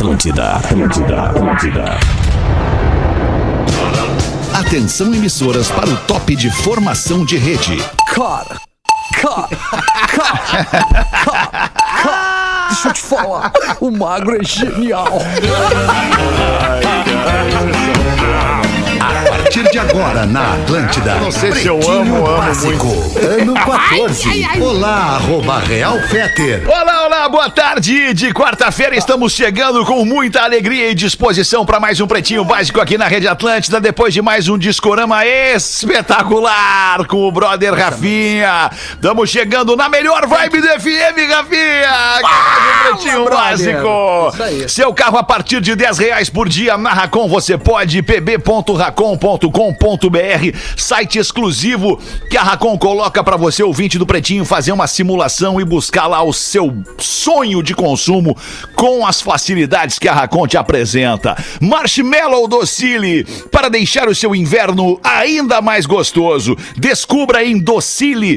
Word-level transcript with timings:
Atlântida, 0.00 0.52
Atlântida, 0.52 1.22
Atlântida. 1.24 1.84
Atenção 4.54 5.14
emissoras 5.14 5.70
para 5.70 5.90
o 5.90 5.96
top 6.06 6.34
de 6.34 6.50
formação 6.50 7.22
de 7.22 7.36
rede. 7.36 7.76
Cara, 8.08 8.56
cara, 9.12 9.48
cara, 10.08 10.38
cara, 11.22 11.70
cara. 12.02 12.40
Deixa 12.68 12.88
eu 12.88 12.92
te 12.94 13.02
falar, 13.02 13.52
o 13.78 13.90
magro 13.90 14.40
é 14.40 14.42
genial. 14.42 15.18
A 19.00 19.28
partir 19.28 19.70
de 19.70 19.78
agora 19.78 20.24
na 20.24 20.54
Atlântida. 20.54 21.16
não 21.16 21.30
sei 21.30 21.52
se 21.52 21.66
eu 21.66 21.76
amo, 21.76 22.26
amo 22.26 22.38
Básico, 22.38 22.86
Ano 23.38 23.52
14. 23.52 24.62
Olá, 24.62 25.16
arroba 25.16 25.58
Real 25.58 25.98
Feter. 26.08 26.66
Olá, 26.66 26.89
boa 27.30 27.48
tarde 27.48 28.12
de 28.12 28.34
quarta-feira. 28.34 28.96
Estamos 28.96 29.32
chegando 29.32 29.84
com 29.84 30.04
muita 30.04 30.42
alegria 30.42 30.90
e 30.90 30.96
disposição 30.96 31.64
para 31.64 31.78
mais 31.78 32.00
um 32.00 32.06
Pretinho 32.06 32.44
Básico 32.44 32.80
aqui 32.80 32.98
na 32.98 33.06
Rede 33.06 33.28
Atlântida, 33.28 33.80
depois 33.80 34.12
de 34.12 34.20
mais 34.20 34.48
um 34.48 34.58
discorama 34.58 35.24
espetacular 35.24 37.06
com 37.06 37.28
o 37.28 37.30
brother 37.30 37.72
Rafinha. 37.72 38.68
Estamos 38.72 39.30
chegando 39.30 39.76
na 39.76 39.88
melhor 39.88 40.26
vibe 40.26 40.60
do 40.60 40.66
FM, 40.66 41.30
Rafinha! 41.30 42.20
No 42.20 42.88
Pretinho 42.88 43.24
brother. 43.24 43.40
Básico. 43.40 44.68
Seu 44.68 44.92
carro 44.92 45.18
a 45.18 45.22
partir 45.22 45.60
de 45.60 45.76
10 45.76 45.98
reais 45.98 46.28
por 46.28 46.48
dia 46.48 46.76
na 46.76 46.92
Racon 46.92 47.28
você 47.28 47.56
pode, 47.56 48.02
pb.racon.com.br, 48.02 50.58
site 50.76 51.20
exclusivo 51.20 51.96
que 52.28 52.36
a 52.36 52.42
Racon 52.42 52.76
coloca 52.76 53.22
para 53.22 53.36
você, 53.36 53.62
ouvinte 53.62 53.98
do 53.98 54.06
Pretinho, 54.06 54.44
fazer 54.44 54.72
uma 54.72 54.88
simulação 54.88 55.60
e 55.60 55.64
buscar 55.64 56.08
lá 56.08 56.24
o 56.24 56.32
seu 56.32 56.74
sonho 57.20 57.62
de 57.62 57.74
consumo 57.74 58.34
com 58.74 59.06
as 59.06 59.20
facilidades 59.20 59.98
que 59.98 60.08
a 60.08 60.14
Racon 60.14 60.46
te 60.46 60.56
apresenta. 60.56 61.36
Marshmallow 61.60 62.48
Docile, 62.48 63.24
para 63.52 63.68
deixar 63.68 64.08
o 64.08 64.14
seu 64.14 64.34
inverno 64.34 64.98
ainda 65.04 65.60
mais 65.60 65.84
gostoso. 65.84 66.56
Descubra 66.76 67.44
em 67.44 67.58
docile.com.br. 67.58 68.30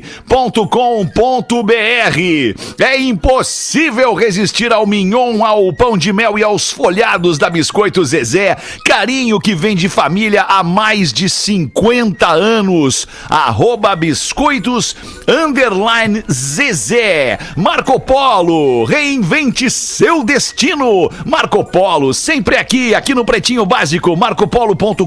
É 2.84 3.00
impossível 3.00 4.14
resistir 4.14 4.74
ao 4.74 4.86
mignon, 4.86 5.46
ao 5.46 5.72
pão 5.72 5.98
de 5.98 6.12
mel 6.12 6.38
e 6.38 6.44
aos 6.44 6.70
folhados 6.70 7.38
da 7.38 7.50
Biscoito 7.50 8.04
Zezé. 8.04 8.58
Carinho 8.86 9.40
que 9.40 9.56
vem 9.56 9.78
de 9.78 9.88
família 9.88 10.44
há 10.44 10.62
mais 10.62 11.14
de 11.14 11.30
50 11.30 12.28
anos. 12.28 13.08
Arroba 13.30 13.96
Biscoitos 13.96 14.96
Underline 15.28 16.24
Zezé. 16.30 17.40
Marco 17.56 18.00
Polo, 18.00 18.73
reinvente 18.84 19.70
seu 19.70 20.24
destino. 20.24 21.10
Marco 21.26 21.64
Polo, 21.64 22.14
sempre 22.14 22.58
aqui, 22.58 22.96
aqui 22.96 23.14
no 23.14 23.24
Pretinho 23.24 23.66
Básico, 23.66 24.16
marcopolo.com.br 24.18 25.06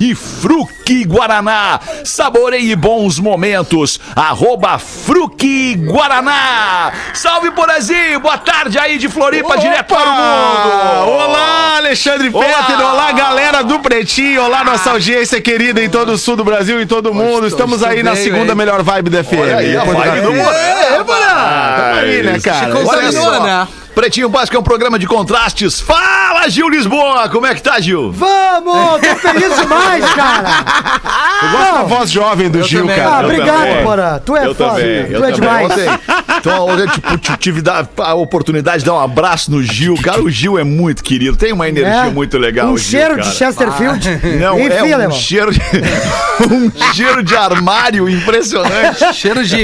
e 0.00 0.14
Fruque 0.14 1.04
Guaraná. 1.04 1.78
Saboreie 2.04 2.74
bons 2.74 3.20
momentos. 3.20 4.00
Arroba 4.16 4.78
Fruque 4.78 5.76
Guaraná. 5.76 6.92
Salve, 7.14 7.50
Porazinho. 7.52 8.20
Boa 8.20 8.38
tarde 8.38 8.78
aí 8.78 8.98
de 8.98 9.08
Floripa, 9.08 9.56
direto 9.58 9.94
para 9.94 10.10
o 10.10 10.12
mundo. 10.12 11.10
Olá, 11.12 11.76
Alexandre 11.76 12.30
Olá. 12.32 12.44
Fetter, 12.44 12.80
olá, 12.80 13.12
galera 13.12 13.62
do 13.62 13.78
Pretinho, 13.78 14.42
olá, 14.42 14.64
nossa 14.64 14.90
audiência 14.90 15.40
querida 15.40 15.82
em 15.82 15.88
todo 15.88 16.12
o 16.12 16.18
sul 16.18 16.36
do 16.36 16.44
Brasil 16.44 16.80
e 16.80 16.86
todo 16.86 17.14
mundo. 17.14 17.46
Estamos 17.46 17.82
aí 17.82 18.02
na 18.02 18.16
segunda 18.16 18.54
melhor 18.54 18.82
vibe 18.82 19.10
da 19.10 19.22
FM. 19.22 19.38
Olha 19.40 19.56
aí, 19.58 19.76
a 19.76 19.84
vibe 19.84 20.20
do. 20.22 20.32
Moré. 20.32 20.72
É, 20.94 21.02
Moré. 21.02 21.22
Tamo 21.76 22.00
aí, 22.00 22.22
né, 22.22 22.31
cara? 22.40 22.66
Chegou 22.66 22.86
Olha 22.86 23.02
Contaminou, 23.02 23.34
só. 23.34 23.42
né? 23.44 23.68
Pretinho 23.94 24.28
Básico 24.28 24.56
é 24.56 24.58
um 24.60 24.62
programa 24.62 24.98
de 24.98 25.06
contrastes. 25.06 25.78
Fala, 25.80 26.48
Gil 26.48 26.68
Lisboa. 26.68 27.28
Como 27.28 27.46
é 27.46 27.54
que 27.54 27.62
tá, 27.62 27.78
Gil? 27.78 28.10
Vamos! 28.10 29.00
Tô 29.00 29.16
feliz 29.16 29.54
demais, 29.56 30.04
cara! 30.14 30.64
Eu 31.42 31.50
gosto 31.50 31.72
da 31.74 31.82
voz 31.82 32.10
jovem 32.10 32.50
do 32.50 32.62
Gil, 32.62 32.80
também. 32.82 32.96
cara. 32.96 33.10
Ah, 33.16 33.20
obrigado. 33.24 33.82
Porã. 33.82 34.18
Tu 34.24 34.36
é 34.36 34.46
eu 34.46 34.54
foda. 34.54 34.70
também, 34.70 34.86
eu 34.86 35.06
tu 35.20 35.24
é 35.24 35.32
também. 35.32 35.32
demais. 35.34 35.70
Ontem, 35.72 35.88
então, 36.38 36.68
ontem 36.68 36.86
tipo, 36.88 37.36
tive 37.38 37.62
a 37.98 38.14
oportunidade 38.14 38.78
de 38.78 38.84
dar 38.86 38.94
um 38.94 39.00
abraço 39.00 39.50
no 39.50 39.62
Gil. 39.62 39.94
Cara, 40.02 40.22
o 40.22 40.30
Gil 40.30 40.58
é 40.58 40.64
muito 40.64 41.02
querido, 41.04 41.36
tem 41.36 41.52
uma 41.52 41.68
energia 41.68 42.06
É. 42.06 42.10
muito 42.10 42.38
legal. 42.38 42.68
Um 42.68 42.72
o 42.72 42.78
Gil, 42.78 42.90
cheiro 42.98 43.16
cara. 43.16 43.28
de 43.28 43.34
Chesterfield. 43.36 44.20
Não, 44.40 44.58
Enfim, 44.58 44.72
é 44.74 44.82
um 44.84 44.94
alemão. 44.94 45.10
cheiro, 45.16 45.52
de, 45.52 45.60
um 46.50 46.92
cheiro 46.94 47.22
de 47.22 47.36
armário 47.36 48.08
impressionante. 48.08 49.12
Cheiro 49.14 49.44
de 49.44 49.56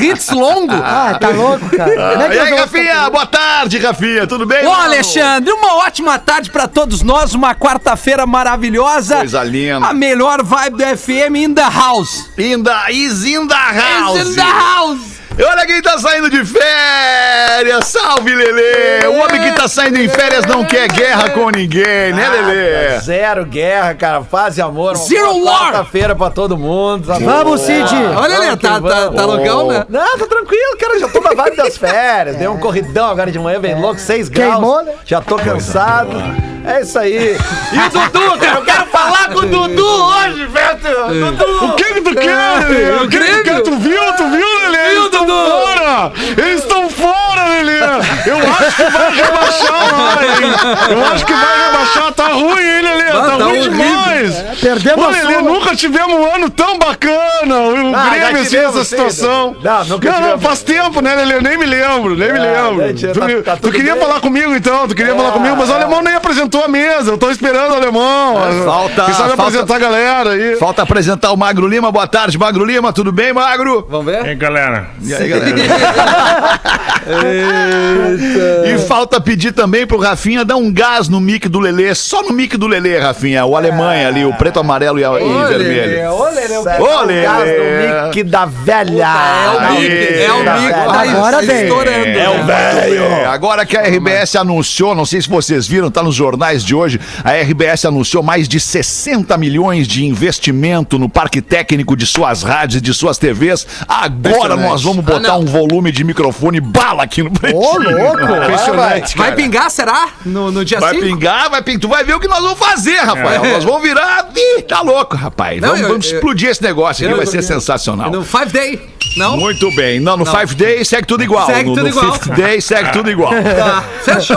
hits 0.00 0.30
longo. 0.30 0.72
Ah, 0.74 1.16
tá 1.20 1.28
louco, 1.28 1.68
cara. 1.76 1.90
É 1.92 1.94
que 1.96 2.00
e 2.14 2.16
nós 2.16 2.30
aí, 2.30 2.38
vamos 2.38 2.60
Rafinha? 2.60 3.10
Boa 3.10 3.26
tarde, 3.26 3.73
Rafinha. 3.78 4.26
Tudo 4.26 4.46
bem? 4.46 4.66
Ô, 4.66 4.70
mano? 4.70 4.82
Alexandre, 4.84 5.52
uma 5.52 5.76
ótima 5.76 6.18
tarde 6.18 6.50
pra 6.50 6.66
todos 6.66 7.02
nós, 7.02 7.34
uma 7.34 7.54
quarta-feira 7.54 8.26
maravilhosa. 8.26 9.16
Coisa 9.18 9.42
linda. 9.42 9.86
A 9.86 9.94
melhor 9.94 10.42
vibe 10.42 10.76
do 10.76 10.96
FM 10.96 11.36
in 11.36 11.54
the 11.54 11.62
house. 11.62 12.30
In 12.38 12.62
the, 12.62 12.92
is 12.92 13.24
in 13.24 13.46
the 13.46 13.54
house. 13.54 14.20
Is 14.20 14.30
in 14.30 14.34
the 14.34 14.42
house. 14.42 15.14
E 15.36 15.42
olha 15.42 15.66
quem 15.66 15.82
tá 15.82 15.98
saindo 15.98 16.30
de 16.30 16.44
férias! 16.44 17.86
Salve, 17.86 18.32
Lelê! 18.32 19.04
O 19.08 19.18
homem 19.18 19.42
que 19.42 19.50
tá 19.52 19.66
saindo 19.66 19.98
em 19.98 20.08
férias 20.08 20.46
não 20.46 20.64
quer 20.64 20.86
guerra 20.86 21.30
com 21.30 21.50
ninguém, 21.50 22.12
né, 22.12 22.28
Lelê? 22.28 23.00
Zero 23.00 23.44
guerra, 23.44 23.94
cara. 23.94 24.20
Paz 24.20 24.56
e 24.58 24.62
amor. 24.62 24.96
Zero 24.96 25.42
war. 25.44 25.72
Quarta-feira 25.72 26.14
pra 26.14 26.30
todo 26.30 26.56
mundo. 26.56 27.08
tá 27.08 27.18
Vamos? 27.18 27.62
Cid. 27.62 27.94
Olha 28.16 28.56
que 28.56 28.62
tá, 28.62 28.80
tá, 28.80 29.10
tá 29.10 29.24
loucão, 29.26 29.66
né? 29.66 29.84
Não, 29.88 30.18
tá 30.18 30.26
tranquilo, 30.26 30.76
cara. 30.78 31.00
Já 31.00 31.08
tô 31.08 31.20
na 31.20 31.34
vibe 31.34 31.56
das 31.56 31.76
férias. 31.76 32.36
Dei 32.36 32.46
um 32.46 32.58
corridão 32.58 33.08
agora 33.08 33.32
de 33.32 33.38
manhã, 33.38 33.60
bem 33.60 33.74
louco, 33.74 33.98
6 33.98 34.28
graus. 34.28 34.52
Queimou, 34.52 34.82
né? 34.84 34.92
Já 35.04 35.20
tô 35.20 35.34
cansado. 35.34 36.43
É 36.66 36.80
isso 36.80 36.98
aí. 36.98 37.36
E 37.72 37.78
o 37.78 37.90
Dudu, 37.90 38.38
cara, 38.38 38.58
eu 38.58 38.64
quero 38.64 38.86
falar 38.86 39.28
com 39.28 39.40
o 39.40 39.46
Dudu 39.46 39.86
hoje, 39.86 40.46
velho. 40.46 41.30
Dudu. 41.30 41.64
O 41.66 41.72
que 41.74 41.84
que 41.84 42.00
tu 42.00 42.14
quer, 42.14 42.68
Lelê? 42.68 43.04
O 43.04 43.08
que 43.08 43.18
que 43.18 43.26
tu 43.26 43.42
quer? 43.44 43.62
Tu 43.62 43.76
viu? 43.78 44.12
Tu 44.16 44.30
viu, 44.30 44.70
Lelê? 44.70 44.90
Eles 44.92 45.04
estão 45.04 45.26
fora! 45.26 46.12
Eles 46.38 46.60
estão 46.62 46.90
fora, 46.90 47.44
Lelê! 47.48 47.80
Eu 48.26 48.36
acho 48.38 48.76
que 48.76 48.90
vai 48.90 49.10
rebaixar 49.14 50.24
hein? 50.24 50.52
Eu 50.90 51.04
acho 51.06 51.24
que 51.26 51.32
vai 51.32 51.64
rebaixar. 51.66 52.12
Tá 52.14 52.28
ruim, 52.28 52.62
hein, 52.62 52.82
Lelê? 52.82 53.08
Ah, 53.10 53.12
Tá, 53.12 53.22
tá 53.22 53.30
ruim 53.44 53.58
horrível. 53.58 53.70
demais! 53.72 54.44
Perdemos 54.60 55.04
Ô, 55.04 55.08
a 55.08 55.10
Lelê, 55.10 55.32
sua. 55.34 55.42
nunca 55.42 55.74
tivemos 55.76 56.14
um 56.14 56.34
ano 56.34 56.50
tão 56.50 56.78
bacana! 56.78 57.56
O 57.58 57.94
Ah, 57.94 58.10
Grêmio, 58.10 58.40
assim, 58.40 58.50
tivemos, 58.50 58.76
essa 58.76 58.84
situação. 58.84 59.56
Não, 59.62 59.84
nunca 59.84 60.10
Não, 60.10 60.16
tivemos. 60.18 60.42
faz 60.42 60.62
tempo, 60.62 61.00
né, 61.00 61.14
Lelê? 61.14 61.34
Eu 61.36 61.42
nem 61.42 61.58
me 61.58 61.66
lembro, 61.66 62.16
nem 62.16 62.32
me 62.32 62.38
lembro. 62.38 62.86
gente, 62.88 63.06
Tu, 63.08 63.20
tá- 63.20 63.26
tá 63.52 63.56
tu 63.60 63.70
queria 63.70 63.94
bem. 63.94 64.02
falar 64.02 64.20
comigo, 64.20 64.54
então? 64.54 64.88
Tu 64.88 64.94
queria 64.94 65.12
É, 65.12 65.16
falar 65.16 65.32
comigo, 65.32 65.56
mas 65.56 65.68
o 65.68 65.72
é. 65.72 65.76
alemão 65.76 66.02
nem 66.02 66.14
apresentou 66.14 66.64
a 66.64 66.68
mesa. 66.68 67.10
Eu 67.10 67.18
tô 67.18 67.30
esperando 67.30 67.72
o 67.72 67.74
alemão. 67.74 68.36
falta- 68.64 69.04
Quem 69.04 69.14
sabe 69.14 69.28
falta- 69.30 69.42
apresentar 69.42 69.76
a 69.76 69.78
galera 69.78 70.30
aí. 70.30 70.56
Falta 70.56 70.82
apresentar 70.82 71.32
o 71.32 71.36
Magro 71.36 71.66
Lima. 71.66 71.90
Boa 71.90 72.06
tarde, 72.06 72.38
Magro 72.38 72.64
Lima. 72.64 72.92
Tudo 72.92 73.10
bem, 73.12 73.32
Magro? 73.32 73.86
Vamos 73.90 74.06
ver? 74.06 74.26
Hein, 74.26 74.38
galera? 74.38 74.86
E 75.02 75.14
aí, 75.14 75.28
galera? 75.28 75.54
e 78.18 78.78
falta 78.86 79.20
pedir 79.20 79.52
também 79.52 79.86
pro 79.86 79.98
Rafinha 79.98 80.44
dar 80.44 80.56
um 80.56 80.72
gás 80.72 81.08
no 81.08 81.20
mic 81.20 81.48
do 81.48 81.58
Lelê. 81.60 81.94
Só 81.94 82.22
no 82.22 82.32
mic 82.32 82.56
do 82.56 82.66
Lelê, 82.66 82.98
Rafinha. 82.98 83.44
O 83.44 83.56
Alemanha 83.56 84.08
ali, 84.08 84.24
o 84.24 84.32
preto, 84.34 84.60
amarelo 84.60 84.98
e, 84.98 85.04
a- 85.04 85.12
e 85.20 85.48
vermelho. 85.48 86.10
Ô, 86.12 86.24
Lelê, 86.30 86.56
Ô, 86.58 86.62
o 86.62 87.00
Lelê. 87.04 87.22
gás 87.22 87.44
do 87.44 88.04
Mickey 88.06 88.22
da 88.24 88.46
velha. 88.46 89.04
É 89.04 89.56
o 89.56 89.60
Aí. 89.60 89.88
mico, 89.88 90.22
é 90.22 90.32
o 90.32 90.60
mico. 90.60 90.74
Tá 90.74 91.00
Agora 91.00 91.44
estourando. 91.44 92.06
É 92.18 92.28
o 92.28 92.44
né? 92.44 92.72
velho. 92.74 93.28
Agora 93.30 93.66
que 93.66 93.76
a 93.76 93.82
RBS 93.82 94.36
anunciou, 94.36 94.94
não 94.94 95.04
sei 95.04 95.20
se 95.22 95.28
vocês 95.28 95.66
viram, 95.66 95.90
tá 95.90 96.02
nos 96.02 96.14
jornais 96.14 96.64
de 96.64 96.74
hoje, 96.74 97.00
a 97.22 97.32
RBS 97.32 97.84
anunciou 97.86 98.22
mais 98.22 98.48
de 98.48 98.58
60 98.60 99.36
milhões 99.36 99.86
de 99.86 100.04
investimento 100.04 100.98
no 100.98 101.08
parque 101.08 101.40
técnico 101.40 101.96
de 101.96 102.06
suas 102.06 102.42
rádios 102.42 102.78
e 102.78 102.80
de 102.80 102.92
suas 102.94 103.18
TVs. 103.18 103.66
Agora 103.88 104.56
nós 104.56 104.82
vamos 104.82 105.04
botar 105.04 105.32
Ah, 105.32 105.36
um 105.38 105.44
volume 105.46 105.90
de 105.90 106.04
microfone 106.04 106.60
bala 106.60 107.02
aqui 107.02 107.22
no 107.22 107.30
pretinho. 107.30 107.62
Louco. 108.04 108.22
Impressionante, 108.22 109.16
Vai 109.16 109.30
cara. 109.30 109.36
pingar, 109.42 109.70
será? 109.70 110.08
No, 110.24 110.50
no 110.50 110.64
dia 110.64 110.80
Vai 110.80 110.94
5? 110.94 111.06
pingar, 111.06 111.50
vai 111.50 111.62
pingar. 111.62 111.80
Tu 111.80 111.88
vai 111.88 112.02
ver 112.04 112.14
o 112.14 112.20
que 112.20 112.28
nós 112.28 112.40
vamos 112.42 112.58
fazer, 112.58 112.96
Rafael. 112.98 113.44
Nós 113.44 113.64
vamos 113.64 113.82
virar. 113.82 114.28
Ih, 114.36 114.62
tá 114.62 114.80
louco, 114.80 115.16
rapaz. 115.16 115.60
Não, 115.60 115.68
vamos 115.68 115.82
eu- 115.82 115.88
vamos 115.88 116.06
eu- 116.10 116.14
explodir 116.16 116.48
esse 116.50 116.62
negócio 116.62 117.04
aqui, 117.04 117.12
eu- 117.12 117.16
vai 117.18 117.26
ser 117.26 117.38
eu- 117.38 117.42
sensacional. 117.42 118.10
No 118.10 118.24
Five 118.24 118.52
Day. 118.52 118.94
Não? 119.16 119.36
Muito 119.36 119.70
bem. 119.76 120.00
Não, 120.00 120.16
no 120.16 120.26
Five 120.26 120.56
Day 120.56 120.84
segue 120.84 121.06
tudo 121.06 121.22
igual. 121.22 121.46
Segue 121.46 121.68
no 121.68 121.74
tudo 121.76 121.82
no 121.84 121.88
igual. 121.90 122.12
Fifth 122.14 122.34
Day 122.34 122.60
segue 122.60 122.90
tudo 122.92 123.08
igual. 123.10 123.32
Tá, 123.54 123.84
fechou. 124.02 124.36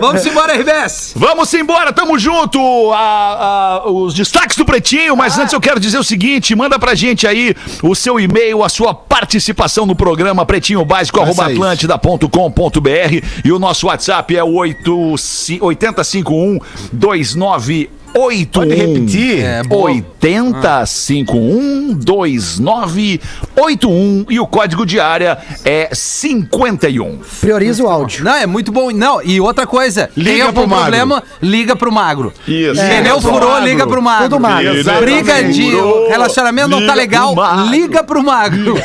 Vamos 0.00 0.24
embora, 0.24 0.54
RBS. 0.54 1.12
Vamos 1.16 1.52
embora, 1.52 1.92
tamo 1.92 2.18
junto. 2.18 2.58
A- 2.92 3.82
a- 3.84 3.90
os 3.90 4.14
destaques 4.14 4.56
do 4.56 4.64
Pretinho, 4.64 5.14
mas 5.16 5.36
antes 5.38 5.52
eu 5.52 5.60
quero 5.60 5.78
dizer 5.78 5.98
o 5.98 6.04
seguinte: 6.04 6.54
manda 6.54 6.78
pra 6.78 6.94
gente 6.94 7.26
aí 7.26 7.54
o 7.82 7.94
seu 7.94 8.18
e-mail, 8.18 8.64
a 8.64 8.68
sua 8.70 8.94
participação 8.94 9.84
no 9.84 9.94
programa 9.94 10.46
pretinhobásico.atlântida.com.br 10.46 13.03
e 13.44 13.52
o 13.52 13.58
nosso 13.58 13.86
WhatsApp 13.86 14.36
é 14.36 14.42
o 14.42 14.54
8 14.54 15.14
8051 15.60 16.58
29 16.92 17.90
81. 18.14 18.46
Pode 18.46 18.74
repetir? 18.74 19.44
É, 19.44 19.62
boa. 19.62 19.90
80 19.90 20.86
51 20.86 21.98
29 21.98 23.20
81 23.56 24.26
e 24.30 24.40
o 24.40 24.46
código 24.46 24.86
de 24.86 24.98
área 25.00 25.38
é 25.64 25.90
51. 25.92 27.18
Prioriza 27.40 27.82
o 27.82 27.88
áudio. 27.88 28.24
Não, 28.24 28.34
é 28.34 28.46
muito 28.46 28.72
bom. 28.72 28.90
Não, 28.90 29.22
e 29.22 29.40
outra 29.40 29.66
coisa, 29.66 30.08
Liga 30.16 30.30
tem 30.30 30.40
algum 30.42 30.52
pro 30.60 30.68
magro. 30.68 30.82
problema, 30.84 31.22
liga 31.42 31.76
pro 31.76 31.92
magro. 31.92 32.32
Isso. 32.46 32.80
Pneu 32.80 33.20
pro 33.20 33.32
furou, 33.32 33.50
magro. 33.50 33.68
liga 33.68 33.86
pro 33.86 34.02
magro. 34.02 34.28
Tudo 34.28 34.40
magro. 34.40 34.76
Exatamente. 34.76 35.04
Briga 35.24 35.44
de 35.44 35.70
relacionamento 36.08 36.68
não 36.68 36.78
tá 36.78 36.94
liga 36.94 36.94
legal, 36.94 37.34
pro 37.34 37.42
magro. 37.42 37.70
liga 37.70 38.04
pro 38.04 38.22
magro. 38.22 38.74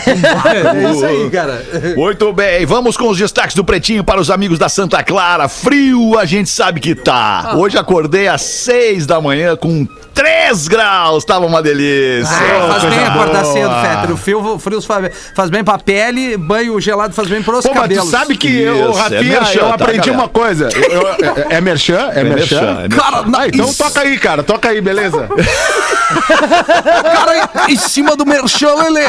É 0.49 0.91
isso 0.91 1.05
aí, 1.05 1.29
cara. 1.29 1.63
Muito 1.95 2.31
bem, 2.33 2.65
vamos 2.65 2.97
com 2.97 3.09
os 3.09 3.17
destaques 3.17 3.55
do 3.55 3.63
Pretinho 3.63 4.03
para 4.03 4.19
os 4.19 4.29
amigos 4.29 4.57
da 4.57 4.67
Santa 4.69 5.03
Clara. 5.03 5.47
Frio, 5.47 6.17
a 6.17 6.25
gente 6.25 6.49
sabe 6.49 6.79
que 6.79 6.95
tá. 6.95 7.55
Hoje 7.55 7.77
acordei 7.77 8.27
às 8.27 8.41
seis 8.41 9.05
da 9.05 9.18
manhã 9.21 9.55
com 9.55 9.87
3 10.13 10.67
graus, 10.67 11.23
tava 11.23 11.45
uma 11.45 11.61
delícia. 11.61 12.29
Ah, 12.35 12.67
faz 12.79 12.83
bem 12.93 13.03
acordar 13.05 13.41
boa. 13.43 13.53
cedo, 13.53 13.69
Fetter. 13.81 14.11
O 14.11 14.17
frio, 14.17 14.59
frio 14.59 14.81
faz, 14.81 15.49
bem 15.49 15.63
pra 15.63 15.77
pele, 15.77 16.35
banho 16.37 16.79
gelado 16.81 17.13
faz 17.13 17.27
bem 17.27 17.41
pros 17.41 17.63
Pô, 17.65 17.69
mas 17.69 17.77
tu 17.77 17.81
cabelos. 17.81 18.09
sabe 18.09 18.37
que 18.37 18.47
Isso, 18.47 18.61
eu, 18.67 18.91
é 18.91 18.97
Rafinha, 18.97 19.21
merchan, 19.21 19.59
eu 19.59 19.67
tá, 19.69 19.73
aprendi 19.75 19.97
galera? 19.99 20.17
uma 20.17 20.27
coisa. 20.29 20.69
Eu- 20.75 20.91
eu- 20.91 21.07
é, 21.49 21.55
é 21.55 21.61
merchan? 21.61 22.09
É, 22.13 22.23
merchan? 22.23 22.61
merchan, 22.61 22.83
é 22.85 22.89
Cara, 22.89 23.23
Ah, 23.37 23.47
então 23.47 23.65
isso- 23.69 23.77
toca 23.83 24.01
aí, 24.01 24.17
cara. 24.17 24.43
Toca 24.43 24.69
aí, 24.69 24.81
beleza? 24.81 25.27
cara 26.33 27.49
em 27.69 27.75
cima 27.77 28.15
do 28.15 28.25
merchan, 28.25 28.73
Lelê. 28.75 29.05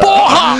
Porra! 0.00 0.56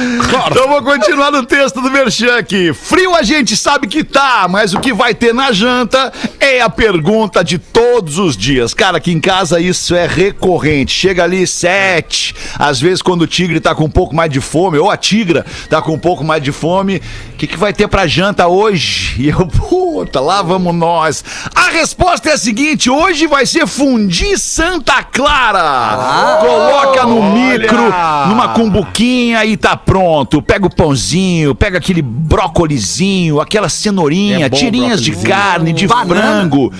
Então 0.50 0.68
vou 0.68 0.82
continuar 0.82 1.30
no 1.30 1.44
texto 1.44 1.80
do 1.80 1.90
Merchan 1.90 2.36
aqui. 2.36 2.72
Frio 2.72 3.14
a 3.14 3.22
gente 3.22 3.56
sabe 3.56 3.86
que 3.86 4.04
tá, 4.04 4.46
mas 4.48 4.72
o 4.72 4.80
que 4.80 4.92
vai 4.92 5.14
ter 5.14 5.34
na 5.34 5.52
janta 5.52 6.12
é 6.38 6.60
a 6.60 6.70
pergunta 6.70 7.42
de 7.42 7.58
todos 7.58 8.18
os 8.18 8.36
dias. 8.36 8.74
Cara, 8.74 8.98
aqui 8.98 9.12
em 9.12 9.20
casa 9.20 9.60
isso 9.60 9.94
é 9.94 10.06
recorrente. 10.06 10.92
Chega 10.92 11.24
ali 11.24 11.46
sete, 11.46 12.34
às 12.58 12.80
vezes 12.80 13.02
quando 13.02 13.22
o 13.22 13.26
tigre 13.26 13.60
tá 13.60 13.74
com 13.74 13.84
um 13.84 13.90
pouco 13.90 14.14
mais 14.14 14.30
de 14.30 14.40
fome, 14.40 14.78
ou 14.78 14.90
a 14.90 14.96
tigra 14.96 15.44
tá 15.68 15.82
com 15.82 15.92
um 15.92 15.98
pouco 15.98 16.24
mais 16.24 16.42
de 16.42 16.52
fome, 16.52 17.02
que, 17.38 17.46
que 17.46 17.56
vai 17.56 17.72
ter 17.72 17.86
pra 17.86 18.06
janta 18.06 18.48
hoje? 18.48 19.14
E 19.22 19.28
eu, 19.28 19.46
puta, 19.46 20.20
lá 20.20 20.42
vamos 20.42 20.74
nós. 20.74 21.24
A 21.54 21.70
resposta 21.70 22.28
é 22.30 22.32
a 22.32 22.38
seguinte, 22.38 22.90
hoje 22.90 23.26
vai 23.26 23.46
ser 23.46 23.66
fundi 23.66 24.36
Santa 24.36 25.02
Clara. 25.04 26.38
Coloca 26.40 27.04
no 27.04 27.22
micro, 27.32 27.84
numa 28.28 28.48
cumbuquinha 28.48 29.44
e 29.44 29.56
tá 29.56 29.76
pronto. 29.76 30.42
Pega 30.42 30.66
o 30.66 30.70
pãozinho, 30.74 31.54
pega 31.54 31.78
aquele 31.78 32.02
brócolizinho, 32.02 33.40
aquela 33.40 33.68
cenourinha, 33.68 34.46
É 34.46 34.48
bom 34.48 34.56
tirinhas 34.56 35.00
de 35.00 35.12
carne, 35.12 35.72
de 35.72 35.86
Banana. 35.86 36.20
frango, 36.20 36.72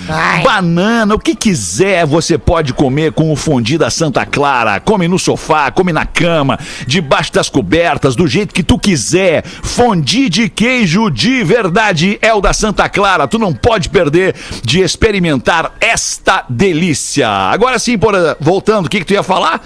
banana, 0.43 1.15
o 1.15 1.19
que 1.19 1.35
quiser 1.35 2.05
você 2.05 2.37
pode 2.37 2.73
comer 2.75 3.13
com 3.13 3.33
o 3.33 3.37
fundi 3.37 3.79
da 3.79 3.91
Santa 3.91 4.27
Clara. 4.27 4.81
Come 4.81 5.07
no 5.07 5.19
sofá, 5.19 5.71
come 5.71 5.93
na 5.93 6.05
cama, 6.05 6.59
debaixo 6.87 7.33
das 7.33 7.49
cobertas, 7.49 8.17
do 8.17 8.27
jeito 8.27 8.53
que 8.53 8.63
tu 8.63 8.79
quiser. 8.79 9.45
Fundi 9.47 10.29
de 10.29 10.48
queijo 10.49 11.11
de 11.11 11.43
verdade 11.45 12.19
é 12.21 12.33
o 12.33 12.41
da 12.41 12.53
Santa 12.53 12.89
Clara. 12.89 13.29
Tu 13.29 13.39
não 13.39 13.55
pode 13.55 13.89
perder 13.89 14.35
de 14.63 14.81
experimentar 14.81 15.75
esta 15.81 16.45
delícia. 16.49 17.29
Agora 17.29 17.79
sim, 17.79 17.99
Porã, 17.99 18.37
voltando, 18.41 18.87
o 18.87 18.89
que, 18.89 19.01
que 19.01 19.07
tu 19.07 19.13
ia 19.13 19.23
falar? 19.23 19.63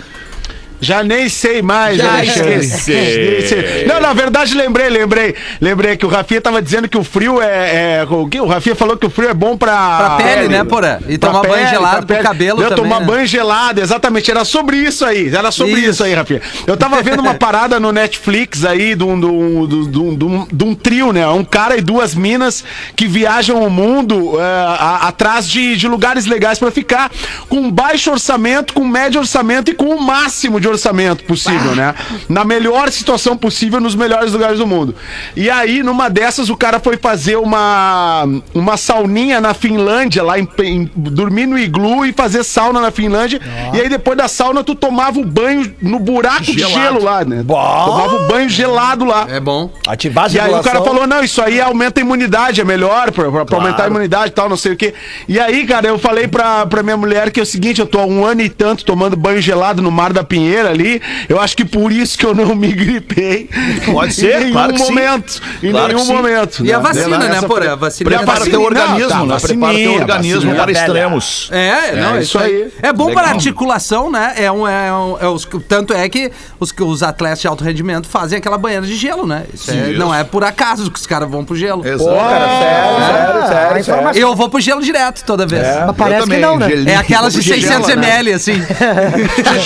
Já 0.83 1.05
nem 1.05 1.29
sei 1.29 1.63
mais. 1.63 1.97
Já 1.97 2.15
Alexandre. 2.17 2.55
esqueci. 2.57 3.85
Não, 3.87 4.01
na 4.01 4.13
verdade, 4.13 4.53
lembrei, 4.55 4.89
lembrei. 4.89 5.35
Lembrei 5.61 5.97
que 5.97 6.05
o 6.05 6.09
Rafinha 6.09 6.41
tava 6.41 6.61
dizendo 6.61 6.89
que 6.89 6.99
o 6.99 7.05
frio 7.05 7.41
é. 7.41 8.01
é 8.01 8.07
o, 8.09 8.27
que? 8.27 8.41
o 8.41 8.47
Rafinha 8.47 8.75
falou 8.75 8.97
que 8.97 9.07
o 9.07 9.11
frio 9.11 9.29
é 9.31 9.35
bom 9.35 9.57
pra. 9.57 9.73
Pra 9.99 10.11
pele, 10.17 10.49
né, 10.49 10.65
Porã? 10.65 10.99
E 11.09 11.17
Pra 11.17 11.29
tomar 11.31 11.43
banho 11.43 11.55
pele, 11.55 11.69
gelado 11.69 12.07
pra 12.07 12.17
pro 12.17 12.25
cabelo 12.25 12.61
Não, 12.61 12.69
também, 12.69 12.83
tomar 12.85 13.01
né? 13.01 13.07
banho 13.07 13.27
gelado, 13.27 13.81
exatamente. 13.81 14.29
Era 14.31 14.45
sobre 14.45 14.77
isso 14.77 15.05
aí. 15.05 15.33
Era 15.35 15.53
sobre 15.53 15.75
isso, 15.81 15.91
Isso. 15.91 16.05
aí, 16.05 16.15
Rafinha. 16.15 16.43
Eu 16.67 16.77
tava 16.77 17.01
vendo 17.01 17.21
uma 17.21 17.35
parada 17.39 17.79
no 17.79 17.93
Netflix 17.93 18.65
aí 18.65 18.97
de 18.97 19.05
um, 19.05 19.19
de, 19.21 19.27
um, 19.27 19.67
de, 19.69 19.99
um, 19.99 20.17
de 20.17 20.25
um- 20.25 20.47
de 20.53 20.65
um- 20.65 20.75
trio, 20.75 21.13
né? 21.13 21.27
Um 21.29 21.45
cara 21.45 21.77
e 21.77 21.81
duas 21.81 22.13
minas 22.15 22.65
que 22.97 23.07
viajam 23.07 23.63
o 23.63 23.71
mundo 23.71 24.41
é, 24.41 24.43
a- 24.43 25.07
atrás 25.07 25.49
de, 25.49 25.77
de 25.77 25.87
lugares 25.87 26.27
legais 26.27 26.59
pra 26.59 26.71
ficar 26.73 27.09
com 27.49 27.71
baixo 27.71 28.11
orçamento, 28.11 28.73
com 28.75 28.85
médio 28.85 29.21
orçamento 29.21 29.71
e 29.71 29.75
com 29.75 29.87
o 29.95 30.01
máximo 30.03 30.59
de 30.61 30.67
orçamento 30.73 31.25
possível, 31.25 31.75
né? 31.75 31.95
Na 32.29 32.45
melhor 32.45 32.91
situação 32.91 33.37
possível, 33.37 33.81
nos 33.81 33.95
melhores 33.95 34.33
lugares 34.33 34.59
do 34.59 34.67
mundo. 34.67 34.95
E 35.37 35.49
aí, 35.51 35.83
numa 35.83 36.09
dessas, 36.09 36.49
o 36.51 36.57
cara 36.57 36.81
foi 36.81 36.97
fazer 36.97 37.37
uma, 37.37 38.25
uma 38.55 38.77
sauninha 38.77 39.41
na 39.41 39.55
Finlândia, 39.55 40.23
lá 40.23 40.39
em, 40.39 40.49
em- 40.63 40.91
dormir 40.95 41.47
no 41.47 41.59
iglu 41.59 42.05
e 42.07 42.13
fazer 42.13 42.45
sauna 42.45 42.81
na 42.81 42.91
Finlândia. 42.91 43.41
E 43.75 43.81
aí, 43.81 43.89
depois 43.89 44.17
da 44.17 44.29
sauna, 44.29 44.63
tu 44.65 44.75
tomava 44.75 45.19
o 45.21 45.25
banho 45.25 45.73
no 45.81 45.99
buraco 45.99 46.43
de 46.43 46.53
gelo 46.83 47.03
lá, 47.03 47.25
né? 47.25 47.43
Tomava 47.87 48.17
o 48.25 48.29
banho 48.29 48.49
gelado 48.49 49.05
lá. 49.05 49.27
É 49.29 49.41
bom. 49.41 49.71
Ativar 49.87 50.27
a 50.27 50.29
E 50.33 50.39
aí 50.41 50.51
o 50.61 50.63
cara 50.63 50.79
falou, 50.83 51.07
não, 51.07 51.23
isso 51.23 51.41
aí 51.43 51.61
aumenta 51.61 52.01
a 52.01 52.03
imunidade, 52.03 52.61
é 52.61 52.65
melhor 52.65 53.11
pra, 53.13 53.31
pra- 53.31 53.45
pra 53.45 53.57
aumentar 53.59 53.85
a 53.85 53.87
imunidade 53.89 54.29
e 54.29 54.31
tal, 54.31 54.49
não 54.49 54.57
sei 54.57 54.73
o 54.73 54.77
quê. 54.77 54.95
E 55.29 55.39
aí, 55.39 55.67
cara, 55.67 55.87
eu 55.89 55.99
falei 55.99 56.27
pra, 56.29 56.67
pra 56.67 56.83
minha 56.83 56.97
mulher 56.97 57.31
que 57.31 57.41
é 57.41 57.43
o 57.43 57.47
seguinte, 57.47 57.81
eu 57.81 57.87
tô 57.87 57.99
há 57.99 58.07
um 58.07 58.25
ano 58.25 58.43
e 58.43 58.49
tanto 58.49 58.85
tomando 58.85 59.17
banho 59.17 59.41
gelado 59.41 59.83
no 59.83 59.91
Mar 59.91 60.13
da 60.13 60.23
Pinheira 60.25 60.62
ali, 60.67 61.01
eu 61.29 61.41
acho 61.41 61.57
que 61.57 61.65
por 61.65 61.91
isso 61.93 62.17
que 62.19 62.27
eu 62.27 62.35
não 62.35 62.55
me 62.55 62.73
gripei. 62.73 63.49
Pode 63.91 64.13
ser, 64.15 64.37
em 64.43 64.45
nenhum 64.45 64.53
claro 64.53 64.77
sim. 64.79 64.85
momento. 64.85 65.43
Em 65.63 65.71
Claro 65.71 65.89
nenhum 65.89 66.05
sim. 66.07 66.13
momento. 66.13 66.67
E 66.67 66.73
a 66.73 66.79
vacina, 66.79 67.19
né, 67.19 67.37
Essa 67.37 67.47
Porã? 67.47 67.73
A 67.73 67.77
vacina 67.77 68.11
Prepara 68.11 68.27
vacininha, 68.41 68.51
teu 68.51 68.63
organismo, 68.63 69.09
tá, 69.09 69.27
né? 69.27 69.39
Prepara 69.41 69.75
teu 69.75 69.93
organismo 69.95 70.55
para 70.55 70.73
extremos. 70.73 71.49
É, 71.53 71.97
não, 71.97 72.15
é 72.17 72.21
isso 72.21 72.33
isso 72.33 72.39
aí. 72.39 72.73
É 72.83 72.93
bom 72.93 73.07
Legal. 73.09 73.23
para 73.25 73.33
articulação, 73.35 74.11
né? 74.11 74.33
É 74.37 74.51
um, 74.51 74.67
é 74.67 74.93
um- 74.93 75.17
é 75.21 75.29
os- 75.29 75.47
tanto 75.69 75.93
é 75.93 76.09
que 76.09 76.31
os, 76.59 76.73
que 76.73 76.83
os 76.83 77.03
atletas 77.03 77.41
de 77.41 77.47
alto 77.47 77.63
rendimento 77.65 78.09
fazem 78.09 78.39
aquela 78.39 78.57
banheira 78.57 78.87
de 78.87 78.97
gelo, 78.97 79.27
né? 79.27 79.45
Isso 79.53 79.71
é- 79.71 79.93
não 79.93 80.15
é 80.15 80.25
por 80.25 80.45
acaso 80.45 80.91
que 80.91 80.99
os 80.99 81.07
caras 81.07 81.29
vão 81.31 81.45
pro 81.45 81.55
gelo. 81.55 81.87
Exato. 81.87 82.05
Pô, 82.11 82.17
cara, 82.17 82.47
sério, 82.49 83.03
sério, 83.03 83.43
a 83.43 83.47
sério, 83.49 83.85
sério. 83.85 84.19
Eu 84.21 84.35
vou 84.35 84.49
pro 84.49 84.61
gelo 84.61 84.83
direto 84.83 85.25
toda 85.25 85.47
vez. 85.47 85.63
Mas 85.67 85.89
Eu 85.89 85.95
parece 85.95 86.27
que 86.29 86.37
não, 86.39 86.57
né? 86.59 86.69
gelinho. 86.69 86.89
É 86.91 86.97
aquelas 86.97 87.33
de 87.35 87.43
Gela, 87.43 87.61
600 87.61 87.87
né? 87.89 87.93
ml, 87.95 88.33
assim. 88.33 88.53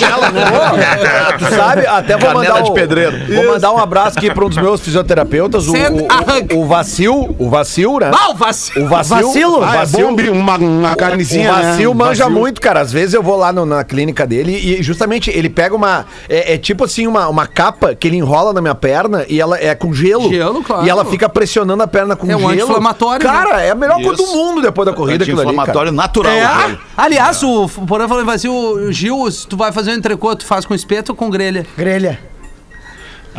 Tu 1.37 1.55
sabe, 1.55 1.85
até 1.85 2.17
vou 2.17 2.27
Canela 2.27 2.43
mandar 2.49 2.61
de 2.63 2.71
um, 2.71 2.73
pedreiro. 2.73 3.17
Vou 3.33 3.53
mandar 3.53 3.71
um 3.71 3.77
abraço 3.77 4.17
aqui 4.17 4.33
para 4.33 4.45
um 4.45 4.49
dos 4.49 4.57
meus 4.57 4.81
fisioterapeutas, 4.81 5.67
o, 5.67 5.73
o, 5.73 6.57
o, 6.57 6.61
o 6.63 6.65
Vacil, 6.67 7.35
o 7.37 7.49
Vacil, 7.49 7.99
né? 7.99 8.11
Ah, 8.13 8.31
o 8.31 8.35
vacilo. 8.35 8.85
O 8.85 8.89
Vacil, 8.89 9.15
Vacilo? 9.27 9.59
o 9.59 9.63
Ah, 9.63 9.73
é 9.75 9.77
Vacil, 9.79 10.15
bom 10.15 10.31
uma, 10.31 10.57
uma 10.57 10.95
carnezinha, 10.95 11.51
o 11.51 11.55
Vacil 11.55 11.93
né? 11.93 12.05
manja 12.05 12.23
Vacil. 12.25 12.39
muito, 12.39 12.61
cara. 12.61 12.81
Às 12.81 12.91
vezes 12.91 13.13
eu 13.13 13.23
vou 13.23 13.35
lá 13.37 13.51
no- 13.51 13.65
na 13.65 13.83
clínica 13.83 14.25
dele 14.25 14.51
e 14.57 14.81
justamente 14.83 15.29
ele 15.29 15.49
pega 15.49 15.75
uma. 15.75 16.05
É, 16.29 16.53
é 16.53 16.57
tipo 16.57 16.83
assim, 16.83 17.07
uma, 17.07 17.27
uma 17.27 17.45
capa 17.47 17.93
que 17.95 18.07
ele 18.07 18.17
enrola 18.17 18.53
na 18.53 18.61
minha 18.61 18.75
perna 18.75 19.25
e 19.27 19.39
ela 19.39 19.57
é 19.59 19.73
com 19.75 19.93
gelo. 19.93 20.29
Gelo, 20.29 20.63
claro. 20.63 20.85
E 20.85 20.89
ela 20.89 21.05
fica 21.05 21.27
pressionando 21.29 21.81
a 21.83 21.87
perna 21.87 22.15
com 22.15 22.29
É 22.29 22.35
um 22.35 22.39
gelo. 22.39 22.51
anti-inflamatório, 22.51 23.25
Cara, 23.25 23.61
é 23.61 23.71
a 23.71 23.75
melhor 23.75 24.01
coisa 24.01 24.17
do 24.23 24.27
mundo 24.27 24.61
depois 24.61 24.85
da 24.85 24.93
corrida 24.93 25.23
aquilo 25.23 25.39
ali. 25.41 25.49
Anti-inflamatório 25.49 25.91
Cara. 25.93 26.07
natural. 26.07 26.33
É. 26.33 26.77
Aliás, 26.95 27.41
o 27.43 27.67
Porã 27.87 28.07
falou 28.07 28.27
assim, 28.29 28.47
o 28.47 28.91
Gil, 28.91 29.29
se 29.31 29.47
tu 29.47 29.55
vai 29.57 29.71
fazer 29.71 29.91
um 29.91 29.95
entrecô, 29.95 30.35
tu 30.35 30.45
faz 30.45 30.65
com 30.65 30.73
espeto 30.77 31.11
ou 31.11 31.15
com 31.15 31.29
grelha? 31.29 31.65
Grelha. 31.77 32.19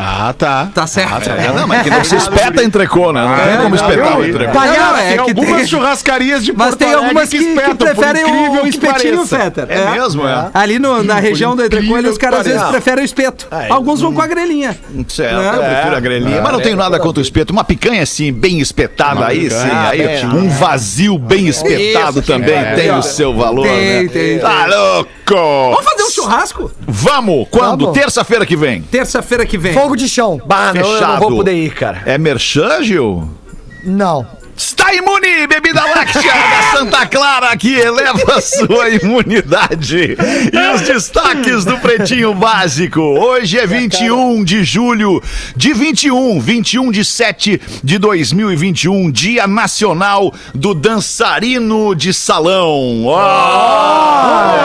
Ah, 0.01 0.33
tá. 0.37 0.69
Tá 0.73 0.87
certo. 0.87 1.29
É, 1.29 1.53
não, 1.53 1.67
mas 1.67 1.83
que 1.83 1.91
não 1.91 2.05
se 2.05 2.15
espeta 2.15 2.63
entrecô, 2.63 3.13
né? 3.13 3.21
Não 3.23 3.35
tem 3.37 3.57
como 3.57 3.69
não, 3.71 3.75
espetar 3.75 4.19
o 4.19 4.25
entrecô. 4.25 4.55
Não, 4.55 4.67
não, 4.67 4.97
é 4.97 5.03
tem 5.09 5.13
que 5.15 5.19
algumas 5.31 5.57
tem- 5.57 5.67
churrascarias 5.67 6.45
de 6.45 6.53
Mas 6.53 6.69
Porto 6.69 6.79
tem 6.79 6.93
algumas 6.95 7.29
que, 7.29 7.39
que 7.39 7.45
espetam, 7.45 7.77
por 7.77 7.87
preferem 7.87 8.25
o 8.25 8.63
que 8.63 8.69
espetinho. 8.69 9.27
Fetter. 9.27 9.67
É 9.69 9.91
mesmo, 9.91 10.27
é? 10.27 10.51
Ali 10.55 10.79
no- 10.79 11.03
na 11.03 11.19
região 11.19 11.57
do 11.57 11.65
entrecô, 11.65 11.97
os 11.99 12.17
caras 12.17 12.41
às 12.41 12.47
vezes 12.47 12.63
preferem 12.69 13.03
o 13.03 13.05
espeto. 13.05 13.49
Ah, 13.51 13.65
é. 13.65 13.73
Alguns 13.73 14.01
vão 14.01 14.13
com 14.15 14.23
a 14.23 14.27
grelhinha. 14.29 14.79
Certo, 15.09 15.35
É. 15.41 15.57
eu 15.57 15.65
prefiro 15.65 15.97
a 15.97 16.01
grelhinha. 16.01 16.43
Mas 16.43 16.53
não 16.53 16.61
tenho 16.61 16.77
nada 16.77 16.99
contra 17.01 17.19
o 17.19 17.23
espeto. 17.23 17.53
Uma 17.53 17.65
picanha 17.65 18.03
assim, 18.03 18.33
bem 18.33 18.61
espetada, 18.61 19.27
aí 19.27 19.51
sim. 19.51 19.57
Aí, 19.91 20.25
um 20.27 20.49
vazio 20.49 21.19
bem 21.19 21.49
espetado 21.49 22.23
também 22.23 22.55
tem 22.77 22.93
o 22.93 23.03
seu 23.03 23.35
valor, 23.35 23.67
Tem, 23.67 24.03
né? 24.05 24.09
tem, 24.13 24.39
Tá 24.39 24.67
louco! 24.67 25.09
Vamos 25.31 25.85
fazer 25.85 26.03
um 26.05 26.11
churrasco? 26.11 26.71
Vamos! 26.87 27.49
Quando? 27.51 27.93
Terça-feira 27.93 28.47
que 28.47 28.57
vem. 28.57 28.83
Terça-feira 28.83 29.45
que 29.45 29.59
vem. 29.59 29.73
Fogo 29.89 29.97
de 29.97 30.07
chão. 30.07 30.39
Bah, 30.45 30.75
não, 30.75 30.83
eu 30.83 30.87
não 30.87 30.99
Fechado. 30.99 31.21
vou 31.21 31.37
poder 31.37 31.55
ir, 31.55 31.73
cara. 31.73 32.03
É 32.05 32.19
merchan, 32.19 32.83
Gil? 32.83 33.27
Não. 33.85 34.27
Está 34.55 34.93
imune, 34.93 35.47
bebida 35.47 35.83
láctea 35.83 36.33
da 36.35 36.79
Santa 36.79 37.07
Clara, 37.07 37.57
que 37.57 37.73
eleva 37.75 38.41
sua 38.43 38.91
imunidade. 38.91 40.17
E 40.53 40.75
os 40.75 40.83
destaques 40.83 41.65
do 41.65 41.79
Pretinho 41.79 42.35
Básico. 42.35 43.01
Hoje 43.01 43.57
é 43.57 43.67
21 43.67 44.43
de 44.45 44.65
julho 44.65 45.23
de 45.57 45.73
21, 45.73 46.41
21 46.41 46.91
de 46.91 47.05
7 47.05 47.61
de 47.83 47.99
2021, 47.99 49.11
Dia 49.13 49.47
Nacional 49.47 50.35
do 50.53 50.75
Dançarino 50.75 51.95
de 51.95 52.13
Salão. 52.13 53.05
Ó! 53.07 54.59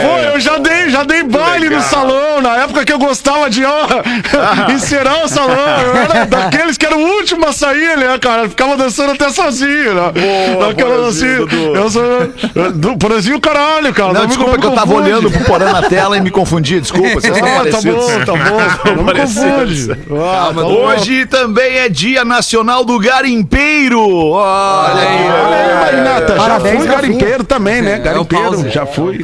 Pô, 0.00 0.18
eu 0.18 0.40
já 0.40 0.58
dei 0.58 0.81
dei, 0.82 0.90
já 0.90 1.04
dei 1.04 1.22
baile 1.22 1.68
no 1.70 1.80
salão, 1.82 2.40
na 2.40 2.56
época 2.58 2.84
que 2.84 2.92
eu 2.92 2.98
gostava 2.98 3.48
de 3.50 3.64
ó, 3.64 3.86
encerar 4.72 5.24
o 5.24 5.28
salão. 5.28 5.56
Eu 5.84 5.96
era 5.96 6.24
daqueles 6.26 6.76
que 6.76 6.86
era 6.86 6.96
o 6.96 7.00
último 7.00 7.46
a 7.46 7.52
sair, 7.52 7.96
né, 7.96 8.18
cara? 8.18 8.48
Ficava 8.48 8.76
dançando 8.76 9.12
até 9.12 9.28
sozinho, 9.30 9.94
né? 9.94 10.12
Daquela 10.58 11.08
assim. 11.08 11.22
Porazinho, 11.36 11.46
Dudu. 11.46 11.76
Eu 11.76 11.90
sou. 11.90 12.72
Do 12.74 12.96
Porazinho, 12.98 13.40
caralho, 13.40 13.92
cara. 13.92 14.12
Não, 14.12 14.20
me 14.22 14.26
desculpa 14.28 14.58
que 14.58 14.66
eu 14.66 14.72
tava 14.72 14.94
olhando 14.94 15.30
pro 15.30 15.44
Porã 15.44 15.72
na 15.72 15.82
tela 15.82 16.16
e 16.16 16.20
me 16.20 16.30
confundi. 16.30 16.80
Desculpa, 16.80 17.08
vocês 17.20 17.36
estão 17.36 17.48
Ah, 17.48 17.64
tá 17.64 17.70
parecidos. 17.70 17.94
bom, 18.06 18.24
tá 18.24 18.32
bom. 18.32 18.92
Não 18.96 19.04
me 19.04 19.14
confunde. 19.14 19.90
Ah, 20.10 20.46
tá 20.46 20.52
bom. 20.52 20.72
Hoje 20.86 21.26
também 21.26 21.78
é 21.78 21.88
Dia 21.88 22.24
Nacional 22.24 22.84
do 22.84 22.98
Garimpeiro. 22.98 24.00
Olha 24.00 24.94
aí. 25.00 25.26
Olha 25.30 25.56
aí, 25.56 25.74
Marinata. 25.80 26.34
Já 26.34 26.42
Parabéns, 26.42 26.78
fui 26.78 26.86
garimpeiro 26.88 27.44
também, 27.44 27.82
né? 27.82 27.94
É 27.96 27.98
o 27.98 28.02
Garimpeiro, 28.02 28.44
pause. 28.50 28.70
já 28.70 28.82
É 28.82 28.86
fui. 28.86 29.18
o 29.18 29.22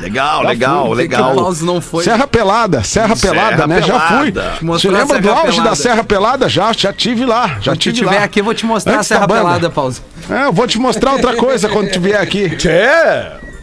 Legal, 0.00 0.42
legal, 0.44 0.88
Que 0.88 0.94
legal. 0.94 1.34
Pause 1.34 1.64
não 1.64 1.80
foi. 1.80 2.04
Serra 2.04 2.26
Pelada, 2.26 2.82
Serra 2.82 3.16
Pelada, 3.16 3.56
Serra 3.56 3.66
né? 3.66 3.82
Já 3.82 4.00
fui. 4.00 4.32
Pelada. 4.32 4.52
Você 4.62 4.90
lembra 4.90 5.20
do 5.20 5.30
auge 5.30 5.50
Pelada. 5.50 5.70
da 5.70 5.76
Serra 5.76 6.04
Pelada? 6.04 6.48
Já, 6.48 6.72
já 6.72 6.92
tive 6.92 7.24
lá. 7.24 7.58
Já 7.60 7.72
Quando 7.72 7.78
tive 7.80 7.98
tiver 7.98 8.18
lá. 8.18 8.24
aqui, 8.24 8.40
eu 8.40 8.44
vou 8.44 8.54
te 8.54 8.64
mostrar 8.66 8.94
Antes 8.94 9.12
a 9.12 9.14
Serra. 9.16 9.28
Pelada, 9.28 9.70
Pause. 9.70 10.00
É, 10.30 10.44
eu 10.44 10.52
vou 10.52 10.66
te 10.66 10.78
mostrar 10.78 11.12
outra 11.12 11.34
coisa 11.36 11.68
quando 11.68 11.90
tu 11.90 12.00
vier 12.00 12.20
aqui. 12.20 12.48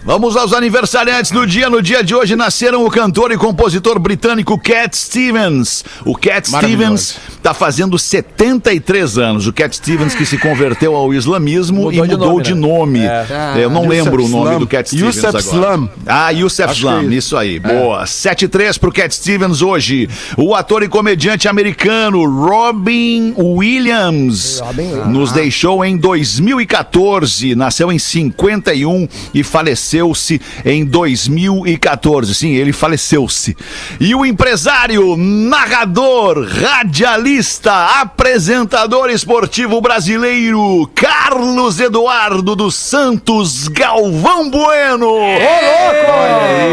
Vamos 0.05 0.37
aos 0.37 0.53
aniversariantes 0.53 1.31
do 1.31 1.47
dia. 1.47 1.67
No 1.67 1.81
dia 1.81 2.03
de 2.03 2.13
hoje 2.13 2.35
nasceram 2.35 2.85
o 2.85 2.91
cantor 2.91 3.31
e 3.31 3.37
compositor 3.37 3.97
britânico 3.97 4.55
Cat 4.55 4.95
Stevens. 4.95 5.83
O 6.05 6.15
Cat. 6.15 6.47
Stevens 6.47 7.17
está 7.35 7.55
fazendo 7.55 7.97
73 7.97 9.17
anos. 9.17 9.47
O 9.47 9.53
Cat 9.53 9.75
Stevens 9.75 10.13
que 10.13 10.23
se 10.23 10.37
converteu 10.37 10.95
ao 10.95 11.11
islamismo 11.11 11.91
e 11.91 11.97
Mudou 11.97 12.05
de 12.05 12.11
mudou 12.11 12.29
nome, 12.33 12.43
de 12.43 12.53
né? 12.53 12.59
nome. 12.61 12.99
Eu 13.59 13.71
não 13.71 13.85
Youssef 13.85 14.03
lembro 14.03 14.25
o 14.25 14.27
nome 14.27 14.59
do 14.59 14.67
Cat 14.67 14.87
Stevens 14.87 15.15
Youssef 15.15 15.37
agora. 15.37 15.73
Slum. 15.73 15.89
Ah, 16.05 16.29
Youssef 16.29 16.69
Acho 16.69 16.87
é 16.87 16.91
Slum, 16.91 17.01
isso. 17.05 17.13
isso 17.13 17.37
aí. 17.37 17.59
Boa. 17.59 18.03
7-3 18.03 18.77
pro 18.77 18.91
Cat 18.91 19.13
Stevens 19.15 19.63
hoje. 19.63 20.07
O 20.37 20.53
ator 20.53 20.83
e 20.83 20.87
comediante 20.87 21.47
americano 21.47 22.23
Robin 22.25 23.33
Williams 23.39 24.61
nos 25.07 25.31
deixou 25.31 25.83
em 25.83 25.97
2014. 25.97 27.55
Nasceu 27.55 27.91
em 27.91 27.97
51 27.97 29.07
e 29.33 29.41
faleceu-se 29.95 30.41
em 30.65 30.83
2014. 30.83 32.35
Sim, 32.35 32.51
ele 32.53 32.73
faleceu-se. 32.73 33.55
E 33.99 34.13
o 34.13 34.25
empresário, 34.25 35.15
narrador, 35.17 36.45
radialista, 36.47 38.01
apresentador 38.01 39.09
esportivo 39.09 39.79
brasileiro, 39.79 40.89
Carlos 40.93 41.79
Eduardo 41.79 42.55
dos 42.55 42.75
Santos 42.75 43.67
Galvão 43.67 44.49
Bueno. 44.49 45.07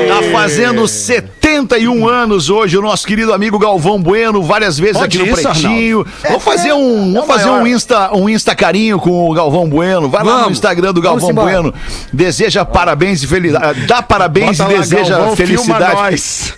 Tá 0.09 0.23
fazendo 0.33 0.88
71 0.88 2.09
anos 2.09 2.50
hoje 2.50 2.76
o 2.76 2.83
nosso 2.83 3.07
querido 3.07 3.33
amigo 3.33 3.59
Galvão 3.59 4.00
Bueno, 4.00 4.43
várias 4.43 4.79
vezes 4.79 5.00
aqui 5.00 5.19
no 5.19 5.33
Pretinho. 5.33 6.07
Vamos 6.23 6.43
fazer 6.43 6.73
um, 6.73 7.12
vamos 7.12 7.26
fazer 7.26 7.50
um 7.50 7.67
Insta, 7.67 8.14
um 8.17 8.29
Insta 8.29 8.55
carinho 8.55 8.99
com 8.99 9.31
o 9.31 9.35
Galvão 9.35 9.69
Bueno. 9.69 10.09
Vai 10.09 10.25
lá 10.25 10.33
no 10.33 10.38
Vamos. 10.41 10.52
Instagram 10.52 10.93
do 10.93 11.00
Galvão. 11.00 11.33
Bueno. 11.33 11.73
Deseja 12.12 12.64
parabéns 12.64 13.12
e 13.21 13.26
felicidade. 13.26 13.81
Dá 13.87 14.00
parabéns 14.00 14.59
Bota 14.59 14.71
e 14.71 14.75
lá, 14.76 14.81
deseja 14.81 15.16
Galvão, 15.19 15.35
filma 15.37 15.57
felicidade. 15.57 15.95
nós. 15.95 16.54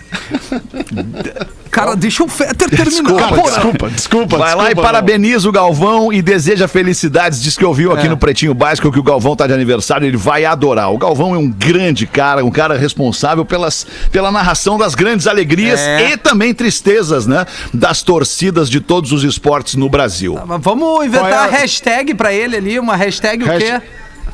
Cara, 1.71 1.93
deixa 1.93 2.23
o 2.23 2.27
Fetter 2.29 2.69
terminar. 2.69 2.89
Desculpa, 2.89 3.27
porra. 3.27 3.51
Desculpa, 3.51 3.89
desculpa. 3.89 4.37
Vai 4.37 4.55
lá 4.55 4.63
e 4.63 4.65
desculpa, 4.67 4.81
parabeniza 4.87 5.49
o 5.49 5.51
Galvão 5.51 6.13
e 6.13 6.21
deseja 6.21 6.69
felicidades. 6.69 7.41
Diz 7.43 7.57
que 7.57 7.65
ouviu 7.65 7.91
aqui 7.91 8.05
É. 8.05 8.09
no 8.09 8.15
Pretinho 8.15 8.53
Básico 8.53 8.89
que 8.89 8.97
o 8.99 9.03
Galvão 9.03 9.35
tá 9.35 9.45
de 9.45 9.51
aniversário, 9.53 10.07
ele 10.07 10.15
vai 10.15 10.45
adorar. 10.45 10.93
O 10.93 10.97
Galvão 10.97 11.35
é 11.35 11.37
um 11.37 11.49
grande 11.51 12.07
cara, 12.07 12.45
um 12.45 12.49
cara 12.51 12.77
responsável 12.77 13.43
pelas, 13.43 13.85
pela 14.09 14.31
narração 14.31 14.77
das 14.77 14.95
grandes 14.95 15.27
alegrias 15.27 15.81
É. 15.81 16.11
e 16.11 16.17
também 16.17 16.53
tristezas, 16.53 17.27
né? 17.27 17.45
Das 17.73 18.01
torcidas 18.01 18.69
de 18.69 18.79
todos 18.79 19.11
os 19.11 19.25
esportes 19.25 19.75
no 19.75 19.89
Brasil. 19.89 20.39
Mas 20.47 20.61
Vamos 20.61 21.05
inventar 21.05 21.49
é 21.53 21.57
hashtag 21.57 22.13
pra 22.13 22.31
ele 22.33 22.55
ali, 22.55 22.79
uma 22.79 22.95
hashtag 22.95 23.43
o 23.43 23.47
Hasht- 23.47 23.65
quê? 23.65 23.81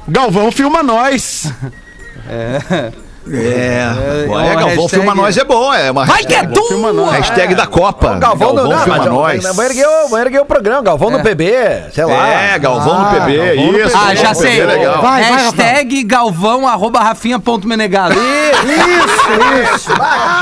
Galvão, 0.08 0.52
filma 0.52 0.84
nós. 0.84 1.52
É, 2.28 3.32
é 3.34 4.26
Galvão 4.28 4.34
uma 4.34 4.66
hashtag- 4.66 4.90
Filma 4.90 5.14
Nós 5.14 5.38
é 5.38 5.44
bom, 5.44 5.72
é 5.72 5.92
uma 5.92 6.06
Vai 6.06 6.24
que 6.24 6.34
é 6.34 6.44
tua! 6.44 7.12
Hashtag 7.12 7.54
da 7.54 7.68
Copa. 7.68 8.16
Galvão, 8.18 8.52
não, 8.54 8.64
não, 8.68 8.80
Filma 8.80 8.98
mas 8.98 9.06
eu- 9.06 9.14
Nós. 9.14 9.56
Vou 9.56 9.64
erguer, 9.64 9.86
o- 9.88 10.08
vou 10.10 10.20
erguer 10.20 10.42
o 10.42 10.46
programa, 10.46 10.82
Galvão 10.82 11.12
no 11.12 11.22
PB, 11.22 11.54
sei 11.94 12.04
lá. 12.06 12.28
É, 12.28 12.58
Galvão 12.58 13.04
no 13.04 13.10
PB, 13.12 13.38
Galvão 13.38 13.72
no 13.74 13.78
isso. 13.80 13.90
PB. 13.90 13.94
Ah, 13.94 14.00
Galvão 14.00 14.16
já 14.16 14.30
PB, 14.30 14.36
sei. 14.36 14.66
legal. 14.66 15.02
Vai, 15.04 15.22
vai, 15.24 15.32
Hashtag 15.34 16.04
galvão 16.04 16.68
arroba 16.68 17.00
rafinha.menegado. 17.00 18.16
Isso, 18.16 19.76
isso. 19.76 19.92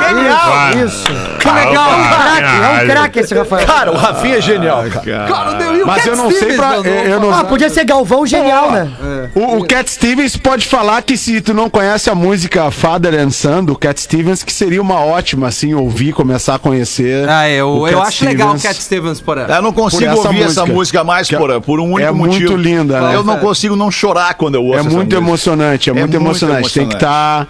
Genial! 0.08 0.86
Isso. 0.86 1.04
Que 1.40 1.50
legal. 1.50 1.90
É 1.92 1.96
um 1.96 2.08
craque, 2.10 2.44
é 2.44 2.84
um 2.84 2.88
craque 2.88 3.20
esse 3.20 3.34
Rafael. 3.36 3.66
Cara, 3.68 3.92
o 3.92 3.96
Rafinha 3.98 4.38
é 4.38 4.42
genial, 4.42 4.84
cara. 4.92 5.28
Cara, 5.28 5.54
deu- 5.54 5.76
e 5.76 5.82
o 5.84 5.88
Mas 5.88 5.98
Cat 5.98 6.10
eu 6.10 6.16
não 6.16 6.28
sei 6.30 6.38
Stevens, 6.38 6.56
pra- 6.58 6.76
eu- 6.78 6.84
eu 6.86 7.20
não- 7.20 7.34
Ah, 7.34 7.44
podia 7.44 7.70
ser 7.70 7.84
Galvão 7.86 8.26
genial, 8.26 8.72
né? 8.72 8.90
O, 9.36 9.58
o 9.58 9.66
Cat 9.66 9.90
Stevens 9.90 10.36
pode 10.38 10.66
falar 10.68 11.02
que 11.02 11.18
se 11.18 11.42
tu 11.42 11.54
não 11.54 11.70
conhece 11.70 12.10
a 12.10 12.16
música 12.16 12.70
Father 12.72 13.14
and 13.20 13.32
Son 13.32 13.64
do 13.64 13.76
Cat 13.76 14.00
Stevens, 14.02 14.44
que 14.44 14.52
seria 14.54 14.82
uma 14.82 15.00
ótima, 15.00 15.48
assim, 15.48 15.74
ouvir, 15.74 16.14
começar 16.14 16.56
a 16.56 16.60
conhecer. 16.60 17.28
Ah, 17.30 17.50
eu, 17.50 17.70
o 17.70 17.88
eu 17.88 18.02
acho 18.02 18.26
legal 18.26 18.50
o 18.54 18.58
Stevens. 18.58 18.64
Cat 18.78 18.84
Stevens 18.84 19.22
por 19.22 19.38
aí. 19.40 19.46
Eu 19.50 19.62
não 19.62 19.72
consigo 19.74 20.06
essa 20.12 20.28
ouvir 20.28 20.42
essa 20.44 20.62
música. 20.62 20.74
música 20.74 21.04
mais 21.04 21.32
é- 21.32 21.38
por, 21.38 21.62
por 21.62 21.80
um 21.80 21.94
único 21.94 22.02
é 22.10 22.12
muito 22.12 22.34
motivo. 22.34 22.56
linda, 22.56 23.00
né? 23.02 23.16
Eu 23.16 23.24
não 23.24 23.38
consigo 23.40 23.76
não 23.76 23.90
chorar 23.92 24.34
quando 24.36 24.56
eu 24.56 24.64
ouço 24.64 24.78
É 24.78 24.80
essa 24.82 24.90
muito 24.90 25.06
música. 25.16 25.24
emocionante, 25.30 25.90
é, 25.90 25.94
muito, 25.94 26.14
emocionante. 26.16 26.74
Tem 26.74 26.88
que 26.88 26.96
estar, 26.96 27.48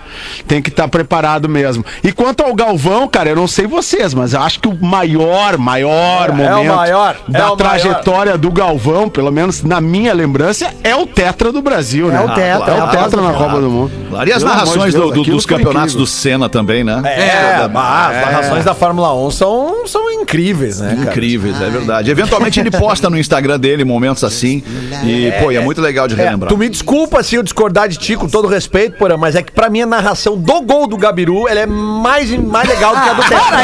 tem 0.47 0.61
que 0.61 0.69
estar 0.69 0.87
preparado 0.87 1.47
mesmo. 1.49 1.83
E 2.03 2.11
quanto 2.11 2.43
ao 2.43 2.53
Galvão, 2.53 3.07
cara, 3.07 3.29
eu 3.29 3.35
não 3.35 3.47
sei 3.47 3.65
vocês, 3.81 4.13
mas 4.13 4.33
eu 4.33 4.41
acho 4.41 4.59
que 4.59 4.67
o 4.67 4.77
maior, 4.79 5.57
maior 5.57 6.29
É, 6.29 6.31
é 6.31 6.31
o 6.31 6.35
momento 6.35 6.75
maior, 6.75 7.15
é 7.27 7.31
da 7.37 7.51
o 7.51 7.55
trajetória 7.57 8.37
do 8.37 8.51
Galvão, 8.51 9.07
pelo 9.09 9.31
menos 9.31 9.63
na 9.63 9.79
minha 9.79 10.13
lembrança, 10.13 10.73
é 10.83 10.95
o 10.95 11.05
Tetra 11.07 11.51
do 11.51 11.61
Brasil, 11.61 12.07
né? 12.07 12.17
É 12.17 12.25
o 12.25 12.27
Tetra, 12.33 12.71
É 12.73 12.81
o 12.81 12.85
é 12.85 12.87
Tetra 12.87 13.21
na 13.21 13.29
claro. 13.31 13.37
Copa 13.45 13.61
do 13.61 13.69
Mundo. 13.69 13.91
Claro, 14.09 14.29
E 14.29 14.33
as 14.33 14.43
Pelo 14.43 14.53
narrações 14.55 14.91
de 14.93 14.99
do- 14.99 15.03
Deus, 15.03 15.13
do- 15.15 15.21
aquilo 15.21 15.35
dos 15.37 15.45
campeonatos 15.45 15.93
incrível. 15.93 15.99
do 16.01 16.07
Senna 16.07 16.49
também, 16.49 16.83
né? 16.83 17.01
É, 17.05 17.67
bah, 17.67 18.07
as 18.09 18.15
narrações 18.25 18.65
da 18.65 18.73
Fórmula 18.73 19.13
1 19.15 19.31
são, 19.31 19.87
são 19.87 20.08
incríveis, 20.29 20.79
né, 20.79 20.89
cara? 20.95 21.09
Incríveis, 21.09 21.59
é 21.61 21.69
verdade. 21.69 22.11
Eventualmente 22.11 22.59
ele 22.59 22.69
posta 22.71 23.09
no 23.09 23.17
Instagram 23.17 23.59
dele 23.59 23.83
momentos 23.83 24.23
assim. 24.23 24.61
E, 25.03 25.31
pô, 25.41 25.51
é 25.51 25.59
muito 25.59 25.81
legal 25.81 26.07
de 26.07 26.13
É, 26.19 26.23
relembrar. 26.25 26.49
tu 26.49 26.57
me 26.57 26.69
desculpa 26.69 27.23
se 27.23 27.35
eu 27.35 27.41
discordar 27.43 27.87
de 27.89 27.97
ti, 27.97 28.15
com 28.15 28.27
todo 28.27 28.47
respeito, 28.47 28.97
porra, 28.97 29.17
mas 29.17 29.35
é 29.35 29.41
que 29.41 29.51
pra 29.51 29.69
mim 29.69 29.81
a 29.81 29.85
narração 29.87 30.37
do 30.37 30.61
gol 30.61 30.85
do 30.87 30.97
Gabiru 30.97 31.47
ela 31.47 31.61
é 31.61 31.65
mais, 31.65 32.29
mais 32.37 32.67
legal 32.69 32.95
do 32.95 33.01
que 33.01 33.09
a 33.09 33.13
do 33.13 33.21
Tetra. 33.23 33.59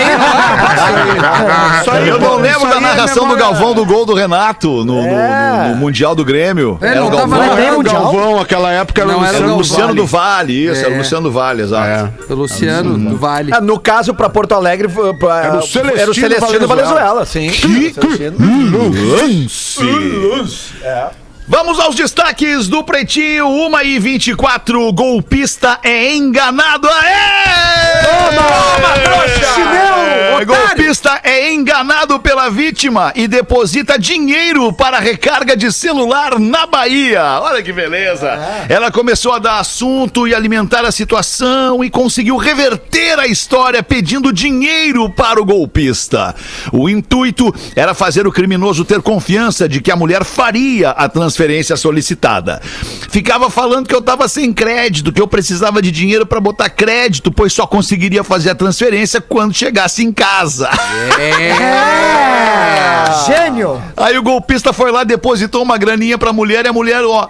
Isso 1.82 1.92
aí, 1.92 2.08
Eu 2.10 2.20
não 2.20 2.30
pô, 2.30 2.36
lembro 2.38 2.60
isso 2.62 2.68
da 2.70 2.78
é 2.78 2.80
narração 2.80 3.28
do 3.28 3.36
Galvão 3.36 3.74
do 3.74 3.86
gol 3.86 4.06
do 4.06 4.14
Renato 4.14 4.84
no, 4.84 5.02
no- 5.04 5.08
É. 5.08 5.68
no- 5.68 5.70
no 5.70 5.76
Mundial 5.76 6.16
do 6.16 6.26
Grêmio. 6.26 6.78
É, 6.82 6.88
Era 6.90 7.00
não 7.02 7.08
o 7.08 7.12
tava 7.12 7.38
Galvão. 7.38 7.56
tem 7.56 7.66
Era 7.66 7.78
o? 7.80 7.84
Galvão, 7.84 8.40
aquela 8.40 8.72
época 8.72 9.02
era 9.02 9.12
Não, 9.12 9.20
o 9.22 9.26
era 9.26 9.36
Era 9.38 9.46
o 9.46 9.50
do 9.50 9.56
Luciano 9.58 9.94
do 9.94 10.06
Vale, 10.06 10.54
isso, 10.66 10.80
era 10.82 10.90
o 10.92 10.96
É. 10.96 10.98
Luciano 10.98 11.24
do 11.24 11.32
Vale, 11.32 11.62
exato. 11.62 12.12
É. 12.30 12.34
O 12.34 12.36
Luciano 12.36 12.98
do 12.98 13.18
Vale. 13.18 13.52
Ah, 13.54 13.62
No 13.62 13.80
caso, 13.80 14.14
pra 14.14 14.30
Porto 14.30 14.54
Alegre, 14.54 14.88
foi- 14.88 15.14
pra- 15.16 15.44
Era 15.46 15.58
o 15.58 15.62
Celestino 16.14 16.55
Valenzuela. 16.60 16.94
Valenzuela, 16.94 17.26
sim. 17.26 17.50
Que 17.50 17.94
Celestino. 17.94 18.38
lance! 19.18 19.80
Vamos 21.48 21.80
aos 21.80 21.96
destaques 21.96 22.68
do 22.68 22.84
Pretinho, 22.84 23.48
1 23.48 23.82
e 23.82 24.00
24 24.00 24.92
golpista 24.92 25.78
é 25.84 26.16
enganado. 26.16 26.90
Aê! 26.90 28.04
Toma, 28.04 28.94
trouxa! 29.04 29.54
Chinelo, 29.54 30.46
golpista 30.46 31.20
é 31.24 31.54
enganado 31.54 32.20
pela 32.20 32.50
vítima 32.50 33.14
e 33.16 33.28
deposita 33.28 33.98
dinheiro 34.00 34.74
para 34.74 34.98
recarga 35.00 35.56
de 35.56 35.72
celular 35.72 36.40
na 36.40 36.66
Bahia. 36.66 37.40
Olha 37.40 37.62
que 37.62 37.72
beleza. 37.72 38.28
Ela 38.68 38.92
começou 38.92 39.32
a 39.32 39.38
dar 39.38 39.60
assunto 39.60 40.28
e 40.28 40.34
alimentar 40.34 40.84
a 40.84 40.92
situação 40.92 41.84
e 41.84 41.92
conseguiu 41.92 42.38
reverter 42.38 43.20
a 43.20 43.28
história 43.28 43.84
pedindo 43.84 44.34
dinheiro 44.34 45.12
para 45.12 45.40
o 45.40 45.46
golpista. 45.46 46.34
O 46.72 46.90
intuito 46.90 47.54
era 47.76 47.94
fazer 47.94 48.26
o 48.26 48.32
criminoso 48.32 48.84
ter 48.84 49.00
confiança 49.04 49.70
de 49.70 49.80
que 49.80 49.92
a 49.92 49.96
mulher 49.96 50.24
faria 50.24 50.90
a 50.90 51.08
transferência 51.36 51.76
solicitada. 51.76 52.62
Ficava 53.10 53.50
falando 53.50 53.88
que 53.88 53.94
eu 53.94 54.00
estava 54.00 54.28
sem 54.30 54.54
crédito, 54.54 55.12
que 55.12 55.22
eu 55.22 55.28
precisava 55.28 55.82
de 55.82 55.92
dinheiro 55.92 56.26
para 56.26 56.40
botar 56.40 56.70
crédito, 56.70 57.30
pois 57.30 57.52
só 57.52 57.68
conseguiria 57.68 58.24
fazer 58.24 58.52
a 58.52 58.56
transferência 58.56 59.20
quando 59.20 59.54
chegasse 59.54 60.02
em 60.04 60.14
casa. 60.14 60.70
É. 61.20 62.06
Gênio. 63.28 63.82
Aí 63.98 64.18
o 64.18 64.24
golpista 64.24 64.72
foi 64.72 64.92
lá, 64.92 65.04
depositou 65.04 65.62
uma 65.62 65.78
graninha 65.78 66.18
pra 66.18 66.32
mulher 66.32 66.66
e 66.66 66.70
a 66.70 66.74
mulher, 66.74 67.04
ó, 67.04 67.30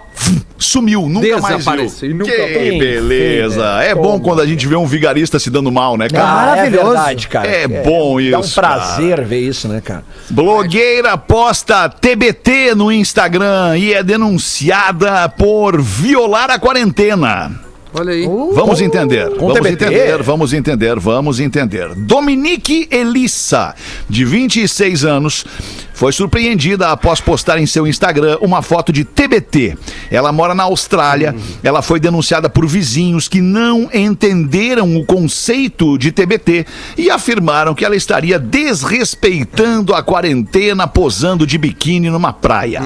sumiu, 0.65 1.07
nunca 1.10 1.39
mais 1.39 1.65
viu. 1.65 2.10
e 2.10 2.13
nunca 2.13 2.31
Que 2.31 2.79
beleza. 2.79 3.79
Sim, 3.81 3.88
É 3.88 3.95
bom 3.95 4.19
quando 4.19 4.41
a 4.41 4.45
gente 4.45 4.67
vê 4.67 4.75
um 4.75 4.86
vigarista 4.86 5.39
se 5.39 5.50
dando 5.50 5.72
mal, 5.72 5.98
né, 5.98 6.07
cara? 6.10 6.29
Ah, 6.29 6.45
Maravilhoso. 6.48 6.86
É 6.86 6.93
verdade, 6.93 7.27
cara. 7.27 7.48
É 7.48 7.67
bom 7.67 8.19
Dá 8.29 8.38
um 8.38 8.41
isso, 8.41 8.55
prazer 8.55 9.24
ver 9.24 9.39
isso, 9.39 9.67
né, 9.67 9.81
cara? 9.81 10.03
Blogueira 10.29 11.17
posta 11.17 11.89
TBT 11.89 12.75
no 12.75 12.91
Instagram 12.91 13.77
e 13.77 13.93
é 13.93 14.03
denunciada 14.03 15.27
por 15.29 15.81
violar 15.81 16.50
a 16.50 16.60
quarentena. 16.60 17.64
Olha 17.98 18.12
aí. 18.12 18.28
Vamos 18.54 18.82
entender. 18.82 19.30
Com 19.32 19.48
vamos 19.48 19.56
TBT? 19.56 19.86
entender, 19.86 20.24
vamos 20.24 20.54
entender, 20.54 21.00
vamos 21.00 21.40
entender. 21.40 21.96
Dominique 21.96 22.88
Elissa, 22.92 23.74
de 24.10 24.25
26 24.25 25.06
anos, 25.06 25.46
foi 25.94 26.12
surpreendida 26.12 26.90
após 26.90 27.22
postar 27.22 27.58
em 27.58 27.66
seu 27.66 27.88
Instagram 27.88 28.38
uma 28.42 28.62
foto 28.62 28.92
de 28.92 29.06
TBT. 29.06 29.78
Ela 30.12 30.32
mora 30.34 30.54
na 30.54 30.64
Austrália, 30.64 31.34
ela 31.64 31.82
foi 31.82 32.00
denunciada 32.00 32.50
por 32.50 32.68
vizinhos 32.68 33.30
que 33.30 33.40
não 33.40 33.90
entenderam 33.94 34.98
o 34.98 35.06
conceito 35.06 35.98
de 35.98 36.12
TBT 36.12 36.66
e 36.98 37.10
afirmaram 37.10 37.74
que 37.74 37.86
ela 37.86 37.96
estaria 37.96 38.38
desrespeitando 38.38 39.96
a 39.96 40.04
quarentena 40.04 40.86
posando 40.86 41.48
de 41.48 41.58
biquíni 41.58 42.10
numa 42.10 42.34
praia. 42.34 42.82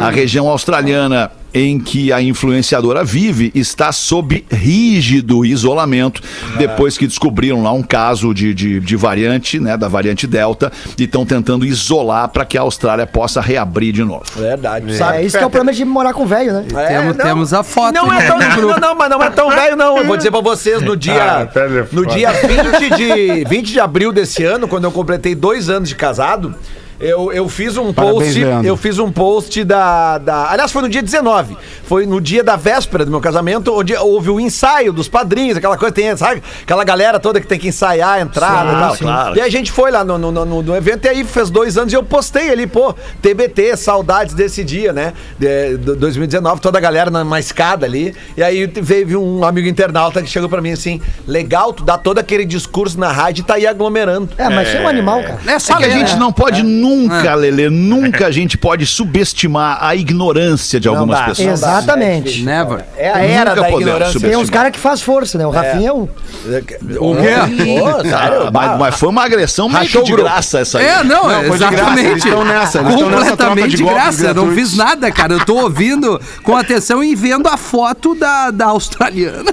A 0.00 0.08
região 0.08 0.48
australiana 0.48 1.30
em 1.54 1.78
que 1.78 2.12
a 2.12 2.20
influenciadora 2.20 3.04
vive 3.04 3.52
está 3.54 3.92
sob 3.92 4.44
rígido 4.50 5.44
isolamento 5.46 6.20
depois 6.58 6.98
que 6.98 7.06
descobriram 7.06 7.62
lá 7.62 7.72
um 7.72 7.82
caso 7.82 8.34
de, 8.34 8.52
de, 8.52 8.80
de 8.80 8.96
variante, 8.96 9.60
né, 9.60 9.76
da 9.76 9.86
variante 9.86 10.26
Delta, 10.26 10.72
e 10.98 11.04
estão 11.04 11.24
tentando 11.24 11.64
isolar 11.64 12.28
para 12.28 12.44
que 12.44 12.58
a 12.58 12.62
Austrália 12.62 13.06
possa 13.06 13.40
reabrir 13.40 13.92
de 13.92 14.02
novo. 14.02 14.24
Verdade. 14.36 14.86
É 15.14 15.22
isso 15.22 15.38
que 15.38 15.44
é 15.44 15.46
o 15.46 15.50
problema 15.50 15.72
de 15.72 15.84
morar 15.84 16.12
com 16.12 16.26
velho, 16.26 16.52
né? 16.52 16.66
É, 16.74 16.86
Temos- 16.88 17.16
não. 17.16 17.24
temos 17.24 17.54
a 17.54 17.62
foto 17.62 17.94
Não 17.94 18.12
é 18.12 18.18
aqui 18.18 18.26
tão 18.26 18.38
não, 18.66 18.78
não, 18.78 18.94
mas 18.96 19.10
não 19.10 19.22
é 19.22 19.30
tão 19.30 19.50
velho, 19.50 19.76
não. 19.76 19.98
Eu 19.98 20.04
vou 20.04 20.16
dizer 20.16 20.30
pra 20.30 20.40
vocês, 20.40 20.82
no 20.82 20.92
Ah, 20.92 20.96
dia, 20.96 21.50
é 21.54 21.86
no 21.92 22.06
dia 22.06 22.32
20 22.32 22.96
de, 22.96 23.44
20 23.44 23.66
de 23.72 23.80
abril 23.80 24.12
desse 24.12 24.42
ano, 24.42 24.66
quando 24.66 24.84
eu 24.84 24.92
completei 24.92 25.34
dois 25.34 25.68
anos 25.68 25.88
de 25.88 25.94
casado, 25.94 26.54
eu, 27.00 27.32
eu 27.32 27.48
fiz 27.48 27.76
um 27.76 27.92
Parabéns, 27.92 28.24
post. 28.24 28.44
Leandro. 28.44 28.66
Eu 28.66 28.76
fiz 28.76 28.98
um 28.98 29.10
post 29.10 29.64
da, 29.64 30.18
da. 30.18 30.50
Aliás, 30.50 30.70
foi 30.72 30.82
no 30.82 30.88
dia 30.88 31.02
19. 31.02 31.56
Foi 31.84 32.06
no 32.06 32.20
dia 32.20 32.42
da 32.42 32.56
véspera 32.56 33.04
do 33.04 33.10
meu 33.10 33.20
casamento, 33.20 33.72
onde 33.74 33.94
houve 33.94 34.30
o 34.30 34.40
ensaio 34.40 34.92
dos 34.92 35.08
padrinhos, 35.08 35.56
aquela 35.58 35.76
coisa, 35.76 35.94
tem, 35.94 36.16
sabe? 36.16 36.42
Aquela 36.62 36.84
galera 36.84 37.18
toda 37.20 37.40
que 37.40 37.46
tem 37.46 37.58
que 37.58 37.68
ensaiar 37.68 38.10
a 38.14 38.20
entrada 38.20 38.70
e 38.72 38.74
tal. 38.76 38.96
claro. 38.96 39.36
E 39.36 39.40
a 39.40 39.48
gente 39.48 39.70
foi 39.72 39.90
lá 39.90 40.02
no, 40.04 40.16
no, 40.18 40.32
no- 40.32 40.62
no 40.62 40.76
evento 40.76 41.04
e 41.04 41.08
aí 41.08 41.24
fez 41.24 41.50
dois 41.50 41.76
anos 41.76 41.92
e 41.92 41.96
eu 41.96 42.02
postei 42.02 42.48
ali, 42.50 42.66
pô, 42.66 42.94
TBT, 43.20 43.76
saudades 43.76 44.34
desse 44.34 44.62
dia, 44.64 44.92
né? 44.92 45.12
De, 45.38 45.76
do 45.76 45.96
2019, 45.96 46.60
toda 46.60 46.78
a 46.78 46.80
galera 46.80 47.10
numa 47.10 47.38
escada 47.40 47.84
ali. 47.86 48.14
E 48.36 48.42
aí 48.42 48.66
veio 48.66 49.20
um 49.22 49.44
amigo 49.44 49.68
internauta 49.68 50.22
que 50.22 50.28
chegou 50.28 50.48
pra 50.48 50.60
mim 50.62 50.72
assim: 50.72 51.00
legal, 51.26 51.72
tu 51.72 51.84
dá 51.84 51.98
todo 51.98 52.18
aquele 52.18 52.44
discurso 52.44 52.98
na 52.98 53.10
rádio 53.12 53.42
e 53.42 53.44
tá 53.44 53.54
aí 53.54 53.66
aglomerando. 53.66 54.28
É, 54.38 54.48
mas 54.48 54.74
é 54.74 54.80
um 54.80 54.88
animal, 54.88 55.22
cara. 55.22 55.40
É 55.46 55.52
É 55.54 55.58
só 55.58 55.76
que 55.76 55.84
a 55.84 55.86
ler, 55.88 55.92
gente 55.98 56.12
né? 56.14 56.18
não 56.18 56.32
pode 56.32 56.62
nunca, 56.84 57.34
Lelê, 57.34 57.70
nunca 57.70 58.26
a 58.26 58.30
gente 58.30 58.58
pode 58.58 58.84
subestimar 58.86 59.78
a 59.80 59.94
ignorância 59.96 60.78
de 60.78 60.86
algumas 60.88 61.18
dá, 61.18 61.24
pessoas. 61.26 61.46
não. 61.46 61.52
Exatamente. 61.54 62.42
Never. 62.42 62.84
É 62.96 63.10
a 63.10 63.18
era 63.24 63.50
Nunca 63.50 63.62
da 63.62 63.70
ignorância. 63.70 64.12
subestimar. 64.12 64.30
Tem 64.34 64.42
uns 64.44 64.50
caras 64.50 64.72
que 64.72 64.78
faz 64.78 65.00
força, 65.00 65.38
né? 65.38 65.46
O 65.46 65.50
Rafinha 65.50 65.88
é 65.88 65.92
um. 65.92 66.02
O 66.02 67.14
quê? 67.16 68.08
Sério? 68.08 68.46
Ah, 68.46 68.50
mas, 68.52 68.78
mas 68.78 68.94
foi 68.96 69.08
uma 69.08 69.24
agressão 69.24 69.68
meio 69.68 69.80
Rachou 69.82 70.02
de 70.04 70.12
grupo. 70.12 70.28
graça 70.28 70.58
essa 70.60 70.78
aí. 70.78 70.86
É, 70.86 71.02
não, 71.04 71.30
é 71.30 71.44
foi 71.44 71.58
de 71.58 71.64
graça, 71.66 71.74
exatamente. 71.74 72.08
eles 72.10 72.24
estão 72.24 72.44
nessa, 72.44 72.78
Completamente 72.82 73.76
de 73.76 73.84
graça. 73.84 74.26
Eu 74.26 74.34
não 74.34 74.54
fiz 74.54 74.76
nada, 74.76 75.10
cara. 75.10 75.34
Eu 75.34 75.44
tô 75.44 75.54
ouvindo 75.56 76.20
com 76.42 76.56
atenção 76.56 77.02
e 77.02 77.14
vendo 77.14 77.48
a 77.48 77.56
foto 77.56 78.14
da, 78.14 78.50
da 78.50 78.66
australiana. 78.66 79.50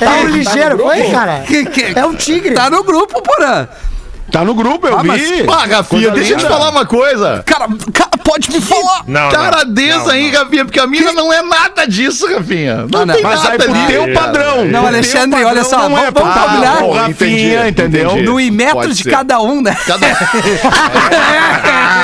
É 0.00 0.08
um 0.24 0.26
ligeiro, 0.28 0.78
foi, 0.78 1.10
cara? 1.10 1.40
Que- 1.46 1.64
que- 1.66 1.98
É 1.98 2.04
um 2.04 2.14
tigre. 2.14 2.54
Tá 2.54 2.68
no 2.70 2.82
grupo, 2.84 3.20
porã. 3.22 3.66
Tá 4.30 4.44
no 4.44 4.54
grupo, 4.54 4.86
eu 4.88 4.98
Ah, 4.98 5.04
mas- 5.04 5.20
vi. 5.22 5.46
Ah, 5.48 5.60
Rafinha, 5.66 5.84
Coisa 5.84 6.10
deixa 6.10 6.32
eu 6.34 6.38
te 6.38 6.46
falar 6.46 6.70
uma 6.70 6.84
coisa. 6.84 7.42
Cara, 7.46 7.68
cara, 7.92 8.10
pode 8.24 8.50
me 8.50 8.60
falar. 8.60 9.02
Não, 9.06 9.30
Cara 9.30 9.64
não, 9.64 9.74
não, 10.04 10.08
aí, 10.10 10.30
Rafinha, 10.30 10.64
porque 10.64 10.80
a 10.80 10.86
mina 10.86 11.12
não 11.12 11.32
é 11.32 11.42
nada 11.42 11.86
disso, 11.86 12.26
Rafinha. 12.32 12.86
Não 12.90 13.00
Ah, 13.02 13.06
não. 13.06 13.14
tem 13.14 13.22
Mas 13.22 13.42
nada 13.44 13.68
disso. 13.68 13.86
teu 13.86 14.12
padrão. 14.12 14.64
Não, 14.64 14.80
pro 14.80 14.88
Alexandre, 14.88 15.44
olha 15.44 15.64
só, 15.64 15.88
não 15.88 15.96
é 15.98 16.10
vamos- 16.10 16.34
vamos 16.34 16.34
combinar. 16.50 16.80
Bom, 16.80 16.92
Rafinha, 16.92 17.68
entendi, 17.68 17.68
entendeu? 17.68 18.10
entendi. 18.10 18.22
No 18.24 18.40
imetro 18.40 18.92
de 18.92 19.02
ser. 19.04 19.10
cada 19.10 19.40
um, 19.40 19.62
né? 19.62 19.76
Cada... 19.86 20.06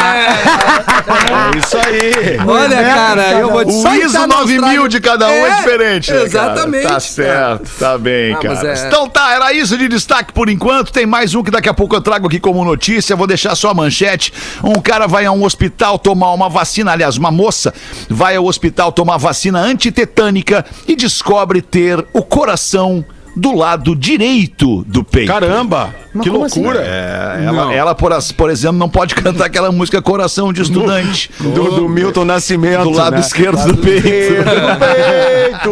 é 0.02 1.58
isso 1.58 1.76
aí. 1.76 2.38
Olha, 2.46 2.76
cara, 2.84 3.22
eu 3.32 3.50
vou 3.50 3.62
um. 3.62 3.64
te 3.64 3.88
O 3.88 3.94
ISO 3.94 4.06
entrar 4.08 4.20
na 4.26 4.36
9000 4.36 4.60
Austrália- 4.64 4.88
de 4.88 5.00
cada 5.00 5.28
um 5.28 5.46
é, 5.46 5.50
diferente, 5.56 6.12
né? 6.12 6.22
Exatamente. 6.22 6.86
Tá 6.86 7.00
certo, 7.00 7.70
tá 7.78 7.98
bem, 7.98 8.34
Ah, 8.34 8.38
mas 8.44 8.58
cara. 8.60 8.78
é- 8.78 8.86
Então 8.86 9.08
tá, 9.08 9.32
era 9.34 9.52
isso 9.52 9.76
de 9.76 9.88
destaque 9.88 10.32
por 10.32 10.48
enquanto. 10.48 10.92
Tem 10.92 11.04
mais 11.06 11.34
um 11.34 11.42
que 11.42 11.50
daqui 11.50 11.68
a 11.68 11.74
pouco 11.74 11.96
eu 11.96 12.00
trago 12.00 12.11
aqui 12.16 12.40
como 12.40 12.64
notícia. 12.64 13.16
Vou 13.16 13.26
deixar 13.26 13.54
só 13.54 13.70
a 13.70 13.74
manchete. 13.74 14.32
Um 14.62 14.80
cara 14.80 15.06
vai 15.06 15.24
a 15.24 15.32
um 15.32 15.44
hospital 15.44 15.98
tomar 15.98 16.32
uma 16.32 16.48
vacina, 16.48 16.92
aliás, 16.92 17.16
uma 17.16 17.30
moça 17.30 17.72
vai 18.08 18.36
ao 18.36 18.44
hospital 18.44 18.92
tomar 18.92 19.16
vacina 19.16 19.60
antitetânica 19.60 20.64
e 20.86 20.96
descobre 20.96 21.62
ter 21.62 22.04
o 22.12 22.22
coração 22.22 23.04
do 23.36 23.54
lado 23.54 23.96
direito 23.96 24.84
do 24.84 25.02
peito. 25.02 25.32
Caramba, 25.32 25.94
Mas 26.14 26.24
que 26.24 26.28
assim? 26.28 26.60
loucura. 26.62 26.80
É, 26.84 27.44
ela, 27.46 27.72
ela, 27.74 27.94
por, 27.94 28.12
as- 28.12 28.30
por 28.32 28.50
exemplo, 28.50 28.76
não 28.76 28.88
pode 28.88 29.14
cantar 29.14 29.46
aquela 29.46 29.72
música 29.72 30.02
Coração 30.02 30.52
de 30.52 30.60
Estudante. 30.62 31.30
Do, 31.40 31.70
do 31.72 31.88
Milton 31.88 32.24
Nascimento. 32.24 32.84
Do 32.84 32.90
lado 32.90 33.14
né? 33.14 33.20
esquerdo 33.20 33.66
do 33.66 33.76
peito. 33.80 35.70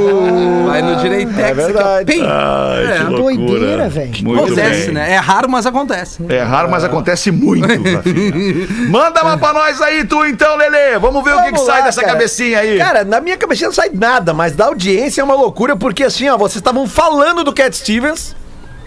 Vai 0.66 0.82
no 0.82 0.96
Direitex. 0.96 1.38
É 1.38 1.54
verdade. 1.54 2.02
Ó, 2.02 2.04
pim. 2.04 2.22
Ai, 2.26 2.84
É, 2.84 2.98
que 2.98 3.04
loucura. 3.04 3.36
doideira, 3.36 3.88
velho. 3.88 4.10
Acontece, 4.38 4.84
bem. 4.86 4.94
né? 4.94 5.12
É 5.12 5.16
raro, 5.16 5.48
mas 5.48 5.66
acontece. 5.66 6.24
É 6.28 6.42
raro, 6.42 6.70
mas 6.70 6.84
acontece 6.84 7.30
muito. 7.30 7.66
Manda 8.90 9.22
uma 9.22 9.36
pra 9.38 9.52
nós 9.52 9.80
aí, 9.80 10.04
tu 10.04 10.24
então, 10.24 10.56
Lelê. 10.56 10.98
Vamos 10.98 11.22
ver 11.24 11.34
o 11.34 11.38
que, 11.38 11.44
que 11.44 11.50
Vamos 11.52 11.66
sai 11.66 11.82
dessa 11.82 12.00
cara. 12.00 12.12
cabecinha 12.14 12.58
aí. 12.60 12.78
Cara, 12.78 13.04
na 13.04 13.20
minha 13.20 13.36
cabecinha 13.36 13.68
não 13.68 13.74
sai 13.74 13.90
nada, 13.92 14.32
mas 14.32 14.52
da 14.54 14.66
audiência 14.66 15.20
é 15.20 15.24
uma 15.24 15.34
loucura, 15.34 15.76
porque 15.76 16.04
assim, 16.04 16.28
ó, 16.28 16.36
vocês 16.36 16.56
estavam 16.56 16.86
falando 16.86 17.44
do 17.44 17.52
Cat 17.52 17.76
Stevens 17.76 18.34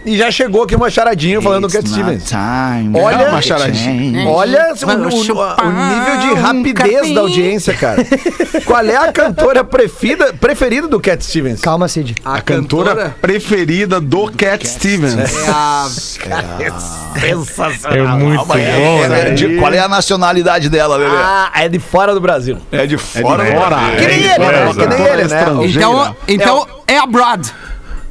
e 0.04 0.16
já 0.18 0.30
chegou 0.30 0.62
aqui 0.62 0.74
uma 0.74 0.90
charadinha 0.90 1.40
falando 1.40 1.66
do 1.66 1.72
Cat 1.72 1.88
Stevens. 1.88 2.30
Olha, 2.94 3.14
É 3.22 3.28
uma 3.30 3.42
charadinha. 3.42 4.28
Olha 4.28 4.72
o, 4.74 4.86
o- 5.08 5.22
o 5.66 5.72
nível 5.72 6.16
de 6.18 6.26
um 6.28 6.34
rapidez 6.42 6.96
capim. 7.00 7.14
da 7.14 7.20
audiência, 7.20 7.74
cara. 7.74 8.04
Qual 8.66 8.84
é 8.84 8.96
a 8.96 9.12
cantora 9.12 9.64
preferida, 9.64 10.32
preferida 10.34 10.88
do 10.88 11.00
Cat 11.00 11.24
Stevens? 11.24 11.60
Calma, 11.60 11.88
Cid. 11.88 12.14
A, 12.24 12.34
A 12.36 12.40
cantora 12.40 13.14
preferida 13.20 14.00
do 14.00 14.30
Cat 14.32 14.66
Stevens. 14.68 15.14
é 15.16 15.50
a... 15.50 15.86
É 17.16 18.02
muito 18.16 18.44
bom, 18.44 18.54
É, 18.56 19.30
de- 19.30 19.56
qual 19.58 19.72
é 19.72 19.78
a 19.78 19.88
nacionalidade 19.88 20.68
dela, 20.68 20.96
Lelê? 20.96 21.16
Ah, 21.16 21.50
é 21.54 21.68
de 21.68 21.78
fora 21.78 22.12
do 22.14 22.20
Brasil. 22.20 22.58
é 22.72 22.86
de 22.86 22.96
fora. 22.98 23.44
fora. 23.46 23.76
Que 23.98 24.06
nem 24.06 24.22
ele, 24.24 24.38
né? 24.38 24.72
Que 24.74 24.86
nem 24.86 25.06
ele, 25.06 25.24
né? 25.24 25.44
Então, 25.64 26.16
então 26.28 26.66
é 26.86 26.98
abroad. 26.98 27.52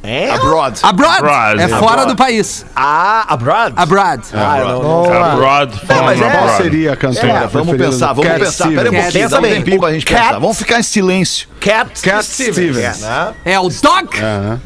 É? 0.06 0.30
Abroad. 0.30 0.78
Abroad 0.82 1.16
Abroad. 1.18 1.60
é 1.62 1.68
fora 1.68 2.04
do 2.04 2.14
país. 2.14 2.66
Ah, 2.76 3.24
Abroad? 3.32 3.72
Abroad. 3.74 4.22
Ah, 4.34 4.58
eu 4.58 4.68
não, 4.68 4.82
não. 4.82 5.22
Abroad. 5.24 5.80
mas 6.04 6.20
é- 6.20 6.30
Qual 6.30 6.48
seria 6.58 6.92
a 6.92 6.96
cantora? 6.96 7.26
É, 7.32 7.46
vamos 7.46 7.76
pensar, 7.76 8.08
vamos 8.12 8.26
Cat 8.30 8.40
pensar. 8.40 8.68
Pera 8.68 8.80
aí 8.82 8.88
um 8.88 8.90
Stevens? 8.90 9.02
pouquinho, 9.12 9.28
dá 9.30 9.38
um 9.38 9.42
tempinho 9.42 9.80
pra 9.80 9.92
gente 9.92 10.04
Cat- 10.04 10.20
pensar. 10.26 10.38
Vamos 10.38 10.58
ficar 10.58 10.78
em 10.78 10.82
silêncio. 10.82 11.48
Cat, 11.58 12.02
Cat 12.02 12.24
Stevens. 12.24 13.00
né? 13.00 13.32
É 13.46 13.58
o 13.58 13.68
Dog. 13.70 14.08
Aham. 14.20 14.60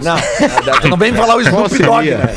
Não, 0.00 0.16
tu 0.80 0.88
não 0.88 0.96
vem 0.96 1.12
falar 1.12 1.36
o 1.36 1.40
Snoop 1.40 1.76
Dogg, 1.82 2.10
né? 2.12 2.34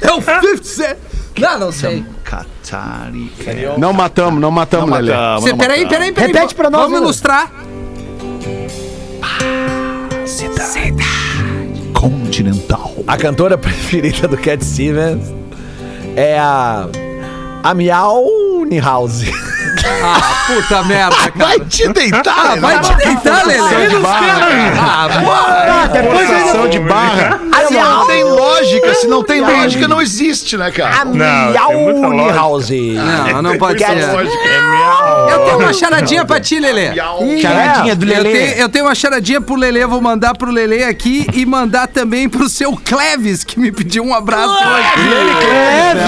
É 0.00 0.10
o 0.12 0.20
50 0.20 0.64
Cent. 0.64 0.96
Não, 1.38 1.58
não 1.58 1.72
sei. 1.72 2.04
Catari. 2.24 3.30
Não 3.78 3.92
matamos, 3.92 4.40
não 4.40 4.50
matamos, 4.50 4.90
Lelê. 4.90 5.12
Peraí, 5.58 5.86
peraí, 5.86 6.12
peraí. 6.12 6.32
Repete 6.32 6.54
pra 6.54 6.70
nós, 6.70 6.90
Vamos 6.90 7.20
Lula. 10.42 10.54
ilustrar. 10.54 11.06
Continental. 11.94 12.92
A 13.06 13.16
cantora 13.16 13.56
preferida 13.58 14.28
do 14.28 14.36
Cat 14.36 14.64
Stevens 14.64 15.32
é 16.14 16.38
a. 16.38 16.88
A 17.62 17.74
Miau 17.74 18.24
House. 18.82 19.24
Ah, 20.02 20.44
puta 20.46 20.82
merda, 20.84 21.16
cara. 21.16 21.32
Vai 21.36 21.60
te 21.60 21.88
deitar, 21.88 22.22
Ah, 22.52 22.56
vai 22.56 22.80
te 22.80 22.94
deitar, 22.96 23.46
Lelê. 23.46 23.88
Ah. 24.78 25.08
Ah, 25.84 25.86
depois 25.88 26.30
ainda. 26.30 26.68
de 26.68 26.78
barra. 26.80 27.40
Se 27.66 27.74
não 27.74 28.06
tem 28.06 28.22
lógica, 28.24 28.94
se 28.94 29.06
não 29.08 29.22
tem 29.24 29.40
lógica, 29.40 29.88
não 29.88 30.00
existe, 30.00 30.56
né, 30.56 30.66
A 30.68 30.72
cara? 30.72 31.04
Miau 31.04 32.30
House. 32.32 32.70
Não, 33.32 33.42
não 33.42 33.58
pode 33.58 33.78
ser. 33.84 33.86
Stevens. 34.02 34.30
Eu 35.30 35.38
tenho 35.44 35.58
uma 35.58 35.72
charadinha 35.72 36.24
pra 36.24 36.38
ti, 36.40 36.58
Lelê. 36.60 36.94
Charadinha 37.40 37.94
do 37.96 38.04
Eu 38.06 38.22
Lelê. 38.22 38.32
tenho, 38.32 38.52
eu 38.62 38.68
tenho 38.68 38.84
uma 38.84 38.94
charadinha 38.94 39.40
pro 39.40 39.56
Lelê, 39.56 39.84
vou 39.86 40.00
mandar 40.00 40.36
pro 40.36 40.50
Lelê 40.50 40.84
aqui 40.84 41.26
e 41.34 41.44
mandar 41.44 41.88
também 41.88 42.28
pro 42.28 42.48
seu 42.48 42.76
Cleves, 42.84 43.42
que 43.42 43.58
me 43.58 43.72
pediu 43.72 44.04
um 44.04 44.14
abraço 44.14 44.52
hoje. 44.52 44.88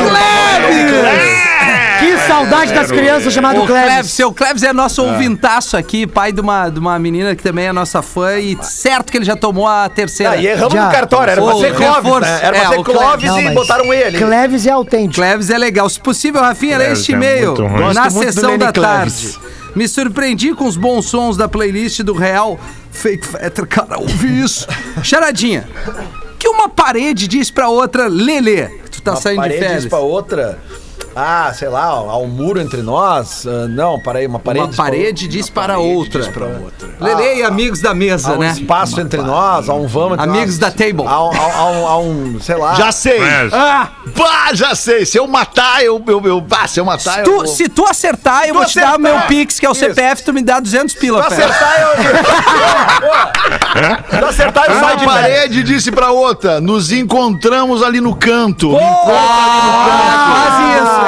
Cleves! 0.08 1.57
Que 2.00 2.16
saudade 2.28 2.72
das 2.72 2.90
crianças 2.90 3.32
chamado 3.32 3.62
O 3.62 3.66
Cleves, 3.66 3.88
Cleves. 3.92 4.10
seu 4.12 4.32
Cleves 4.32 4.62
é 4.62 4.72
nosso 4.72 5.02
ouvintaço 5.04 5.76
aqui, 5.76 6.06
pai 6.06 6.32
de 6.32 6.40
uma, 6.40 6.68
de 6.68 6.78
uma 6.78 6.98
menina 6.98 7.34
que 7.34 7.42
também 7.42 7.66
é 7.66 7.72
nossa 7.72 8.00
fã 8.02 8.38
e 8.38 8.56
certo 8.62 9.10
que 9.10 9.18
ele 9.18 9.24
já 9.24 9.34
tomou 9.36 9.66
a 9.66 9.88
terceira. 9.88 10.32
Ah, 10.32 10.36
e 10.36 10.46
erramos 10.46 10.74
Já. 10.74 10.84
no 10.86 10.92
cartório, 10.92 11.32
era 11.32 11.42
pra 11.42 11.54
O 11.54 11.60
ser 11.60 11.74
Clóvis, 11.74 11.96
reforço. 12.04 12.20
né? 12.30 12.38
Era 12.42 12.56
É, 12.56 12.60
pra 12.60 12.68
ser 12.70 12.78
o 12.78 12.84
Cleves. 12.84 13.02
Clóvis 13.02 13.26
Não, 13.30 13.40
e 13.40 13.44
mas 13.44 13.54
botaram 13.54 13.92
ele. 13.92 14.18
Cleves 14.18 14.66
é 14.66 14.70
autêntico. 14.70 15.14
Cleves 15.14 15.50
é 15.50 15.58
legal. 15.58 15.88
Se 15.88 15.98
possível, 16.00 16.40
Rafinha, 16.40 16.78
lê 16.78 16.84
Cleves 16.84 17.00
este 17.00 17.12
é 17.12 17.16
e-mail 17.16 17.46
muito 17.48 17.62
ruim. 17.66 17.94
na 17.94 18.02
Gosto 18.04 18.14
muito 18.14 18.26
do 18.28 18.32
sessão 18.32 18.50
Lenny 18.50 18.58
da 18.64 18.72
Cleves. 18.72 19.32
tarde. 19.34 19.38
Me 19.74 19.88
surpreendi 19.88 20.54
com 20.54 20.64
os 20.66 20.76
bons 20.76 21.06
sons 21.06 21.36
da 21.36 21.48
playlist 21.48 22.00
do 22.02 22.12
Real 22.12 22.58
Fake 22.90 23.26
Fetter. 23.26 23.66
Cara, 23.66 23.98
ouvi 23.98 24.40
isso. 24.42 24.66
Charadinha. 25.02 25.68
Que 26.38 26.48
uma 26.48 26.68
parede 26.68 27.26
diz 27.26 27.50
pra 27.50 27.68
outra, 27.68 28.06
Lelê, 28.08 28.66
que 28.68 28.90
tu 28.92 29.02
tá 29.02 29.12
Uma 29.12 29.20
saindo 29.20 29.36
de 29.42 29.48
parede 29.48 29.60
férias. 29.60 29.82
diz 29.82 29.90
pra 29.90 29.98
outra. 29.98 30.58
Ah, 31.20 31.52
sei 31.52 31.68
lá, 31.68 31.84
há 31.86 32.16
um 32.18 32.28
muro 32.28 32.60
entre 32.60 32.80
nós. 32.80 33.44
Ah, 33.46 33.66
não, 33.68 33.98
para 33.98 34.20
aí, 34.20 34.26
uma 34.26 34.38
parede. 34.38 34.64
Uma 34.64 34.68
diz 35.12 35.50
pra 35.50 35.64
parede 35.66 35.94
outra. 35.96 36.20
diz 36.20 36.28
para 36.30 36.46
outra. 36.46 36.88
Lelê 37.00 37.38
e 37.38 37.42
amigos 37.42 37.80
da 37.80 37.90
Há 37.90 37.94
mesa, 37.94 38.32
um 38.34 38.38
né? 38.38 38.50
espaço 38.52 39.00
entre 39.00 39.20
nós, 39.22 39.68
há 39.68 39.74
um 39.74 39.86
vamos 39.88 40.12
entre 40.12 40.24
Amigos 40.30 40.58
nós. 40.58 40.58
da 40.58 40.70
table. 40.70 41.04
Há 41.06 41.24
um, 41.24 41.30
há 41.36 41.64
um- 41.70 41.86
há 41.88 41.98
um, 41.98 42.38
sei 42.40 42.56
lá. 42.56 42.74
Já 42.74 42.92
sei. 42.92 43.18
Mas, 43.18 43.52
Ah, 43.52 43.88
Pá, 44.16 44.50
já 44.54 44.74
sei. 44.74 45.04
Se 45.04 45.18
eu 45.18 45.26
matar, 45.26 45.82
eu. 45.84 46.02
eu, 46.06 46.22
eu 46.24 46.46
ah, 46.50 46.66
se 46.68 46.78
eu 46.80 46.84
matar, 46.84 47.12
se 47.14 47.18
eu. 47.20 47.24
tu, 47.24 47.32
vou- 47.32 47.46
se 47.46 47.68
tu 47.68 47.84
acertar, 47.86 48.42
eu 48.44 48.54
Tu 48.54 48.54
vou 48.54 48.64
te 48.64 48.76
dar 48.76 48.82
o 48.82 48.88
acertar. 48.94 48.98
meu 49.00 49.20
Pix, 49.26 49.58
que 49.58 49.66
é 49.66 49.68
o 49.68 49.72
Isso. 49.72 49.80
CPF, 49.80 50.22
tu 50.22 50.32
me 50.32 50.42
dá 50.42 50.60
200 50.60 50.94
pila, 50.94 51.22
Se 51.28 51.28
tu 51.28 51.34
acertar, 51.34 51.80
eu. 51.80 51.88
Se 54.10 54.18
tu 54.18 54.24
acertar, 54.26 54.64
eu 54.68 54.74
saio 54.74 54.84
Uma 54.84 54.96
de 54.96 55.04
parede 55.04 55.62
disse 55.62 55.90
pra 55.90 56.10
outra: 56.10 56.60
nos 56.60 56.92
encontramos 56.92 57.82
ali 57.82 58.00
no 58.00 58.14
canto. 58.14 58.68
Me 58.70 58.76
encontra 58.76 59.14
Ah, 59.18 60.34
faz 60.34 60.82
isso, 60.82 61.07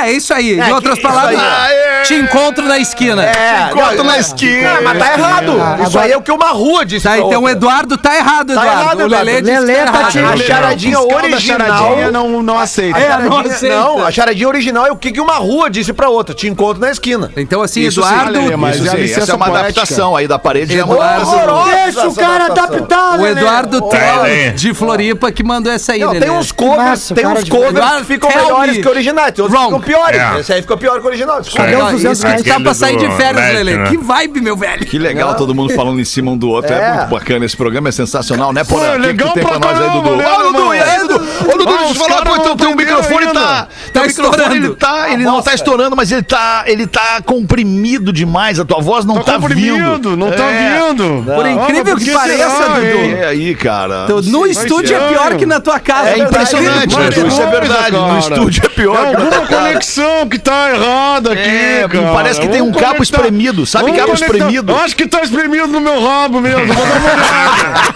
é. 0.00 0.08
É, 0.08 0.10
é 0.10 0.12
isso 0.12 0.34
aí. 0.34 0.58
É, 0.58 0.68
em 0.68 0.72
outras 0.72 0.98
palavras, 0.98 1.34
isso 1.34 1.44
aí. 1.44 1.89
Te 2.04 2.14
encontro 2.14 2.66
na 2.66 2.78
esquina. 2.78 3.24
É, 3.24 3.70
Encontra 3.70 3.96
não, 3.96 4.04
na 4.04 4.16
é. 4.16 4.20
esquina. 4.20 4.70
Ah, 4.78 4.80
mas 4.82 4.98
tá 4.98 5.12
errado. 5.12 5.52
Isso 5.86 5.98
aí 5.98 6.12
é 6.12 6.16
o 6.16 6.22
que 6.22 6.32
uma 6.32 6.48
rua 6.50 6.84
disse. 6.84 7.06
Tá, 7.06 7.18
então 7.18 7.42
o. 7.42 7.48
Eduardo 7.48 7.96
tá 7.98 8.16
errado, 8.16 8.50
Eduardo. 8.52 8.70
errado, 8.82 9.00
o 9.02 9.06
Lelê 9.06 9.38
Eduardo. 9.38 9.42
disse 9.42 9.60
que 9.60 9.66
Lelê 9.66 9.84
tá 9.84 9.92
tá 9.92 10.18
errado. 10.18 10.40
A 10.40 10.44
charadinha 10.44 11.00
original. 11.00 11.40
charadinha 11.40 12.10
não, 12.10 12.42
não 12.42 12.58
aceita. 12.58 12.98
É, 12.98 13.18
não 13.18 13.38
aceita. 13.38 13.76
não, 13.76 14.06
a 14.06 14.10
charadinha 14.10 14.48
original 14.48 14.86
é 14.86 14.92
o 14.92 14.96
que 14.96 15.20
uma 15.20 15.34
rua 15.34 15.68
disse 15.68 15.92
pra 15.92 16.08
outra. 16.08 16.34
Te 16.34 16.48
encontro 16.48 16.80
na 16.80 16.90
esquina. 16.90 17.30
Então 17.36 17.60
assim, 17.62 17.80
Isso 17.82 18.00
sim, 18.02 18.08
Eduardo... 18.08 18.32
Lelê, 18.32 18.56
mas 18.56 18.76
Isso 18.76 18.86
é 18.86 19.06
sim, 19.06 19.12
essa 19.20 19.32
é 19.32 19.34
uma 19.34 19.46
poética. 19.46 19.68
adaptação 19.80 20.16
aí 20.16 20.28
da 20.28 20.38
parede. 20.38 20.74
É 20.76 20.80
Eduardo- 20.80 21.02
adaptação. 21.02 21.64
Deixa 21.70 22.08
o 22.08 22.14
cara 22.14 22.44
adaptar, 22.46 23.18
O 23.18 23.22
Lelê. 23.22 23.40
Eduardo 23.40 23.80
Tá 23.82 23.96
Tel, 23.98 24.22
aí. 24.22 24.50
de 24.52 24.72
Floripa, 24.74 25.32
que 25.32 25.42
mandou 25.42 25.72
essa 25.72 25.92
aí, 25.92 26.00
Não, 26.00 26.08
Lelê. 26.12 26.20
tem 26.26 26.30
uns 26.30 26.52
covers, 26.52 27.08
tem 27.14 27.26
uns 27.26 27.48
covers 27.48 27.70
Eduardo, 27.70 28.00
que 28.00 28.04
ficam 28.06 28.30
tell 28.30 28.42
melhores 28.44 28.76
me. 28.76 28.82
que 28.82 28.88
originais, 28.88 29.32
tem 29.32 29.42
outros 29.44 29.58
que 29.60 29.66
ficam 29.66 29.80
piores. 29.80 30.20
É. 30.20 30.40
Esse 30.40 30.52
aí 30.52 30.60
ficou 30.62 30.76
pior 30.76 31.00
que 31.00 31.04
o 31.04 31.08
original. 31.08 31.40
desculpa. 31.40 31.64
Cadê 31.70 31.82
os 31.82 31.89
Ó, 31.90 31.96
200 31.96 32.18
isso 32.18 32.26
que 32.26 32.32
reais? 32.32 32.42
tá 32.46 32.60
pra 32.60 32.74
sair 32.74 32.96
de 32.96 33.08
férias, 33.16 33.54
Lelê. 33.54 33.76
né? 33.76 33.84
Que 33.90 33.96
vibe, 33.96 34.40
meu 34.40 34.56
velho. 34.56 34.84
Que 34.86 34.98
legal, 34.98 35.34
todo 35.34 35.54
mundo 35.54 35.72
falando 35.74 36.00
em 36.00 36.04
cima 36.04 36.30
um 36.32 36.36
do 36.36 36.48
outro. 36.48 36.72
É, 36.72 36.78
É. 36.80 36.92
muito 36.94 37.08
bacana. 37.10 37.44
Esse 37.44 37.56
programa 37.56 37.88
é 37.88 37.92
sensacional, 37.92 38.52
né, 38.52 38.64
Porã? 38.64 38.92
Pô, 38.92 38.98
O 38.98 39.00
que 39.00 39.00
que 39.00 39.06
legal 39.06 39.32
pra 39.32 39.58
nós 39.58 39.80
aí, 39.80 39.86
caramba, 39.86 40.02
Dudu? 40.02 40.16
né, 40.16 40.24
Ó, 40.28 40.42
Dudu, 40.42 40.74
e 40.74 40.80
aí, 40.80 40.98
Dudu? 41.00 41.14
Ô, 41.14 41.58
Dudu, 41.58 41.78
deixa 41.78 41.84
eu 41.90 41.94
falar, 41.94 42.22
pô, 42.24 42.36
não 42.36 42.56
teu, 42.56 42.76
microfone 42.76 43.26
tá... 43.32 43.68
Tá 43.92 44.06
estourando. 44.06 44.54
ele 44.56 44.70
tá... 44.74 45.10
Ele 45.10 45.24
não 45.24 45.42
tá 45.42 45.54
estourando, 45.54 45.96
mas 45.96 46.10
ele 46.12 46.22
tá... 46.22 46.64
Ele 46.66 46.86
tá 46.86 47.20
comprimido 47.24 48.12
demais. 48.12 48.58
A 48.60 48.64
tua 48.64 48.80
voz 48.80 49.04
não 49.04 49.16
tá, 49.22 49.32
Tá 49.32 49.38
vindo. 49.48 50.16
não 50.16 50.30
tá 50.30 50.44
É. 50.50 50.78
vindo. 50.88 51.24
Por 51.24 51.46
incrível 51.46 51.96
que 51.96 52.10
pareça, 52.10 52.68
Dudu. 52.68 53.16
E 53.18 53.24
aí, 53.24 53.54
cara? 53.54 54.04
Então, 54.04 54.20
no 54.22 54.46
estúdio 54.46 54.96
é 54.96 55.08
pior 55.08 55.34
que 55.36 55.46
na 55.46 55.60
tua 55.60 55.78
casa. 55.80 56.10
É 56.10 56.18
impressionante, 56.18 56.94
Dudu, 56.96 57.28
isso 57.28 57.40
é 57.42 57.46
verdade. 57.46 57.96
No 57.96 58.18
estúdio 58.18 58.62
é 58.64 58.68
pior. 58.68 58.96
É 58.96 59.10
que 59.10 59.12
na 59.12 59.18
alguma 59.18 59.30
tua 59.30 59.46
casa. 59.46 59.62
conexão 59.62 60.28
que 60.28 60.38
tá 60.38 60.70
errada 60.72 61.32
aqui, 61.32 61.79
É, 61.80 61.88
cara. 61.88 62.12
parece 62.12 62.40
que 62.40 62.48
tem 62.48 62.60
um 62.60 62.72
cabo 62.72 63.02
espremido. 63.02 63.66
Sabe 63.66 63.86
Vamos 63.86 63.98
cabo 63.98 64.14
espremido? 64.14 64.72
Eu 64.72 64.78
acho 64.78 64.96
que 64.96 65.06
tá 65.06 65.22
espremido 65.22 65.68
no 65.68 65.80
meu 65.80 66.02
rabo 66.02 66.40
mesmo. 66.40 66.66
Vou 66.66 66.86
dar 66.86 66.94
uma 66.94 67.12
olhada. 67.14 67.90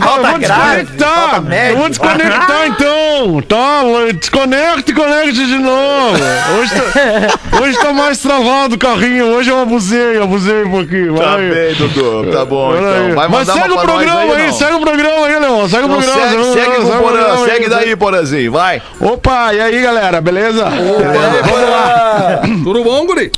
Falta, 0.00 0.38
desconectar. 0.38 1.42
Eu 1.70 1.76
vou 1.76 1.88
desconectar 1.88 2.66
então. 2.66 3.42
Tá, 3.48 3.82
desconecte 4.18 4.92
e 4.92 4.94
conecte 4.94 5.46
de 5.46 5.58
novo. 5.58 6.18
Hoje 6.58 6.70
tá, 6.74 7.60
hoje 7.62 7.78
tá 7.78 7.92
mais 7.92 8.18
travado 8.18 8.74
o 8.74 8.78
carrinho. 8.78 9.26
Hoje 9.26 9.50
eu 9.50 9.60
abusei, 9.60 10.20
abusei 10.20 10.64
um 10.64 10.70
pouquinho. 10.70 11.14
Tá 11.14 11.36
bem, 11.36 11.74
Dudu. 11.74 12.30
Tá 12.30 12.44
bom, 12.44 12.74
então. 12.74 13.14
Vai 13.14 13.28
Mas 13.28 13.48
segue 13.48 13.72
uma 13.72 13.82
o 13.82 13.86
programa 13.86 14.34
aí, 14.34 14.52
segue 14.52 14.74
o 14.74 14.80
programa 14.80 15.26
aí, 15.26 15.38
Leão. 15.38 15.68
Segue 15.68 15.84
o 15.84 15.88
programa. 15.88 16.28
segue, 16.28 16.44
segue 16.52 16.76
com 16.76 16.82
o 16.82 17.44
segue 17.44 17.64
Porã, 17.64 17.68
daí, 17.68 17.96
Porãzinho, 17.96 18.52
vai. 18.52 18.82
Opa, 19.00 19.52
e 19.54 19.60
aí, 19.60 19.82
galera, 19.82 20.20
beleza? 20.20 20.64
Vamos 20.64 21.70
lá. 21.70 21.91
Tudo 22.64 22.82
bom, 22.84 23.06
guri? 23.06 23.30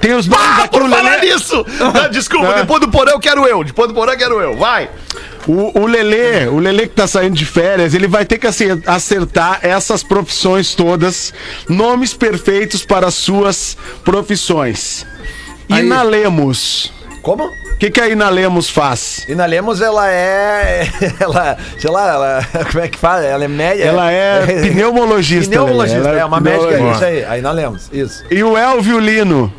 Tem 0.00 0.14
os 0.14 0.26
nomes 0.26 0.46
Ah, 0.46 0.64
aqui, 0.64 0.68
por 0.78 0.88
falar 0.88 1.02
Lelê. 1.20 1.34
nisso! 1.34 1.64
Não, 1.78 2.10
Desculpa, 2.10 2.46
É. 2.56 2.60
depois 2.60 2.80
do 2.80 2.88
Porã 2.90 3.10
eu 3.12 3.20
quero 3.20 3.46
eu. 3.46 3.62
Depois 3.62 3.88
do 3.88 3.94
Porã 3.94 4.12
eu 4.12 4.18
quero 4.18 4.40
eu. 4.40 4.56
Vai. 4.56 4.88
O, 5.46 5.78
o 5.80 5.86
Lelê, 5.86 6.46
o 6.46 6.58
Lelê 6.58 6.86
que 6.86 6.94
tá 6.94 7.06
saindo 7.06 7.34
de 7.36 7.44
férias, 7.44 7.92
ele 7.92 8.06
vai 8.08 8.24
ter 8.24 8.38
que 8.38 8.46
acer- 8.46 8.82
acertar 8.86 9.58
essas 9.62 10.02
profissões 10.02 10.74
todas, 10.74 11.34
nomes 11.68 12.14
perfeitos 12.14 12.82
para 12.84 13.08
as 13.08 13.14
suas 13.14 13.76
profissões. 14.04 15.06
Aí. 15.70 15.84
Ina 15.84 16.02
Lemos. 16.02 16.92
Como? 17.22 17.44
O 17.46 17.76
que, 17.78 17.90
que 17.90 18.00
a 18.00 18.08
Ina 18.08 18.28
Lemos 18.28 18.68
faz? 18.68 19.24
E 19.28 19.34
na 19.34 19.46
Lemos 19.46 19.80
ela 19.80 20.10
é. 20.10 20.86
Ela. 21.20 21.56
Sei 21.78 21.90
lá, 21.90 22.08
ela. 22.12 22.46
Como 22.70 22.84
é 22.84 22.88
que 22.88 22.98
fala? 22.98 23.24
Ela 23.24 23.44
é 23.44 23.48
média. 23.48 23.84
Ela 23.84 24.10
é 24.10 24.46
pneumologista. 24.70 25.50
Pneumologista, 25.50 26.00
Lelê. 26.00 26.18
é 26.20 26.24
uma 26.24 26.40
médica, 26.40 26.64
é 26.64 26.68
pneumologista. 26.68 27.10
isso 27.10 27.18
aí. 27.18 27.24
Aí 27.24 27.42
na 27.42 27.52
Lemos, 27.52 27.88
isso. 27.92 28.24
E 28.30 28.42
o 28.42 28.56
Elvio 28.56 28.98
Lino. 28.98 29.52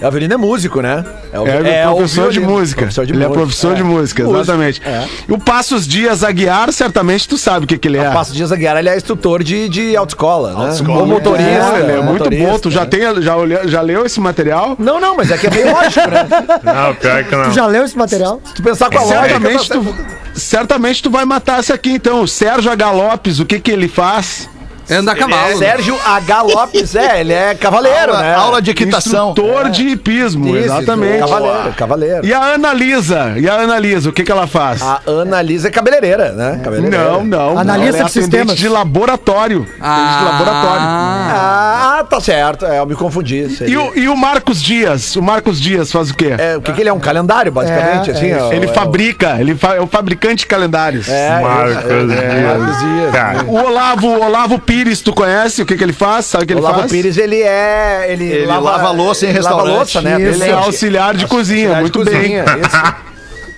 É, 0.00 0.08
o 0.08 0.10
Violino 0.10 0.34
é 0.34 0.36
músico, 0.36 0.80
né? 0.80 1.04
o- 1.32 1.46
É, 1.46 1.88
o 1.88 1.96
professor 1.96 2.30
de 2.30 2.38
violino. 2.38 2.58
música. 2.58 2.80
Professor 2.82 3.06
de 3.06 3.12
ele 3.12 3.18
música. 3.18 3.32
é 3.34 3.38
professor 3.42 3.74
de 3.74 3.82
música, 3.84 4.22
exatamente. 4.22 4.82
é. 4.84 5.06
E 5.28 5.32
o 5.32 5.38
Passos 5.38 5.86
Dias 5.86 6.24
Aguiar, 6.24 6.72
certamente 6.72 7.28
tu 7.28 7.36
sabe 7.36 7.64
o 7.64 7.68
que, 7.68 7.76
que 7.76 7.86
ele 7.88 7.98
é. 7.98 8.10
Passo 8.10 8.32
Dias 8.32 8.50
Aguiar, 8.50 8.76
ele 8.78 8.88
é 8.88 8.96
instrutor 8.96 9.42
de, 9.44 9.68
de 9.68 9.96
autoescola, 9.96 10.50
né? 10.54 10.56
Autoescola. 10.56 11.00
Ou 11.00 11.06
motorista. 11.06 11.50
É, 11.50 11.80
ele 11.80 11.92
é 11.92 11.96
muito 11.96 12.12
motorista, 12.18 12.46
bom. 12.52 12.58
Tu 12.58 12.70
já, 12.70 12.80
né? 12.80 12.86
tem, 12.86 13.22
já, 13.22 13.36
olhou- 13.36 13.68
já 13.68 13.80
leu 13.82 14.06
esse 14.06 14.20
material? 14.20 14.74
Não, 14.78 14.98
não, 15.00 15.16
mas 15.16 15.30
é 15.30 15.36
que 15.36 15.46
é 15.46 15.50
bem 15.50 15.64
lógico, 15.70 16.08
né? 16.08 16.26
Não, 16.64 16.94
pior 16.94 17.24
que 17.24 17.50
Tu 17.50 17.52
já 17.54 17.66
leu 17.66 17.84
esse 17.84 17.96
material? 17.98 18.40
Se 18.44 18.54
tu 18.54 18.62
pensar 18.62 18.88
com 18.90 18.98
a 18.98 19.02
lógica... 19.02 19.20
Certamente 19.28 19.68
tá- 19.68 19.74
tu, 19.74 19.94
certamente 20.34 21.02
tu 21.02 21.10
vai 21.10 21.24
matar 21.24 21.60
esse 21.60 21.72
aqui, 21.72 21.90
então. 21.92 22.22
O 22.22 22.28
Sérgio 22.28 22.70
H. 22.70 22.90
Lopes, 22.92 23.38
o 23.40 23.44
que 23.44 23.58
que 23.60 23.70
ele 23.70 23.88
faz? 23.88 24.48
Anda 24.90 25.12
a 25.12 25.16
cavalo. 25.16 25.56
Sérgio 25.58 25.96
H. 26.04 26.42
Lopes, 26.42 26.94
é, 26.94 27.20
ele 27.20 27.32
é 27.32 27.54
cavaleiro, 27.54 28.12
Aula, 28.12 28.22
né? 28.22 28.34
aula 28.34 28.62
de 28.62 28.70
equitação. 28.70 29.30
Instrutor 29.30 29.70
de 29.70 29.88
hipismo, 29.88 30.48
Isso, 30.56 30.64
exatamente. 30.66 31.18
Cavaleiro, 31.20 31.72
cavaleiro. 31.76 32.26
E 32.26 32.32
a 32.34 32.42
Ana 32.42 32.72
Lisa? 32.72 33.34
E 33.36 33.48
a 33.48 33.54
Ana 33.54 33.78
Lisa, 33.78 34.08
o 34.08 34.12
que 34.12 34.24
que 34.24 34.32
ela 34.32 34.46
faz? 34.46 34.82
A 34.82 35.00
Ana 35.06 35.40
Lisa 35.42 35.68
é 35.68 35.70
cabeleireira, 35.70 36.32
né? 36.32 36.60
Cabeleireira. 36.62 37.04
Não, 37.12 37.24
não. 37.24 37.58
Analista 37.58 37.90
não. 37.92 37.98
Ela 37.98 38.00
é 38.00 38.04
de 38.06 38.12
sistemas. 38.12 38.56
de 38.56 38.68
laboratório. 38.68 39.66
Atendente 39.80 40.18
de 40.18 40.24
laboratório. 40.24 40.80
Ah, 40.82 41.96
Ah, 42.00 42.04
tá 42.04 42.20
certo. 42.20 42.64
É, 42.66 42.78
eu 42.78 42.86
me 42.86 42.94
confundi. 42.94 43.46
E 43.66 43.76
o, 43.76 43.92
e 43.96 44.08
o 44.08 44.16
Marcos 44.16 44.60
Dias? 44.62 45.16
O 45.16 45.22
Marcos 45.22 45.60
Dias 45.60 45.90
faz 45.92 46.10
o 46.10 46.14
quê? 46.14 46.34
É, 46.38 46.56
o 46.56 46.62
que, 46.62 46.72
que 46.72 46.80
ele 46.80 46.88
é? 46.88 46.92
Um 46.92 46.98
calendário, 47.00 47.52
basicamente? 47.52 48.10
É, 48.10 48.14
assim, 48.14 48.26
é 48.32 48.56
ele 48.56 48.66
é, 48.66 48.68
fabrica, 48.72 49.36
ele 49.38 49.54
fa- 49.54 49.74
é 49.76 49.80
o 49.80 49.86
fabricante 49.86 50.36
de 50.40 50.46
calendários. 50.46 51.08
É, 51.08 51.40
Marcos 51.40 51.84
é, 51.84 52.14
é, 52.14 52.56
Marcos 52.58 52.78
Dias. 52.78 53.10
Cara, 53.12 53.44
o 53.44 53.54
Olavo, 53.54 54.06
o 54.08 54.24
Olavo 54.24 54.58
Pires, 54.58 54.79
tu 55.04 55.12
conhece 55.12 55.62
o 55.62 55.66
que, 55.66 55.76
que 55.76 55.84
ele 55.84 55.92
faz? 55.92 56.26
Sabe 56.26 56.44
o 56.44 56.46
que 56.46 56.54
O 56.54 56.56
ele 56.56 56.62
Lavo 56.62 56.80
faz? 56.80 56.90
Pires, 56.92 57.16
ele 57.16 57.40
é. 57.42 58.06
Ele, 58.08 58.24
Ele 58.24 58.46
lava 58.46 58.90
louça 58.90 59.26
em 59.26 59.30
ele 59.30 59.38
lava 59.40 59.56
restaurante. 59.56 59.76
louça, 59.76 60.00
né? 60.02 60.20
Isso. 60.20 60.42
Ele 60.42 60.50
é 60.50 60.52
auxiliar 60.54 61.14
de 61.14 61.26
cozinha, 61.26 61.68
Auxiliar 61.68 61.74
de 61.76 61.80
muito 61.80 61.98
cozinha, 61.98 62.44
bem. 62.44 62.60
isso. 62.60 62.94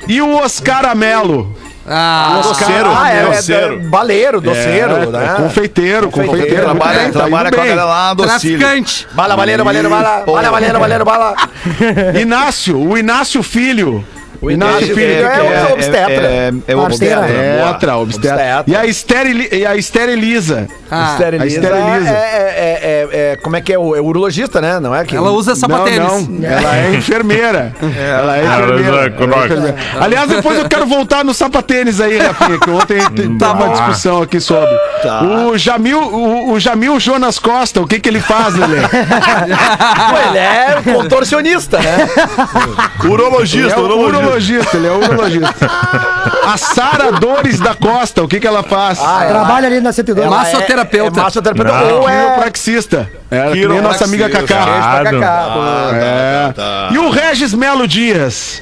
E 0.08 0.20
o 0.20 0.34
Oscar 0.36 0.84
Amelo? 0.86 1.56
ah, 1.86 2.40
Doceiro. 2.42 2.90
Ah, 2.96 3.10
é, 3.10 3.24
doceiro. 3.26 3.74
é, 3.74 3.78
baleiro, 3.78 4.40
doceiro, 4.40 4.94
é, 4.96 5.06
né? 5.06 5.24
é 5.38 5.42
confeiteiro, 5.42 6.10
confeiteiro. 6.10 6.10
Confeiteiro, 6.10 6.66
muito 6.68 6.78
Trabalha, 6.78 6.98
bem, 7.00 7.12
tá 7.12 7.18
trabalha 7.20 7.48
indo 7.48 7.54
com 7.56 7.60
a 7.60 7.64
galera 7.64 7.84
lá 7.84 8.08
auxílio. 8.08 8.58
traficante. 8.58 9.08
Bala, 9.12 9.36
baleiro, 9.36 9.64
baleiro, 9.64 9.90
bala. 9.90 10.22
Bala, 10.26 10.50
baleiro, 10.50 10.78
baleiro, 10.80 11.04
bala. 11.04 11.34
Inácio, 12.20 12.78
o 12.78 12.96
Inácio 12.98 13.42
Filho. 13.42 14.04
O 14.42 14.50
Inácio 14.50 14.88
Filho 14.94 15.24
é, 15.24 15.66
o 15.70 15.72
obstetra. 15.74 16.26
É, 16.26 16.52
é 16.66 16.76
o 16.76 16.82
Parceira. 16.82 17.18
obstetra. 17.20 17.42
boa. 17.56 17.70
Obstetra, 17.70 17.96
obstetra. 17.96 18.32
Obstetra. 18.58 18.64
E 18.66 18.76
a 18.76 18.86
Esther, 18.86 19.26
Eli- 19.26 19.48
e 19.52 19.64
a 19.66 19.76
Esther 19.76 20.08
Elisa. 20.08 20.66
Ah, 20.90 21.12
Esteriliza. 21.12 21.44
a 21.60 21.62
esteriliza. 21.62 22.10
É, 22.10 22.12
é, 22.12 23.08
é, 23.14 23.32
é, 23.32 23.36
como 23.36 23.56
é 23.56 23.60
que 23.62 23.72
é? 23.72 23.78
O, 23.78 23.94
é 23.96 24.00
urologista, 24.00 24.60
né? 24.60 24.78
Não 24.80 24.94
é 24.94 25.04
que 25.04 25.16
ela 25.16 25.30
usa 25.30 25.52
Não, 25.52 25.56
sapatênis. 25.56 26.28
não. 26.28 26.42
Ela 26.50 26.76
é 26.76 26.94
enfermeira. 26.94 27.72
Ela 27.80 28.36
é 28.36 28.44
enfermeira. 28.44 28.88
Ela 28.88 29.04
é 29.04 29.06
enfermeira. 29.46 29.76
Aliás, 30.00 30.28
depois 30.28 30.58
eu 30.58 30.68
quero 30.68 30.86
voltar 30.86 31.24
no 31.24 31.32
sapatênis 31.32 32.00
aí, 32.00 32.18
Rafinha, 32.18 32.58
que 32.58 32.68
ontem 32.68 32.98
te- 33.14 33.38
tava 33.38 33.64
uma 33.64 33.72
discussão 33.74 34.20
aqui 34.22 34.38
sobre. 34.40 34.68
Tá. 35.02 35.22
O 35.22 35.56
Jamil, 35.56 35.98
o, 36.00 36.52
o 36.52 36.60
Jamil 36.60 36.98
Jonas 37.00 37.38
Costa, 37.38 37.80
o 37.80 37.86
que 37.86 37.98
que 38.00 38.08
ele 38.08 38.20
faz, 38.20 38.54
Lelê? 38.54 38.80
Ele 40.28 40.38
é 40.38 40.82
contorcionista, 40.94 41.78
né? 41.78 42.08
Urologista, 43.04 43.74
é 43.74 43.78
urologista. 43.80 44.31
Urologista, 44.32 44.76
ele 44.76 44.86
é 44.86 44.90
urologista. 44.90 45.54
A 46.44 46.56
Sara 46.56 47.12
Dores 47.12 47.60
da 47.60 47.74
Costa, 47.74 48.22
o 48.22 48.28
que 48.28 48.40
que 48.40 48.46
ela 48.46 48.62
faz? 48.62 48.98
Ah, 49.00 49.24
ela- 49.24 49.40
Trabalha 49.40 49.66
ali 49.68 49.80
na 49.80 49.92
102. 49.92 50.26
ela 50.26 50.36
Massoterapeuta. 50.36 51.18
É, 51.18 51.20
é 51.20 51.24
massoterapeuta 51.24 51.72
Não. 51.72 52.00
ou 52.00 52.08
é... 52.08 52.22
Quiropraxista. 52.24 53.10
É, 53.30 53.50
que 53.52 53.66
nem 53.66 53.78
a 53.78 53.82
nossa 53.82 54.04
amiga. 54.04 54.28
Cacá. 54.28 55.04
Cacá. 55.04 55.90
É. 55.94 56.94
E 56.94 56.98
o 56.98 57.10
Regis 57.10 57.54
Melo 57.54 57.86
Dias? 57.86 58.60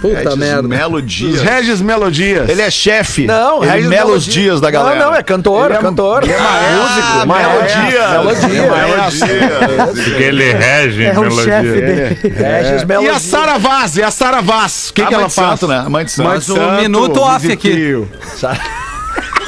Puta 0.00 0.16
Regis 0.16 0.34
merda. 0.36 0.68
Melo 0.68 1.02
Dias. 1.02 1.40
Regis 1.42 1.80
Melodias. 1.80 2.48
Ele 2.48 2.62
é 2.62 2.70
chefe. 2.70 3.26
Não, 3.26 3.62
ele 3.62 3.72
Regis 3.72 3.88
mela 3.88 4.04
os 4.04 4.10
Melodia. 4.26 4.32
dias 4.32 4.60
da 4.60 4.70
galera. 4.70 4.98
Não, 4.98 5.10
não, 5.10 5.14
é 5.16 5.22
cantor, 5.22 5.70
cantor. 5.78 6.22
Ah, 6.24 7.26
melodia. 7.26 8.06
Melodia. 8.06 8.70
Melodia. 8.70 10.14
Aquele 10.14 10.52
rege, 10.52 11.04
É 11.04 11.12
o 11.12 11.20
melodia. 11.20 11.44
chefe 11.44 11.80
dele. 11.80 12.18
Regis 12.34 12.82
E 13.04 13.08
a 13.08 13.18
Sara 13.18 13.58
Vaz, 13.58 13.96
e 13.96 14.02
a 14.02 14.10
Sara 14.10 14.40
Vaz, 14.40 14.88
o 14.90 14.94
que, 14.94 15.02
A 15.02 15.06
que 15.06 15.14
ela 15.14 15.28
faz? 15.28 15.50
santo, 15.60 15.68
né? 15.68 15.84
Mãe 15.88 16.04
de 16.04 16.12
santo. 16.12 16.28
Mas 16.28 16.48
o 16.48 16.72
minuto 16.80 17.20
off 17.20 17.50
aqui. 17.52 18.04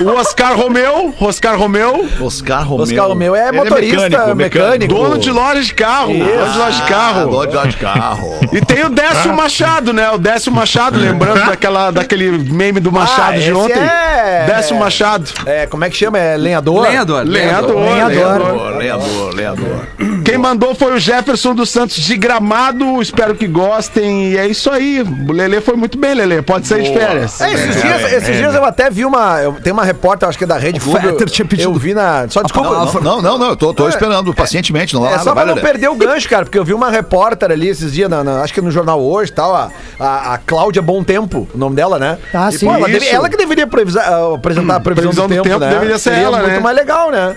O 0.01 0.09
Oscar 0.19 0.57
Romeu, 0.57 1.15
Oscar 1.21 1.57
Romeu, 1.57 2.09
Oscar 2.21 2.67
Romeu. 2.67 2.83
Oscar 2.85 3.07
Romeu 3.09 3.37
é 3.37 3.49
Ele 3.49 3.59
motorista, 3.59 4.35
mecânico. 4.35 4.93
dono 4.93 5.19
de 5.19 5.31
loja 5.31 5.61
de 5.63 5.75
carro, 5.75 6.13
dono 6.13 6.51
de 6.53 6.59
loja 6.59 6.71
de 6.77 6.83
Ah, 6.83 6.87
carro. 6.87 7.31
dono 7.31 7.47
de 7.47 7.55
loja 7.55 7.69
de 7.69 7.77
carro. 7.77 8.39
E 8.53 8.61
tem 8.65 8.85
o 8.85 8.89
Décio 8.89 9.33
Machado, 9.35 9.93
né? 9.93 10.11
O 10.11 10.19
Décio 10.19 10.51
Machado, 10.51 10.99
lembrando 10.99 11.47
daquela, 11.47 11.91
daquele 11.91 12.31
meme 12.53 12.81
do 12.81 12.91
Machado 12.91 13.35
Ah, 13.35 13.39
de 13.39 13.53
ontem. 13.53 13.79
é- 13.79 14.45
Décio 14.47 14.77
Machado. 14.77 15.31
É, 15.47 15.67
como 15.67 15.85
é 15.85 15.91
que 15.91 15.97
chama? 15.97 16.19
É 16.19 16.37
lenhador? 16.37 16.83
Lenhador. 16.83 17.25
Lenhador, 17.25 17.77
Lenhador. 17.77 18.19
lenhador. 18.19 18.77
Lenhador, 18.79 19.35
lenhador. 19.35 19.87
Quem 20.25 20.39
mandou 20.39 20.75
foi 20.75 20.95
o 20.95 20.99
Jefferson 20.99 21.55
dos 21.55 21.71
Santos 21.71 21.97
de 21.97 22.17
Gramado. 22.17 23.01
Espero 23.03 23.35
que 23.35 23.47
gostem. 23.47 24.33
E 24.33 24.39
é 24.39 24.47
isso 24.47 24.71
aí. 24.71 25.03
O 25.03 25.33
Lelê 25.33 25.61
foi 25.61 25.75
muito 25.77 25.99
bem, 25.99 26.15
Lelê. 26.15 26.43
Pode 26.43 26.67
sair 26.67 26.83
de 26.83 26.93
férias. 26.93 27.41
É, 27.41 27.53
esses 27.53 27.81
dias, 27.83 28.13
esses 28.13 28.37
dias 28.37 28.55
eu 28.55 28.65
até 28.65 28.91
vi 28.91 29.05
uma. 29.05 29.41
Eu, 29.41 29.53
tem 29.55 29.73
uma 29.73 29.85
repórter, 29.85 30.29
acho 30.29 30.39
que 30.39 30.45
é 30.45 30.47
da 30.47 30.59
Rede 30.59 30.79
Globo. 30.81 31.01
Fetter 31.01 31.29
tinha 31.31 31.47
pedido- 31.47 31.69
Eu 31.71 31.75
vi 31.75 31.95
na. 31.95 32.27
Só 32.29 32.43
desculpa. 32.43 32.71
Não, 32.71 33.01
não, 33.01 33.23
não, 33.23 33.39
não, 33.39 33.49
eu 33.51 33.57
tô, 33.57 33.73
tô 33.75 33.89
esperando 33.89 34.33
pacientemente, 34.35 34.95
não 34.95 35.07
É 35.07 35.11
lá, 35.11 35.19
só 35.19 35.33
pra 35.33 35.45
vai, 35.45 35.55
não 35.55 35.61
perder 35.61 35.89
o 35.89 35.95
gancho, 35.95 36.29
cara, 36.29 36.45
porque 36.45 36.59
eu 36.59 36.65
vi 36.65 36.73
uma 36.75 36.91
repórter 36.91 37.51
ali 37.51 37.69
esses 37.69 37.93
dias, 37.93 38.09
na, 38.09 38.23
na- 38.23 38.43
acho 38.43 38.53
que 38.55 38.61
no 38.61 38.71
jornal 38.71 39.01
hoje 39.03 39.31
e 39.31 39.35
tal, 39.35 39.55
a, 39.55 39.71
a, 39.99 40.35
a 40.35 40.39
Cláudia 40.39 40.83
Bom 40.83 41.03
Tempo, 41.03 41.49
o 41.55 41.59
nome 41.59 41.77
dela, 41.77 41.99
né? 41.99 42.19
Ah, 42.33 42.49
E, 42.53 42.59
sim. 42.59 42.67
pô, 42.67 42.75
ela, 42.75 42.89
deve- 42.89 43.09
ela 43.09 43.29
que 43.29 43.37
deveria 43.37 43.67
previsar- 43.67 44.07
ah, 44.13 44.35
apresentar 44.35 44.77
a 44.77 44.81
previsão, 44.81 45.13
Previsão 45.13 45.27
do, 45.29 45.29
do 45.29 45.35
tempo, 45.43 45.49
tempo 45.49 45.61
né? 45.61 45.71
deveria 45.73 45.99
ser 45.99 46.11
Seria 46.11 46.27
ela, 46.27 46.39
muito 46.39 46.53
né? 46.53 46.61
mais 46.61 46.77
legal, 46.77 47.11
né? 47.11 47.37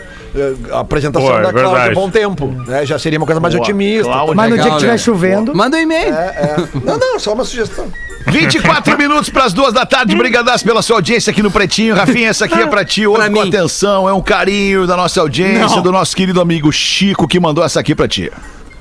A 0.72 0.80
apresentação 0.80 1.30
é 1.38 1.42
da 1.42 1.52
Cláudia 1.52 1.70
verdade. 1.72 1.96
Bom 1.96 2.10
Tempo, 2.10 2.48
né? 2.68 2.86
Já 2.86 3.00
seria 3.00 3.18
uma 3.20 3.26
coisa 3.26 3.40
mais 3.40 3.54
Boa. 3.54 3.64
otimista. 3.64 4.04
Cláudia. 4.12 4.36
Mas 4.36 4.50
no 4.50 4.56
dia 4.58 4.66
que 4.66 4.76
estiver 4.76 4.98
chovendo. 4.98 5.56
Manda 5.56 5.78
um 5.78 5.80
e-mail. 5.80 6.14
É, 6.14 6.18
é. 6.18 6.56
Não, 6.84 6.98
não, 6.98 7.20
só 7.20 7.34
uma 7.34 7.44
sugestão. 7.44 7.88
24 8.28 8.98
minutos 8.98 9.30
pras 9.30 9.54
duas 9.54 9.72
da 9.74 9.86
tarde. 9.86 10.16
Brigadas 10.16 10.64
pela 10.64 10.82
sua 10.82 10.98
audiência 10.98 11.30
aqui 11.32 11.44
no 11.44 11.52
Pretinho. 11.52 11.96
Rafinha, 11.96 12.30
essa 12.30 12.46
aqui 12.46 12.56
é 12.60 12.66
pra 12.66 12.84
ti. 12.84 13.06
Hoje 13.06 13.18
Pra 13.20 13.30
com 13.30 13.42
mim. 13.44 13.50
atenção. 13.50 14.10
É 14.10 14.14
um 14.14 14.22
carinho 14.22 14.88
da 14.88 14.98
nossa 14.98 15.22
audiência, 15.22 15.82
do 15.82 15.92
nosso 15.92 16.16
querido 16.16 16.42
amigo 16.42 16.72
Chico, 16.72 17.28
que 17.28 17.40
mandou 17.40 17.64
essa 17.64 17.80
aqui 17.80 17.94
pra 17.94 18.08
ti. 18.08 18.32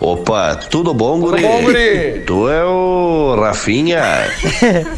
Opa, 0.05 0.55
tudo 0.55 0.93
bom, 0.93 1.19
guri? 1.19 1.41
bom, 1.41 1.63
guri? 1.63 2.23
Tu 2.29 2.49
é 2.51 2.63
o 2.63 3.35
Rafinha, 3.41 4.03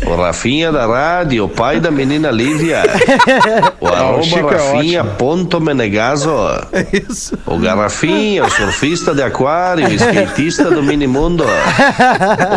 o 0.04 0.16
Rafinha 0.16 0.72
da 0.72 0.84
rádio, 0.84 1.44
o 1.44 1.48
pai 1.48 1.78
da 1.78 1.92
menina 1.92 2.28
Lívia, 2.28 2.82
o 3.80 3.86
arroba 3.86 4.52
é 4.52 4.56
Rafinha 4.56 5.04
ponto 5.04 5.60
Menegaso, 5.60 6.34
Isso. 7.08 7.38
o 7.46 7.56
Garrafinha, 7.56 8.44
o 8.44 8.50
surfista 8.50 9.14
de 9.14 9.22
aquário, 9.22 9.86
o 9.86 9.92
skatista 9.92 10.72
do 10.72 10.82
minimundo, 10.82 11.44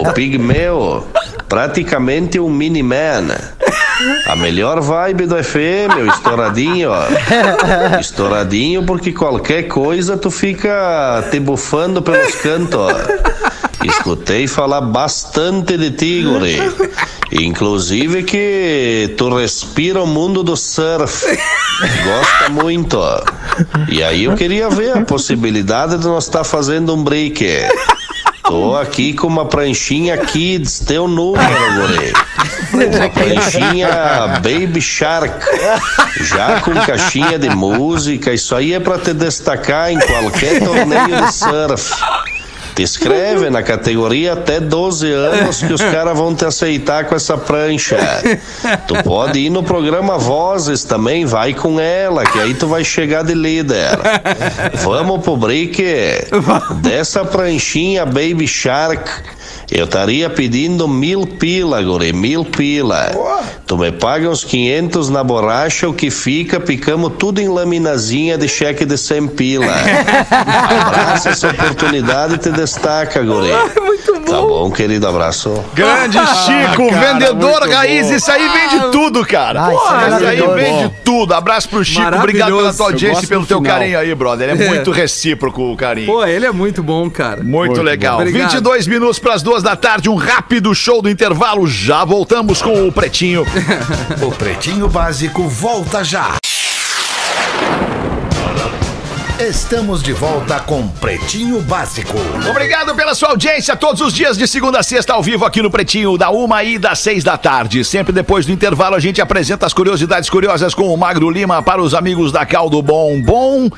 o 0.02 0.12
pigmeu, 0.14 1.06
praticamente 1.48 2.40
um 2.40 2.50
mini-man. 2.50 3.28
A 4.28 4.36
melhor 4.36 4.80
vibe 4.80 5.26
do 5.26 5.44
FM, 5.44 5.98
o 6.02 6.08
estouradinho, 6.08 6.92
ó. 6.92 7.04
Estouradinho 8.00 8.84
porque 8.84 9.12
qualquer 9.12 9.64
coisa 9.64 10.16
tu 10.16 10.32
fica 10.32 11.28
te 11.30 11.40
bufando 11.40 12.02
pelos 12.02 12.36
cantos, 12.36 12.80
ó. 12.80 12.90
Escutei 13.84 14.48
falar 14.48 14.82
bastante 14.82 15.78
de 15.78 15.92
ti, 15.92 16.24
guri. 16.24 16.60
Inclusive 17.32 18.24
que 18.24 19.14
tu 19.18 19.36
respira 19.36 20.02
o 20.02 20.08
mundo 20.08 20.44
do 20.44 20.56
surf. 20.56 21.26
Gosta 22.04 22.50
muito. 22.50 23.00
E 23.90 24.04
aí 24.04 24.26
eu 24.26 24.36
queria 24.36 24.70
ver 24.70 24.98
a 24.98 25.02
possibilidade 25.02 25.98
de 25.98 26.06
nós 26.06 26.26
estar 26.26 26.44
fazendo 26.44 26.94
um 26.94 27.04
break. 27.04 27.46
Tô 28.50 28.76
aqui 28.76 29.14
com 29.14 29.28
uma 29.28 29.46
pranchinha 29.46 30.18
Kids, 30.18 30.80
teu 30.80 31.08
número, 31.08 31.46
guri. 31.76 32.14
Uma 32.74 33.10
pranchinha 33.10 33.88
Baby 34.42 34.82
Shark. 34.82 35.46
Já 36.22 36.60
com 36.62 36.74
caixinha 36.74 37.38
de 37.38 37.48
música, 37.52 38.34
isso 38.34 38.56
aí 38.56 38.74
é 38.74 38.80
pra 38.80 38.98
te 38.98 39.14
destacar 39.14 39.92
em 39.92 40.00
qualquer 40.00 40.64
torneio 40.64 41.26
de 41.28 41.32
surf. 41.32 41.94
Te 42.80 42.84
inscreve 42.84 43.50
na 43.50 43.62
categoria 43.62 44.32
até 44.32 44.58
12 44.58 45.12
anos 45.12 45.62
que 45.62 45.74
os 45.74 45.82
caras 45.82 46.18
vão 46.18 46.34
te 46.34 46.46
aceitar 46.46 47.04
com 47.04 47.14
essa 47.14 47.38
prancha. 47.38 47.98
Tu 48.88 49.04
pode 49.04 49.38
ir 49.38 49.50
no 49.50 49.62
programa 49.62 50.18
Vozes 50.18 50.86
também, 50.86 51.26
vai 51.26 51.54
com 51.54 51.78
ela, 51.78 52.24
que 52.24 52.40
aí 52.40 52.54
tu 52.54 52.68
vai 52.68 52.86
chegar 52.86 53.26
de 53.26 53.34
líder. 53.34 54.00
Vamos 54.82 55.22
pro 55.22 55.36
break 55.36 55.84
dessa 56.82 57.26
pranchinha 57.26 58.06
Baby 58.06 58.48
Shark. 58.48 59.12
Eu 59.72 59.86
estaria 59.86 60.30
pedindo 60.30 60.88
mil 60.88 61.28
pila, 61.28 61.82
guri, 61.82 62.12
mil 62.12 62.44
pila. 62.44 63.12
Tu 63.68 63.78
me 63.78 63.92
paga 63.92 64.28
uns 64.28 64.44
500 64.44 65.10
na 65.10 65.24
borracha, 65.24 65.88
o 65.88 65.94
que 65.94 66.10
fica, 66.10 66.60
picamos 66.60 67.14
tudo 67.20 67.40
em 67.40 67.48
laminazinha 67.48 68.38
de 68.38 68.48
cheque 68.48 68.84
de 68.84 68.98
100 68.98 69.28
pila. 69.28 69.74
Abraça 70.32 71.30
essa 71.30 71.50
oportunidade 71.50 72.36
e 72.36 72.38
te 72.40 72.50
destaca, 72.50 73.22
guri. 73.22 73.52
Tá 74.30 74.42
bom, 74.42 74.72
querido, 74.72 75.08
abraço. 75.08 75.64
Grande 75.74 76.18
Chico, 76.18 76.90
cara, 76.90 77.14
vendedor 77.14 77.60
muito 77.62 77.74
raiz. 77.76 78.08
bom. 78.08 78.14
Isso 78.16 78.32
aí 78.32 78.50
vende 78.50 78.92
tudo, 78.92 79.26
cara. 79.26 79.66
Ah, 79.66 79.74
isso 79.74 79.94
é 79.94 80.16
isso 80.16 80.26
aí 80.26 80.56
vende 80.56 80.94
tudo. 81.04 81.34
Abraço 81.34 81.70
pro 81.70 81.84
Chico. 81.84 82.16
Obrigado 82.16 82.56
pela 82.56 82.74
tua 82.74 82.86
audiência 82.88 83.24
e 83.26 83.28
pelo 83.28 83.46
teu 83.46 83.58
final. 83.60 83.78
carinho 83.78 84.00
aí, 84.00 84.14
brother. 84.16 84.50
É 84.50 84.56
muito 84.68 84.92
recíproco 84.92 85.72
o 85.72 85.76
carinho. 85.76 86.08
Pô, 86.08 86.24
ele 86.26 86.46
é 86.46 86.52
muito 86.52 86.84
bom, 86.84 87.10
cara. 87.10 87.44
Muito, 87.44 87.82
legal. 87.82 88.18
bom. 88.18 88.24
Obrigado. 88.24 88.52
22 88.52 88.88
minutos 88.88 89.20
para 89.20 89.34
as 89.34 89.42
duas 89.42 89.64
da 89.64 89.76
tarde, 89.76 90.10
um 90.10 90.16
rápido 90.16 90.74
show 90.76 91.02
do 91.02 91.10
intervalo. 91.10 91.68
Já 91.68 92.06
voltamos 92.06 92.62
com 92.62 92.88
o 92.88 92.92
Pretinho. 92.92 93.46
O 94.22 94.32
Pretinho 94.32 94.88
Básico 94.88 95.48
volta 95.48 96.04
já. 96.04 96.36
Estamos 99.40 100.04
de 100.04 100.12
volta 100.12 100.60
com 100.60 100.86
Pretinho 100.86 101.62
Básico. 101.62 102.18
Obrigado 102.50 102.94
pela 102.94 103.16
sua 103.16 103.30
audiência 103.30 103.74
todos 103.74 104.02
os 104.02 104.14
dias 104.14 104.38
de 104.38 104.46
segunda 104.46 104.80
a 104.80 104.84
sexta 104.84 105.14
ao 105.14 105.24
vivo 105.24 105.46
aqui 105.46 105.62
no 105.62 105.72
Pretinho, 105.72 106.18
da 106.18 106.30
uma 106.30 106.62
e 106.62 106.78
das 106.78 107.00
seis 107.00 107.24
da 107.24 107.38
tarde. 107.38 107.86
Sempre 107.86 108.12
depois 108.12 108.46
do 108.46 108.52
intervalo 108.52 108.96
a 108.96 109.00
gente 109.00 109.22
apresenta 109.22 109.66
as 109.66 109.74
curiosidades 109.74 110.30
curiosas 110.30 110.74
com 110.74 110.94
o 110.94 110.98
Magro 110.98 111.30
Lima 111.30 111.64
para 111.64 111.82
os 111.82 111.94
amigos 111.94 112.34
da 112.34 112.46
Caldo 112.46 112.82
Bom. 112.82 113.22
Bom 113.22 113.70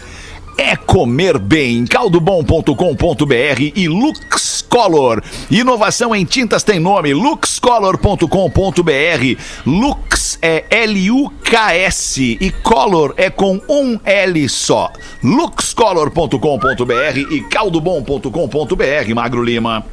é 0.57 0.75
comer 0.75 1.37
bem. 1.37 1.85
caldobom.com.br 1.85 3.71
e 3.75 3.87
Lux 3.87 4.61
Color. 4.61 5.21
Inovação 5.49 6.15
em 6.15 6.25
tintas 6.25 6.63
tem 6.63 6.79
nome. 6.79 7.13
luxcolor.com.br. 7.13 9.41
Lux 9.65 10.39
é 10.41 10.65
L-U-K-S 10.69 12.37
e 12.39 12.51
Color 12.63 13.13
é 13.17 13.29
com 13.29 13.59
um 13.67 13.99
L 14.05 14.49
só. 14.49 14.91
luxcolor.com.br 15.23 17.17
e 17.31 17.41
caldobom.com.br. 17.41 19.15
Magro 19.15 19.43
Lima. 19.43 19.85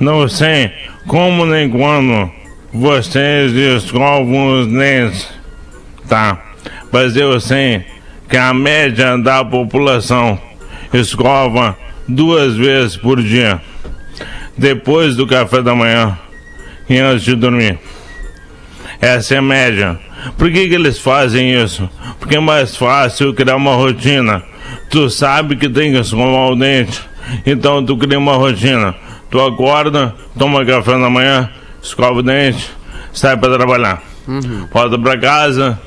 Não 0.00 0.26
sei 0.28 0.72
como 1.06 1.44
nem 1.44 1.68
quando 1.68 2.30
vocês 2.72 3.52
escovam 3.52 4.60
os 4.60 4.66
dentes, 4.66 5.28
tá? 6.08 6.42
Mas 6.90 7.16
eu 7.16 7.38
sei 7.38 7.84
que 8.32 8.38
a 8.38 8.54
média 8.54 9.18
da 9.18 9.44
população 9.44 10.40
escova 10.90 11.76
duas 12.08 12.54
vezes 12.56 12.96
por 12.96 13.22
dia, 13.22 13.60
depois 14.56 15.14
do 15.14 15.26
café 15.26 15.60
da 15.60 15.74
manhã 15.74 16.18
e 16.88 16.96
antes 16.98 17.26
de 17.26 17.34
dormir. 17.34 17.78
Essa 19.02 19.34
é 19.34 19.36
a 19.36 19.42
média. 19.42 20.00
Por 20.38 20.50
que, 20.50 20.66
que 20.66 20.74
eles 20.74 20.98
fazem 20.98 21.52
isso? 21.62 21.86
Porque 22.18 22.36
é 22.36 22.40
mais 22.40 22.74
fácil 22.74 23.34
criar 23.34 23.56
uma 23.56 23.74
rotina. 23.74 24.42
Tu 24.88 25.10
sabe 25.10 25.54
que 25.54 25.68
tem 25.68 25.92
que 25.92 25.98
escovar 25.98 26.52
o 26.52 26.56
dente, 26.56 27.02
então 27.44 27.84
tu 27.84 27.98
cria 27.98 28.18
uma 28.18 28.36
rotina. 28.36 28.94
Tu 29.30 29.38
acorda, 29.38 30.14
toma 30.38 30.64
café 30.64 30.92
da 30.92 31.10
manhã, 31.10 31.50
escova 31.82 32.20
o 32.20 32.22
dente, 32.22 32.70
sai 33.12 33.36
para 33.36 33.58
trabalhar. 33.58 34.02
Volta 34.72 34.98
para 34.98 35.18
casa, 35.18 35.78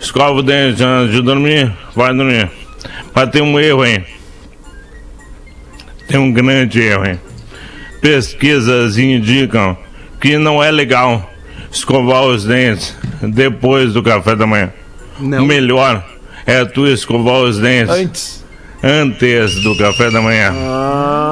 escova 0.00 0.32
o 0.38 0.42
dente 0.42 0.82
antes 0.82 1.14
de 1.14 1.22
dormir, 1.22 1.72
vai 1.94 2.14
dormir. 2.14 2.50
Mas 3.14 3.30
tem 3.30 3.42
um 3.42 3.58
erro 3.58 3.82
aí. 3.82 4.04
Tem 6.08 6.18
um 6.18 6.32
grande 6.32 6.80
erro 6.80 7.02
aí. 7.04 7.18
Pesquisas 8.00 8.98
indicam 8.98 9.76
que 10.20 10.38
não 10.38 10.62
é 10.62 10.70
legal 10.70 11.28
escovar 11.70 12.24
os 12.24 12.44
dentes 12.44 12.96
depois 13.22 13.92
do 13.92 14.02
café 14.02 14.34
da 14.34 14.46
manhã. 14.46 14.72
Não. 15.18 15.42
O 15.44 15.46
melhor 15.46 16.04
é 16.46 16.64
tu 16.64 16.86
escovar 16.86 17.40
os 17.42 17.58
dentes 17.58 17.94
Antes. 17.94 18.44
antes 18.82 19.62
do 19.62 19.76
café 19.76 20.10
da 20.10 20.20
manhã. 20.22 20.52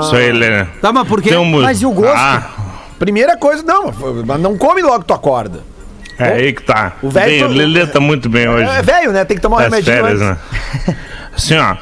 Isso 0.02 0.14
aí, 0.14 0.30
Lelê. 0.30 0.66
Tá, 0.80 0.92
mas 0.92 1.08
por 1.08 1.22
quê? 1.22 1.30
Mas 1.62 1.80
e 1.80 1.86
o 1.86 1.90
gosto? 1.90 2.14
Ah, 2.16 2.50
Primeira 2.98 3.36
coisa, 3.36 3.62
não, 3.62 3.92
mas 4.26 4.40
não 4.40 4.58
come 4.58 4.82
logo 4.82 5.04
tu 5.04 5.14
acorda. 5.14 5.60
É 6.18 6.24
aí 6.32 6.52
que 6.52 6.62
tá. 6.62 6.92
O 7.02 7.10
velho 7.10 7.30
Bem, 7.30 7.44
o 7.44 7.48
Lelê 7.48 7.86
tá 7.86 8.00
muito 8.00 8.28
bem 8.28 8.48
hoje. 8.48 8.68
É 8.68 8.82
velho, 8.82 9.12
né? 9.12 9.24
Tem 9.24 9.36
que 9.36 9.42
tomar 9.42 9.56
um 9.56 9.70
Das 9.70 9.70
remedinho 9.86 9.96
férias, 9.96 10.20
antes. 10.22 10.86
né? 10.86 10.96
Assim, 11.36 11.56
ó. 11.56 11.76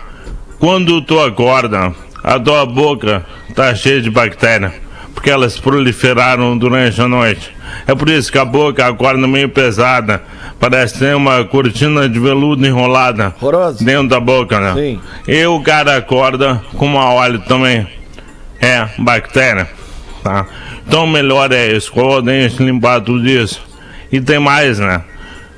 Quando 0.59 1.01
tu 1.03 1.18
acorda, 1.20 1.92
a 2.22 2.38
tua 2.38 2.64
boca 2.66 3.25
tá 3.55 3.75
cheia 3.75 4.01
de 4.01 4.11
bactéria. 4.11 4.72
Porque 5.14 5.31
elas 5.31 5.59
proliferaram 5.59 6.57
durante 6.59 7.01
a 7.01 7.09
noite. 7.09 7.51
É 7.87 7.94
por 7.94 8.09
isso 8.11 8.31
que 8.31 8.38
a 8.38 8.44
boca 8.44 8.87
acorda 8.87 9.27
meio 9.27 9.49
pesada. 9.49 10.22
Parece 10.61 10.99
ter 10.99 11.16
uma 11.16 11.42
cortina 11.44 12.07
de 12.09 12.18
veludo 12.18 12.66
enrolada 12.66 13.35
Horroroso. 13.40 13.83
dentro 13.85 14.09
da 14.09 14.20
boca, 14.20 14.61
né? 14.61 14.75
Sim. 14.75 15.01
E 15.27 15.46
o 15.46 15.61
cara 15.62 15.96
acorda 15.96 16.62
com 16.77 16.85
uma 16.87 17.12
óleo 17.12 17.38
também. 17.40 17.87
É, 18.61 18.87
bactéria. 18.99 19.68
Tá? 20.22 20.46
Então 20.87 21.07
melhor 21.07 21.51
é 21.53 21.68
escovar 21.72 22.18
o 22.18 22.22
dente, 22.22 22.62
limpar 22.62 23.01
tudo 23.01 23.27
isso. 23.29 23.65
E 24.11 24.21
tem 24.21 24.38
mais, 24.38 24.79
né? 24.79 25.03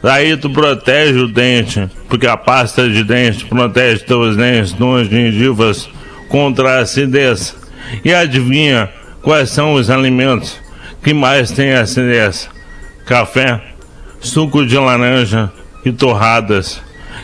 Daí 0.03 0.37
tu 0.37 0.49
protege 0.51 1.19
o 1.19 1.29
dente, 1.29 1.89
porque 2.09 2.27
a 2.27 2.37
pasta 2.37 2.89
de 2.89 3.03
dente 3.03 3.45
protege 3.45 4.05
teus 4.05 4.37
dentes, 4.37 4.73
tuas 4.73 5.09
gengivas 5.09 5.89
contra 6.29 6.77
a 6.77 6.79
acidez. 6.79 7.57
E 8.05 8.15
adivinha 8.15 8.89
quais 9.23 9.51
são 9.51 9.75
os 9.75 9.91
alimentos 9.91 10.61
que 11.03 11.13
mais 11.13 11.51
têm 11.51 11.73
acidez? 11.73 12.49
Café, 13.05 13.61
suco 14.21 14.65
de 14.65 14.79
laranja 14.79 15.51
e 15.85 15.91
torradas, 15.91 16.81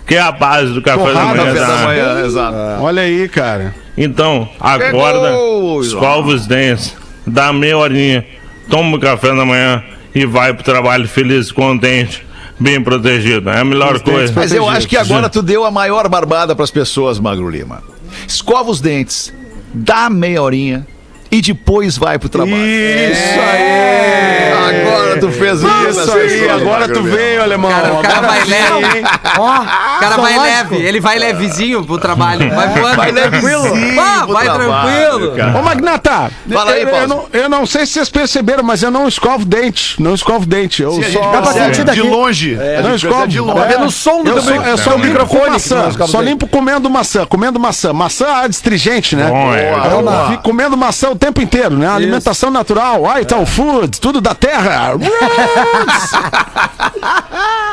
que 0.06 0.14
é 0.16 0.20
a 0.20 0.32
base 0.32 0.72
do 0.72 0.82
café 0.82 1.12
Torrada, 1.12 1.20
da 1.20 1.44
manhã. 1.44 1.44
café 1.44 1.60
da 1.60 1.66
tá? 1.66 1.84
manhã, 1.84 2.26
exato. 2.26 2.82
Olha 2.82 3.02
aí, 3.02 3.28
cara. 3.28 3.74
Então, 3.96 4.48
acorda, 4.58 5.28
Pegou! 5.28 5.80
escova 5.80 6.28
os 6.28 6.46
dentes, 6.46 6.96
dá 7.24 7.52
meia 7.52 7.78
horinha, 7.78 8.26
toma 8.68 8.96
o 8.96 9.00
café 9.00 9.28
da 9.28 9.44
manhã 9.44 9.84
e 10.14 10.24
vai 10.24 10.54
pro 10.54 10.62
trabalho 10.62 11.08
feliz, 11.08 11.50
contente, 11.50 12.24
bem 12.58 12.82
protegido. 12.82 13.50
É 13.50 13.60
a 13.60 13.64
melhor 13.64 14.00
coisa. 14.00 14.32
Mas 14.34 14.52
eu 14.52 14.68
acho 14.68 14.86
que 14.86 14.96
agora 14.96 15.28
tu 15.28 15.42
deu 15.42 15.64
a 15.64 15.70
maior 15.70 16.08
barbada 16.08 16.54
pras 16.54 16.70
pessoas, 16.70 17.18
Magro 17.18 17.48
Lima. 17.48 17.82
Escova 18.26 18.70
os 18.70 18.80
dentes, 18.80 19.34
dá 19.72 20.08
meia 20.08 20.42
horinha 20.42 20.86
e 21.34 21.40
depois 21.42 21.96
vai 21.98 22.18
pro 22.18 22.28
trabalho. 22.28 22.56
Isso 22.56 23.40
aí! 23.40 24.54
Agora 24.64 25.20
tu 25.20 25.30
fez 25.30 25.60
Isso 25.62 26.12
aí, 26.12 26.48
agora 26.48 26.88
tu 26.88 27.02
veio, 27.02 27.42
alemão. 27.42 27.70
Cara, 27.70 27.92
o 27.92 28.02
cara 28.02 28.16
Agora 28.18 28.28
vai 28.32 28.44
leve. 28.44 28.98
hein? 28.98 29.04
Ó, 29.38 29.60
O 29.60 30.00
cara 30.00 30.16
vai 30.16 30.38
leve, 30.38 30.76
ele 30.76 31.00
vai 31.00 31.18
levezinho 31.18 31.84
pro 31.84 31.98
trabalho. 31.98 32.50
Vai 32.54 32.68
voando. 32.68 32.96
Vai 32.96 33.10
levezinho 33.12 34.00
Ah, 34.00 34.22
pro 34.24 34.32
vai 34.34 34.44
tranquilo. 34.44 35.36
cara. 35.36 35.58
Ô, 35.58 35.62
Magnata, 35.62 36.30
Fala 36.52 36.72
aí, 36.72 36.82
eu, 36.82 36.88
eu, 36.88 37.08
não, 37.08 37.24
eu 37.32 37.48
não 37.48 37.66
sei 37.66 37.84
se 37.86 37.92
vocês 37.94 38.08
perceberam, 38.08 38.62
mas 38.62 38.82
eu 38.82 38.90
não 38.90 39.06
escovo 39.08 39.44
dente. 39.44 40.00
Não 40.00 40.14
escovo 40.14 40.46
dente. 40.46 40.82
Eu 40.82 40.92
Sim, 40.92 41.12
só. 41.12 41.30
Dá 41.32 41.42
pra 41.42 41.52
sentir 41.52 41.72
de 41.78 41.84
daqui. 41.84 42.00
longe. 42.00 42.56
A 42.78 42.82
não 42.82 42.94
escovo. 42.94 43.26
de 43.26 43.40
longe. 43.40 43.60
Tá 43.60 43.66
vendo 43.66 43.86
o 43.86 43.90
som 43.90 44.22
do 44.22 44.30
eu 44.30 44.34
teu 44.34 44.42
só, 44.42 44.54
eu 44.62 44.78
só 44.78 44.90
limpo 44.92 45.06
microfone 45.06 45.44
com 45.44 45.50
maçã. 45.50 45.90
Só 46.06 46.20
limpo 46.20 46.46
comendo 46.46 46.88
maçã. 46.90 47.26
Comendo 47.26 47.58
maçã. 47.60 47.92
Maçã 47.92 48.26
adstringente, 48.44 49.14
né? 49.16 49.28
Bom, 49.28 49.54
é. 49.54 49.72
Eu 49.92 50.30
fico 50.30 50.42
comendo 50.42 50.76
maçã 50.76 51.10
o 51.10 51.16
tempo 51.24 51.40
inteiro, 51.40 51.78
né? 51.78 51.88
Alimentação 51.88 52.50
natural. 52.50 53.08
Ah, 53.08 53.18
então, 53.20 53.46
food, 53.46 53.98
tudo 53.98 54.20
da 54.20 54.34
terra. 54.34 54.92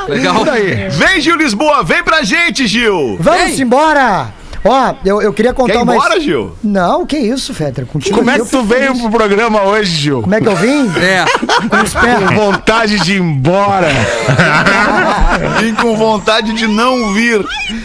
Legal. 0.08 0.46
Vem, 0.92 1.20
Gil 1.20 1.36
Lisboa, 1.36 1.84
vem 1.84 2.02
pra 2.02 2.24
gente, 2.24 2.66
Gil. 2.66 3.18
Vamos 3.20 3.58
Ei. 3.58 3.62
embora! 3.62 4.41
Ó, 4.64 4.94
eu, 5.04 5.22
eu 5.22 5.34
queria 5.34 5.54
contar 5.54 5.74
Quer 5.74 5.80
ir 5.80 5.84
uma. 5.84 5.96
embora, 5.96 6.20
Gil? 6.20 6.56
Não, 6.64 7.04
que 7.06 7.18
isso, 7.18 7.52
Fetter? 7.54 7.86
Contigo 7.88 8.16
Como 8.18 8.30
é 8.30 8.36
aqui 8.36 8.44
que 8.48 8.56
eu 8.56 8.60
tu 8.60 8.64
fico 8.68 8.74
veio 8.80 8.88
feliz. 8.94 9.02
pro 9.02 9.10
programa 9.12 9.64
hoje, 9.64 9.92
Gil? 9.96 10.22
Como 10.22 10.36
é 10.36 10.40
que 10.42 10.48
eu 10.48 10.56
vim? 10.56 10.88
É. 11.02 11.26
Com 11.68 11.84
os 11.84 11.94
pés. 11.94 12.20
Com 12.30 12.36
vontade 12.36 13.00
de 13.00 13.14
ir 13.14 13.22
embora. 13.22 13.88
Vim 15.60 15.74
com 15.76 15.96
vontade 15.96 16.54
de 16.54 16.68
não 16.68 17.14
vir. 17.14 17.44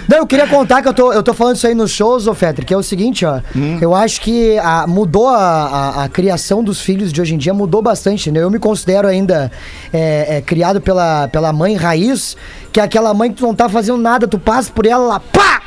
Não, 0.08 0.18
eu 0.18 0.26
queria 0.26 0.46
contar 0.46 0.82
que 0.82 0.88
eu 0.88 0.94
tô, 0.94 1.12
eu 1.12 1.22
tô 1.22 1.32
falando 1.32 1.56
isso 1.56 1.66
aí 1.66 1.74
nos 1.74 1.90
shows, 1.90 2.26
ô 2.26 2.34
Fetter, 2.34 2.64
que 2.64 2.72
é 2.74 2.76
o 2.76 2.82
seguinte, 2.82 3.24
ó. 3.24 3.40
Eu 3.80 3.94
acho 3.94 4.20
que 4.20 4.58
a- 4.58 4.86
mudou 4.86 5.28
a, 5.28 5.36
a- 5.38 6.04
a 6.04 6.08
criação 6.08 6.62
dos 6.62 6.80
filhos 6.80 7.12
de 7.12 7.20
hoje 7.20 7.34
em 7.34 7.38
dia, 7.38 7.54
mudou 7.54 7.80
bastante, 7.82 8.30
né? 8.30 8.40
Eu 8.42 8.50
me 8.50 8.58
considero 8.58 9.06
ainda 9.08 9.50
é, 9.92 10.36
é, 10.36 10.40
criado 10.40 10.80
pela, 10.80 11.28
pela 11.28 11.52
mãe 11.52 11.74
raiz, 11.74 12.36
que 12.72 12.80
é 12.80 12.82
aquela 12.82 13.12
mãe 13.14 13.30
que 13.30 13.36
tu 13.36 13.46
não 13.46 13.54
tá 13.54 13.68
fazendo 13.68 13.98
nada, 13.98 14.26
tu 14.28 14.38
passa 14.38 14.70
por 14.72 14.84
ela 14.86 15.06
lá, 15.06 15.20
pá! 15.20 15.62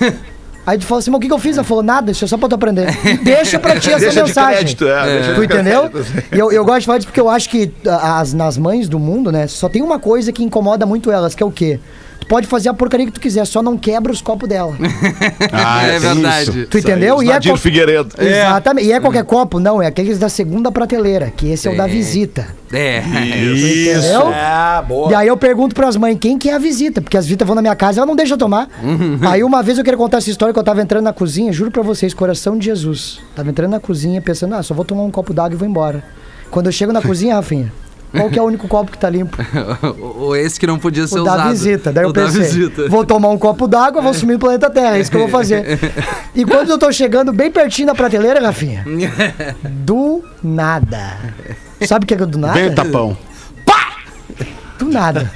Aí 0.68 0.76
tu 0.76 0.84
fala 0.84 0.98
assim, 0.98 1.10
mas 1.10 1.16
o 1.16 1.20
que, 1.22 1.28
que 1.28 1.32
eu 1.32 1.38
fiz? 1.38 1.56
Ela 1.56 1.64
falou, 1.64 1.82
nada, 1.82 2.10
isso 2.10 2.22
é 2.22 2.28
só 2.28 2.36
pra 2.36 2.46
tu 2.46 2.54
aprender. 2.56 2.88
E 3.02 3.16
deixa 3.24 3.58
pra 3.58 3.80
ti 3.80 3.88
essa 3.88 4.00
Deixa 4.00 4.20
de 4.20 4.26
mensagem. 4.26 4.54
crédito, 4.58 4.86
é, 4.86 5.04
deixa 5.06 5.34
Tu 5.34 5.40
de 5.40 5.46
entendeu? 5.46 5.90
E 6.30 6.38
eu, 6.38 6.52
eu 6.52 6.62
gosto 6.62 6.80
de 6.80 6.86
falar 6.86 6.98
disso 6.98 7.08
porque 7.08 7.20
eu 7.20 7.30
acho 7.30 7.48
que 7.48 7.72
ah, 7.86 8.20
as, 8.20 8.34
nas 8.34 8.58
mães 8.58 8.86
do 8.86 8.98
mundo, 8.98 9.32
né, 9.32 9.46
só 9.46 9.66
tem 9.66 9.80
uma 9.80 9.98
coisa 9.98 10.30
que 10.30 10.44
incomoda 10.44 10.84
muito 10.84 11.10
elas, 11.10 11.34
que 11.34 11.42
é 11.42 11.46
o 11.46 11.50
quê? 11.50 11.80
Pode 12.28 12.46
fazer 12.46 12.68
a 12.68 12.74
porcaria 12.74 13.06
que 13.06 13.12
tu 13.12 13.20
quiser, 13.20 13.44
só 13.46 13.62
não 13.62 13.76
quebra 13.78 14.12
os 14.12 14.20
copos 14.20 14.48
dela. 14.48 14.76
Ah, 15.52 15.82
é 15.86 15.90
tem 15.92 16.00
verdade. 16.00 16.66
Tu 16.66 16.78
entendeu? 16.78 17.22
E 17.22 17.28
é 17.30 17.32
Nadir 17.34 17.52
co- 17.52 17.58
Figueiredo. 17.58 18.10
Exatamente. 18.18 18.86
E 18.86 18.92
é 18.92 19.00
qualquer 19.00 19.24
copo? 19.24 19.58
Não, 19.58 19.80
é 19.80 19.86
aqueles 19.86 20.18
da 20.18 20.28
segunda 20.28 20.70
prateleira, 20.70 21.32
que 21.34 21.50
esse 21.50 21.66
é 21.66 21.70
o 21.72 21.76
da 21.76 21.86
visita. 21.86 22.46
É. 22.72 22.98
Entendeu? 23.02 24.28
Ah, 24.34 24.84
boa. 24.86 25.10
E 25.10 25.14
aí 25.14 25.28
eu 25.28 25.36
pergunto 25.36 25.74
pras 25.74 25.96
mães, 25.96 26.18
quem 26.20 26.38
que 26.38 26.50
é 26.50 26.54
a 26.54 26.58
visita? 26.58 27.00
Porque 27.00 27.16
as 27.16 27.24
visitas 27.24 27.46
vão 27.46 27.54
na 27.54 27.62
minha 27.62 27.74
casa 27.76 27.98
e 27.98 28.00
ela 28.00 28.06
não 28.06 28.16
deixa 28.16 28.34
eu 28.34 28.38
tomar. 28.38 28.68
aí 29.30 29.42
uma 29.42 29.62
vez 29.62 29.78
eu 29.78 29.84
queria 29.84 29.96
contar 29.98 30.18
essa 30.18 30.30
história 30.30 30.52
que 30.52 30.58
eu 30.58 30.64
tava 30.64 30.82
entrando 30.82 31.04
na 31.04 31.12
cozinha, 31.12 31.52
juro 31.52 31.70
pra 31.70 31.82
vocês, 31.82 32.12
coração 32.12 32.58
de 32.58 32.66
Jesus. 32.66 33.20
Tava 33.34 33.48
entrando 33.50 33.70
na 33.70 33.80
cozinha 33.80 34.20
pensando, 34.20 34.54
ah, 34.54 34.62
só 34.62 34.74
vou 34.74 34.84
tomar 34.84 35.02
um 35.02 35.10
copo 35.10 35.32
d'água 35.32 35.54
e 35.54 35.56
vou 35.58 35.66
embora. 35.68 36.02
Quando 36.50 36.66
eu 36.66 36.72
chego 36.72 36.92
na 36.92 37.00
cozinha, 37.02 37.34
Rafinha, 37.36 37.72
qual 38.12 38.30
que 38.30 38.38
é 38.38 38.42
o 38.42 38.44
único 38.46 38.66
copo 38.68 38.90
que 38.90 38.98
tá 38.98 39.08
limpo? 39.10 39.36
Ou 40.18 40.34
esse 40.36 40.58
que 40.58 40.66
não 40.66 40.78
podia 40.78 41.06
ser 41.06 41.18
O 41.18 41.22
usado. 41.22 41.36
da 41.38 41.48
visita. 41.50 41.92
Daí 41.92 42.04
eu 42.04 42.10
o 42.10 42.12
da 42.12 42.24
pensei, 42.24 42.42
visita. 42.42 42.88
vou 42.88 43.04
tomar 43.04 43.28
um 43.28 43.38
copo 43.38 43.66
d'água, 43.68 44.00
vou 44.02 44.14
sumir 44.14 44.34
no 44.34 44.38
planeta 44.38 44.70
Terra, 44.70 44.96
é 44.96 45.00
isso 45.00 45.10
que 45.10 45.16
eu 45.16 45.20
vou 45.22 45.28
fazer. 45.30 45.78
E 46.34 46.44
quando 46.44 46.70
eu 46.70 46.78
tô 46.78 46.90
chegando 46.92 47.32
bem 47.32 47.50
pertinho 47.50 47.86
da 47.88 47.94
prateleira, 47.94 48.40
Rafinha, 48.40 48.84
do 49.64 50.24
nada. 50.42 51.16
Sabe 51.86 52.04
o 52.04 52.06
que 52.06 52.14
é 52.14 52.16
do 52.18 52.38
nada? 52.38 52.58
O 52.66 52.74
tapão. 52.74 53.16
Do 54.78 54.86
nada. 54.88 55.28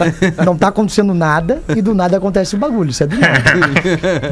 Não 0.46 0.56
tá 0.56 0.68
acontecendo 0.68 1.12
nada 1.12 1.60
e 1.74 1.82
do 1.82 1.94
nada 1.96 2.16
acontece 2.16 2.54
o 2.54 2.58
bagulho. 2.58 2.90
Isso 2.90 3.02
é 3.02 3.08
do 3.08 3.16
nada. 3.18 3.42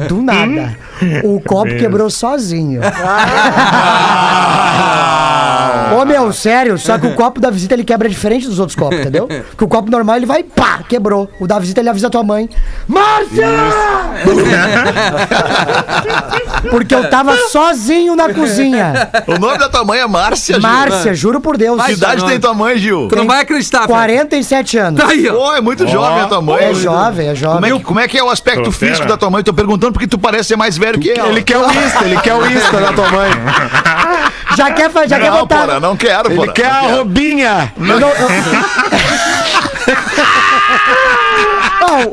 Do 0.07 0.21
nada. 0.21 0.77
O 1.25 1.41
copo 1.41 1.75
quebrou 1.77 2.09
sozinho. 2.09 2.79
Ô 5.99 6.05
meu, 6.05 6.31
sério, 6.33 6.77
só 6.77 6.97
que 6.97 7.07
o 7.07 7.13
copo 7.15 7.39
da 7.39 7.49
visita 7.49 7.73
ele 7.73 7.83
quebra 7.83 8.07
diferente 8.09 8.47
dos 8.47 8.59
outros 8.59 8.75
copos, 8.75 8.99
entendeu? 8.99 9.27
Porque 9.51 9.63
o 9.63 9.67
copo 9.67 9.89
normal 9.91 10.17
ele 10.17 10.25
vai, 10.25 10.43
pá, 10.43 10.79
quebrou. 10.87 11.29
O 11.39 11.47
da 11.47 11.59
visita 11.59 11.79
ele 11.81 11.89
avisa 11.89 12.07
a 12.07 12.09
tua 12.09 12.23
mãe: 12.23 12.49
Márcia! 12.87 13.47
Porque 16.69 16.93
eu 16.95 17.09
tava 17.09 17.35
sozinho 17.49 18.15
na 18.15 18.33
cozinha. 18.33 19.09
O 19.27 19.37
nome 19.39 19.57
da 19.57 19.67
tua 19.69 19.83
mãe 19.83 19.99
é 19.99 20.07
Márcia, 20.07 20.55
Gil. 20.55 20.61
Márcia, 20.61 21.13
juro 21.13 21.39
por 21.41 21.57
Deus. 21.57 21.81
Que 21.83 21.93
idade 21.93 22.25
tem 22.25 22.39
tua 22.39 22.53
mãe, 22.53 22.77
Gil? 22.77 23.07
Tu 23.07 23.15
não 23.15 23.25
vai 23.27 23.41
acreditar, 23.41 23.79
Fred. 23.79 23.91
47 23.91 24.77
anos. 24.77 25.01
Tá 25.01 25.09
aí, 25.09 25.27
ó. 25.29 25.33
Pô, 25.33 25.53
é 25.53 25.61
muito 25.61 25.87
jovem 25.87 26.21
a 26.23 26.27
tua 26.27 26.41
mãe. 26.41 26.63
É 26.65 26.73
jovem, 26.73 27.27
é 27.27 27.33
Como 27.33 27.35
jovem. 27.35 27.71
é, 27.71 27.77
que, 27.77 27.83
como 27.83 27.99
é 27.99 28.07
que 28.07 28.17
é 28.17 28.23
o 28.23 28.29
aspecto 28.29 28.71
físico 28.71 29.07
da 29.07 29.17
tua 29.17 29.29
mãe? 29.29 29.43
Tô 29.43 29.53
perguntando 29.53 29.93
porque 29.93 30.07
tu 30.07 30.17
parece 30.17 30.49
ser 30.49 30.55
mais 30.55 30.77
velho 30.77 30.99
que 30.99 31.11
ela. 31.11 31.29
Ele 31.29 31.43
quer 31.43 31.57
o 31.57 31.65
Insta, 31.65 32.05
ele 32.05 32.19
quer 32.21 32.33
o 32.35 32.45
Insta 32.49 32.79
da 32.79 32.93
tua 32.93 33.09
mãe. 33.09 33.29
Já 34.55 34.71
quer, 34.71 34.89
fa- 34.91 35.07
já 35.07 35.17
quer 35.17 35.31
Não, 35.31 35.39
botar. 35.39 35.65
porra, 35.65 35.79
não 35.81 35.97
quero, 35.97 36.27
Ele 36.29 36.35
porra. 36.35 36.53
quer 36.53 36.65
a 36.67 36.79
Robinha. 36.81 37.73
Eu 37.77 37.99
não- 37.99 38.09
eu- 38.09 38.27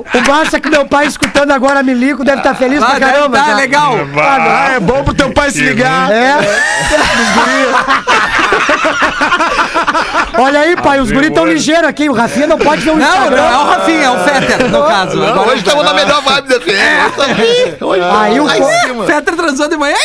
o 0.14 0.20
Márcia 0.28 0.60
que 0.60 0.68
meu 0.68 0.84
pai 0.86 1.06
escutando 1.06 1.50
agora 1.52 1.82
Milico 1.82 2.24
deve 2.24 2.38
estar 2.38 2.54
feliz 2.54 2.82
Ah, 2.82 2.86
pra 2.86 3.00
caramba. 3.00 3.38
tá 3.38 3.44
já. 3.50 3.54
legal. 3.54 3.94
Ah, 4.18 4.72
é 4.76 4.80
bom 4.80 5.04
pro 5.04 5.14
teu 5.14 5.30
pai 5.30 5.50
se 5.50 5.60
ligar. 5.62 6.10
É. 6.10 6.36
Olha 10.40 10.60
aí, 10.60 10.76
pai, 10.76 11.00
os 11.00 11.10
guris 11.10 11.30
tão 11.32 11.44
ligeiros 11.46 11.88
aqui. 11.88 12.08
O 12.08 12.12
Rafinha 12.12 12.46
não 12.46 12.58
pode 12.58 12.82
ver 12.82 12.90
o 12.90 12.96
Não, 12.96 13.06
não, 13.06 13.14
Instagram. 13.16 13.42
é 13.42 13.56
o 13.58 13.64
Rafinha, 13.64 14.04
é 14.04 14.10
o 14.10 14.18
Fetter, 14.24 14.68
no 14.68 14.84
caso. 14.86 15.16
Não, 15.16 15.28
Agora 15.28 15.48
hoje 15.50 15.58
estamos 15.62 15.84
na 15.84 15.94
melhor 15.94 16.22
vibe 16.22 16.48
da 16.48 16.60
FM. 16.60 17.82
Hoje 17.82 18.02
Aí 18.12 18.40
o 18.40 18.48
em 18.50 18.62
cima. 18.86 19.04
Fetter 19.04 19.34
transou 19.36 19.68
de 19.68 19.76
manhã. 19.76 19.96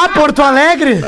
Vá 0.00 0.08
Porto 0.08 0.40
Alegre. 0.42 0.98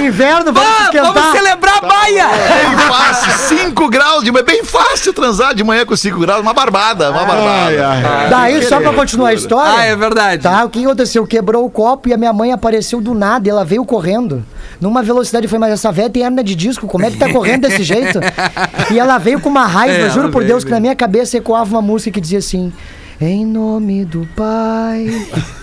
Inverno, 0.00 0.50
vamos 0.50 0.70
Ah, 0.80 0.84
esquentar. 0.84 1.12
vamos 1.12 1.38
celebrar 1.38 1.74
a 1.76 1.86
baia! 1.86 2.26
Bem 2.28 2.78
fácil, 2.88 3.32
5 3.56 3.88
graus 3.90 4.24
de 4.24 4.32
manhã. 4.32 4.44
Bem 4.46 4.64
fácil 4.64 5.12
transar 5.12 5.54
de 5.54 5.62
manhã 5.62 5.84
com 5.84 5.94
5 5.94 6.18
graus. 6.20 6.40
Uma 6.40 6.54
barbada, 6.54 7.10
uma 7.10 7.24
barbada. 7.26 7.66
Ai, 7.66 7.78
ai. 7.78 8.30
Daí, 8.30 8.62
só 8.66 8.80
pra 8.80 8.94
continuar 8.94 9.28
a 9.30 9.34
história. 9.34 9.74
Ah, 9.76 9.84
é 9.84 9.94
verdade. 9.94 10.42
Tá, 10.42 10.64
o 10.64 10.70
que 10.70 10.82
aconteceu? 10.82 11.26
Quebrou 11.26 11.66
o 11.66 11.70
copo 11.70 12.08
e 12.08 12.14
a 12.14 12.16
minha 12.16 12.32
mãe 12.32 12.50
apareceu 12.50 12.98
do 13.00 13.12
nada 13.12 13.46
e 13.46 13.50
ela 13.50 13.64
veio 13.64 13.84
correndo. 13.84 14.42
Numa 14.80 15.02
velocidade, 15.02 15.46
falei, 15.46 15.60
mas 15.60 15.72
essa 15.74 15.92
velha 15.92 16.08
tem 16.08 16.22
hernia 16.22 16.42
de 16.42 16.54
disco, 16.54 16.86
como 16.86 17.04
é 17.04 17.10
que 17.10 17.18
tá 17.18 17.30
correndo 17.30 17.68
desse 17.68 17.82
jeito? 17.82 18.18
E 18.90 18.98
ela 18.98 19.18
veio 19.18 19.38
com 19.40 19.48
uma 19.50 19.66
raiva, 19.66 20.06
É, 20.06 20.10
juro 20.10 20.30
por 20.30 20.38
veio, 20.42 20.52
Deus, 20.54 20.64
que 20.64 20.70
na 20.70 20.80
minha 20.80 20.96
cabeça 20.96 21.36
ecoava 21.36 21.70
uma 21.70 21.82
música 21.82 22.10
que 22.12 22.20
dizia 22.20 22.38
assim: 22.38 22.72
Em 23.20 23.44
nome 23.44 24.06
do 24.06 24.26
Pai. 24.34 25.06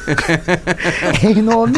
em 1.23 1.41
nome. 1.41 1.73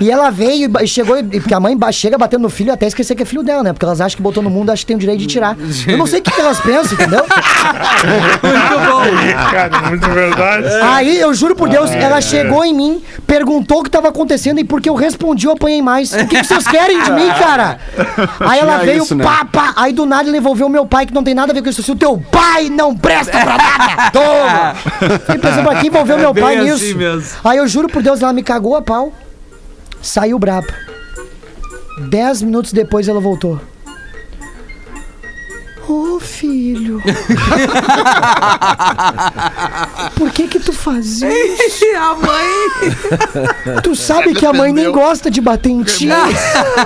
E 0.00 0.10
ela 0.10 0.30
veio 0.30 0.70
e 0.80 0.86
chegou, 0.86 1.18
e- 1.18 1.40
porque 1.40 1.52
a 1.52 1.58
mãe 1.58 1.76
chega 1.92 2.16
batendo 2.16 2.42
no 2.42 2.48
filho 2.48 2.72
até 2.72 2.86
esquecer 2.86 3.16
que 3.16 3.24
é 3.24 3.26
filho 3.26 3.42
dela, 3.42 3.64
né? 3.64 3.72
Porque 3.72 3.84
elas 3.84 4.00
acham 4.00 4.16
que 4.16 4.22
botou 4.22 4.42
no 4.42 4.48
mundo, 4.48 4.70
acham 4.70 4.82
que 4.82 4.86
tem 4.86 4.96
o 4.96 4.98
direito 4.98 5.18
de 5.18 5.26
tirar. 5.26 5.56
Eu 5.88 5.98
não 5.98 6.06
sei 6.06 6.20
o 6.20 6.22
que, 6.22 6.30
que 6.30 6.40
elas 6.40 6.60
pensam, 6.60 6.92
entendeu? 6.94 7.24
Muito 7.24 8.78
bom. 8.90 9.50
Cara, 9.50 9.88
muito 9.88 10.08
verdade. 10.08 10.66
Aí, 10.82 11.18
eu 11.18 11.34
juro 11.34 11.56
por 11.56 11.68
Deus, 11.68 11.90
ela 11.90 12.20
chegou 12.20 12.64
em 12.64 12.72
mim, 12.72 13.02
perguntou 13.26 13.80
o 13.80 13.82
que 13.82 13.90
tava 13.90 14.08
acontecendo 14.08 14.60
e 14.60 14.64
porque 14.64 14.88
eu 14.88 14.94
respondi, 14.94 15.46
eu 15.46 15.52
apanhei 15.52 15.82
mais. 15.82 16.12
O 16.12 16.26
que, 16.28 16.40
que 16.40 16.44
vocês 16.46 16.66
querem 16.66 17.02
de 17.02 17.10
mim, 17.10 17.28
cara? 17.38 17.78
Aí 18.40 18.60
ela 18.60 18.74
Tinha 18.74 18.86
veio, 18.86 19.02
isso, 19.02 19.16
né? 19.16 19.24
pá, 19.24 19.44
pá. 19.44 19.72
Aí 19.76 19.92
do 19.92 20.06
nada 20.06 20.28
ele 20.28 20.38
envolveu 20.38 20.68
meu 20.68 20.86
pai, 20.86 21.06
que 21.06 21.12
não 21.14 21.24
tem 21.24 21.34
nada 21.34 21.50
a 21.52 21.54
ver 21.54 21.62
com 21.62 21.68
isso. 21.68 21.82
Se 21.82 21.90
o 21.90 21.96
teu 21.96 22.22
pai 22.30 22.68
não 22.70 22.96
presta 22.96 23.32
pra 23.40 23.56
nada, 23.56 24.10
toma! 24.12 25.07
Fiquei 25.08 25.38
pensando 25.38 25.64
pra 25.64 25.80
que 25.80 25.86
envolveu 25.88 26.18
meu 26.18 26.32
bem 26.32 26.44
pai 26.44 26.56
assim 26.58 26.70
nisso. 26.86 26.98
mesmo. 26.98 27.38
Aí 27.44 27.58
eu 27.58 27.66
juro 27.68 27.88
por 27.88 28.02
Deus, 28.02 28.22
ela 28.22 28.32
me 28.32 28.42
cagou 28.42 28.76
a 28.76 28.82
pau, 28.82 29.12
saiu 30.02 30.38
braba. 30.38 30.66
Dez 32.08 32.42
minutos 32.42 32.72
depois 32.72 33.08
ela 33.08 33.20
voltou. 33.20 33.60
Ô 35.88 36.20
filho. 36.20 37.00
Por 40.16 40.30
que 40.30 40.46
que 40.48 40.58
tu 40.58 40.72
faz 40.72 41.22
isso? 41.22 41.86
a 41.96 42.14
mãe. 42.14 43.80
Tu 43.82 43.94
sabe 43.96 44.34
que 44.34 44.44
a 44.44 44.52
mãe 44.52 44.72
nem 44.72 44.90
gosta 44.90 45.30
de 45.30 45.40
bater 45.40 45.70
em 45.70 45.82
ti. 45.82 46.08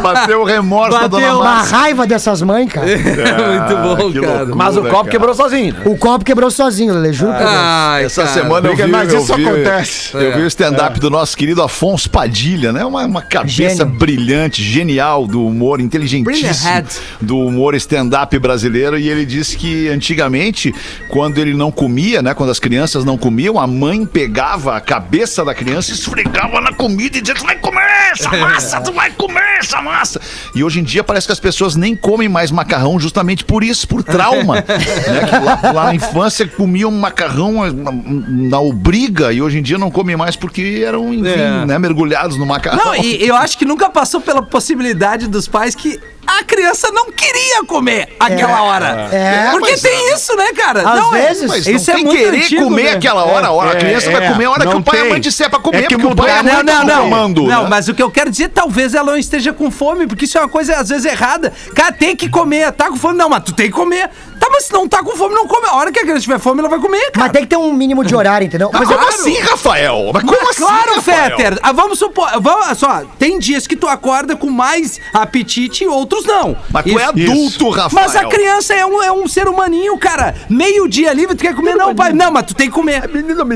Bateu 0.02 0.42
o 0.42 0.44
remorso 0.44 0.98
da 0.98 1.06
dona 1.06 1.22
Bateu. 1.26 1.40
Uma 1.40 1.44
Márcia. 1.54 1.76
raiva 1.76 2.06
dessas 2.06 2.42
mães, 2.42 2.70
cara. 2.72 2.86
Muito 2.92 3.76
bom, 3.82 4.12
que 4.12 4.20
cara. 4.20 4.32
loucura. 4.38 4.54
Mas 4.56 4.76
o 4.76 4.82
copo 4.82 4.94
cara. 4.96 5.08
quebrou 5.08 5.34
sozinho. 5.34 5.74
né? 5.74 5.80
O 5.84 5.96
copo 5.96 6.24
quebrou 6.24 6.50
sozinho, 6.50 6.94
Lele, 6.94 7.12
juro 7.12 7.32
por 7.32 7.38
Deus. 7.38 7.50
Ai, 7.52 8.04
Essa 8.04 8.22
cara. 8.24 8.34
semana 8.34 8.68
eu 8.68 8.76
vi, 8.76 8.86
mas 8.86 9.12
eu 9.12 9.20
isso 9.20 9.34
vi- 9.34 9.46
acontece. 9.48 10.10
Eu 10.16 10.36
vi 10.36 10.42
o 10.42 10.46
stand-up 10.46 11.00
do 11.00 11.10
nosso 11.10 11.36
querido 11.36 11.62
Afonso 11.62 12.08
Padilha, 12.10 12.72
né? 12.72 12.84
Uma, 12.84 13.04
uma 13.04 13.22
cabeça 13.22 13.84
Gênio. 13.84 13.86
brilhante, 13.98 14.62
genial 14.62 15.26
do 15.26 15.44
humor, 15.46 15.80
inteligentíssimo 15.80 16.52
Brilliant. 16.70 16.86
do 17.20 17.38
humor 17.38 17.74
stand-up 17.74 18.38
brasileiro. 18.38 18.91
E 18.98 19.08
ele 19.08 19.24
disse 19.24 19.56
que 19.56 19.88
antigamente, 19.88 20.74
quando 21.08 21.38
ele 21.38 21.54
não 21.54 21.70
comia, 21.70 22.22
né? 22.22 22.34
Quando 22.34 22.50
as 22.50 22.58
crianças 22.58 23.04
não 23.04 23.16
comiam, 23.18 23.58
a 23.58 23.66
mãe 23.66 24.04
pegava 24.06 24.76
a 24.76 24.80
cabeça 24.80 25.44
da 25.44 25.54
criança 25.54 25.90
e 25.90 25.94
esfregava 25.94 26.60
na 26.60 26.72
comida 26.72 27.18
e 27.18 27.20
dizia: 27.20 27.34
Tu 27.34 27.44
vai 27.44 27.56
comer 27.58 27.82
essa 28.12 28.30
massa, 28.36 28.80
tu 28.80 28.92
vai 28.92 29.10
comer 29.10 29.58
essa 29.58 29.80
massa. 29.80 30.20
E 30.54 30.62
hoje 30.62 30.80
em 30.80 30.84
dia 30.84 31.02
parece 31.04 31.26
que 31.26 31.32
as 31.32 31.40
pessoas 31.40 31.76
nem 31.76 31.94
comem 31.96 32.28
mais 32.28 32.50
macarrão 32.50 32.98
justamente 32.98 33.44
por 33.44 33.62
isso, 33.64 33.86
por 33.88 34.02
trauma. 34.02 34.56
né? 34.66 35.26
Que 35.28 35.44
lá, 35.44 35.72
lá 35.72 35.84
na 35.86 35.94
infância 35.94 36.46
comiam 36.46 36.90
macarrão 36.90 37.72
na, 37.72 37.92
na 37.92 38.60
obriga 38.60 39.32
e 39.32 39.40
hoje 39.40 39.58
em 39.58 39.62
dia 39.62 39.78
não 39.78 39.90
comem 39.90 40.16
mais 40.16 40.36
porque 40.36 40.82
eram, 40.86 41.12
enfim, 41.12 41.28
É. 41.28 41.66
né, 41.66 41.78
mergulhados 41.78 42.36
no 42.36 42.46
macarrão. 42.46 42.84
Não, 42.84 42.94
e 42.94 43.26
eu 43.26 43.34
acho 43.36 43.56
que 43.58 43.64
nunca 43.64 43.88
passou 43.88 44.20
pela 44.20 44.42
possibilidade 44.42 45.26
dos 45.26 45.48
pais 45.48 45.74
que 45.74 45.98
a 46.26 46.44
criança 46.44 46.90
não 46.92 47.10
queria 47.10 47.64
comer 47.64 48.14
aquela 48.18 48.62
hora. 48.62 49.08
É, 49.12 49.50
Porque 49.50 49.72
mas- 49.72 49.82
tem 49.82 50.14
isso, 50.14 50.34
né, 50.36 50.52
cara? 50.52 50.80
Às 50.88 51.00
não, 51.00 51.14
é- 51.14 51.26
vezes. 51.28 51.48
Mas 51.48 51.66
isso 51.66 51.90
não 51.90 51.94
é 51.94 51.96
tem 51.96 52.04
muito 52.04 52.18
querer 52.18 52.36
antigo, 52.44 52.62
comer 52.64 52.82
né? 52.84 52.90
aquela 52.92 53.24
hora. 53.24 53.46
A, 53.48 53.50
hora. 53.50 53.70
a 53.70 53.74
É, 53.74 53.78
criança 53.78 54.08
é, 54.10 54.12
vai 54.12 54.28
comer 54.28 54.44
a 54.44 54.50
hora 54.50 54.60
que 54.60 54.66
não 54.72 54.78
o 54.78 54.82
pai 54.82 54.98
e 54.98 55.00
a 55.00 55.04
mãe 55.06 55.20
disser 55.20 55.50
pra 55.50 55.58
comer, 55.58 55.78
É 55.78 55.82
que 55.82 55.96
porque 55.96 56.06
o 56.12 56.14
pai 56.16 56.28
e 56.28 56.32
a 56.32 56.42
Não, 56.42 56.52
mãe 56.54 56.62
não, 56.62 56.74
tão 56.76 56.84
não. 56.86 57.02
comando, 57.04 57.42
Não, 57.42 57.62
né? 57.64 57.68
mas 57.68 57.88
o 57.88 57.94
que 57.94 58.02
eu 58.02 58.10
quero 58.10 58.30
dizer, 58.30 58.48
talvez 58.50 58.94
ela 58.94 59.10
não 59.12 59.18
esteja 59.18 59.52
com 59.52 59.70
fome, 59.70 60.06
porque 60.06 60.24
isso 60.24 60.38
é 60.38 60.40
uma 60.40 60.48
coisa 60.48 60.76
às 60.76 60.88
vezes 60.88 61.04
errada. 61.04 61.52
Cara, 61.74 61.92
tem 61.92 62.14
que 62.14 62.28
comer, 62.28 62.70
tá 62.72 62.88
com 62.88 62.96
fome. 62.96 63.16
Não, 63.18 63.28
mas 63.28 63.42
tu 63.44 63.52
tem 63.52 63.66
que 63.66 63.72
comer. 63.72 64.08
Tá, 64.42 64.48
mas 64.50 64.64
se 64.64 64.72
não 64.72 64.88
tá 64.88 65.04
com 65.04 65.16
fome, 65.16 65.36
não 65.36 65.46
come. 65.46 65.68
A 65.68 65.76
hora 65.76 65.92
que 65.92 66.00
a 66.00 66.02
criança 66.02 66.22
tiver 66.22 66.40
fome, 66.40 66.58
ela 66.58 66.68
vai 66.68 66.80
comer, 66.80 67.12
cara. 67.12 67.26
Mas 67.26 67.32
tem 67.32 67.42
que 67.42 67.48
ter 67.48 67.56
um 67.56 67.72
mínimo 67.72 68.04
de 68.04 68.12
horário, 68.12 68.44
entendeu? 68.44 68.70
Mas 68.72 68.88
Mas 68.88 68.96
como 68.96 69.08
assim, 69.08 69.38
Rafael? 69.38 70.10
Mas 70.12 70.24
como 70.24 70.50
assim, 70.50 70.62
Claro, 70.64 70.94
Rafael? 70.96 71.36
Fetter. 71.36 71.58
Ah, 71.62 71.70
vamos 71.70 71.96
supor. 71.96 72.28
Vamos, 72.40 72.76
só, 72.76 73.02
tem 73.20 73.38
dias 73.38 73.68
que 73.68 73.76
tu 73.76 73.86
acorda 73.86 74.34
com 74.34 74.50
mais 74.50 74.98
apetite 75.14 75.84
e 75.84 75.86
outros 75.86 76.24
não. 76.24 76.56
Mas 76.72 76.82
tu 76.82 76.88
Isso- 76.88 76.98
é 76.98 77.04
adulto, 77.04 77.70
Rafael. 77.70 78.04
Mas 78.04 78.16
a 78.16 78.24
criança 78.24 78.74
é 78.74 78.84
um, 78.84 79.00
é 79.00 79.12
um 79.12 79.28
ser 79.28 79.46
humaninho, 79.46 79.96
cara. 79.96 80.34
Meio-dia 80.50 81.12
livre, 81.12 81.36
tu 81.36 81.42
quer 81.42 81.54
comer? 81.54 81.76
Não, 81.76 81.94
pai. 81.94 82.12
Não, 82.12 82.32
mas 82.32 82.44
tu 82.46 82.54
tem 82.54 82.66
que 82.68 82.74
comer. 82.74 83.08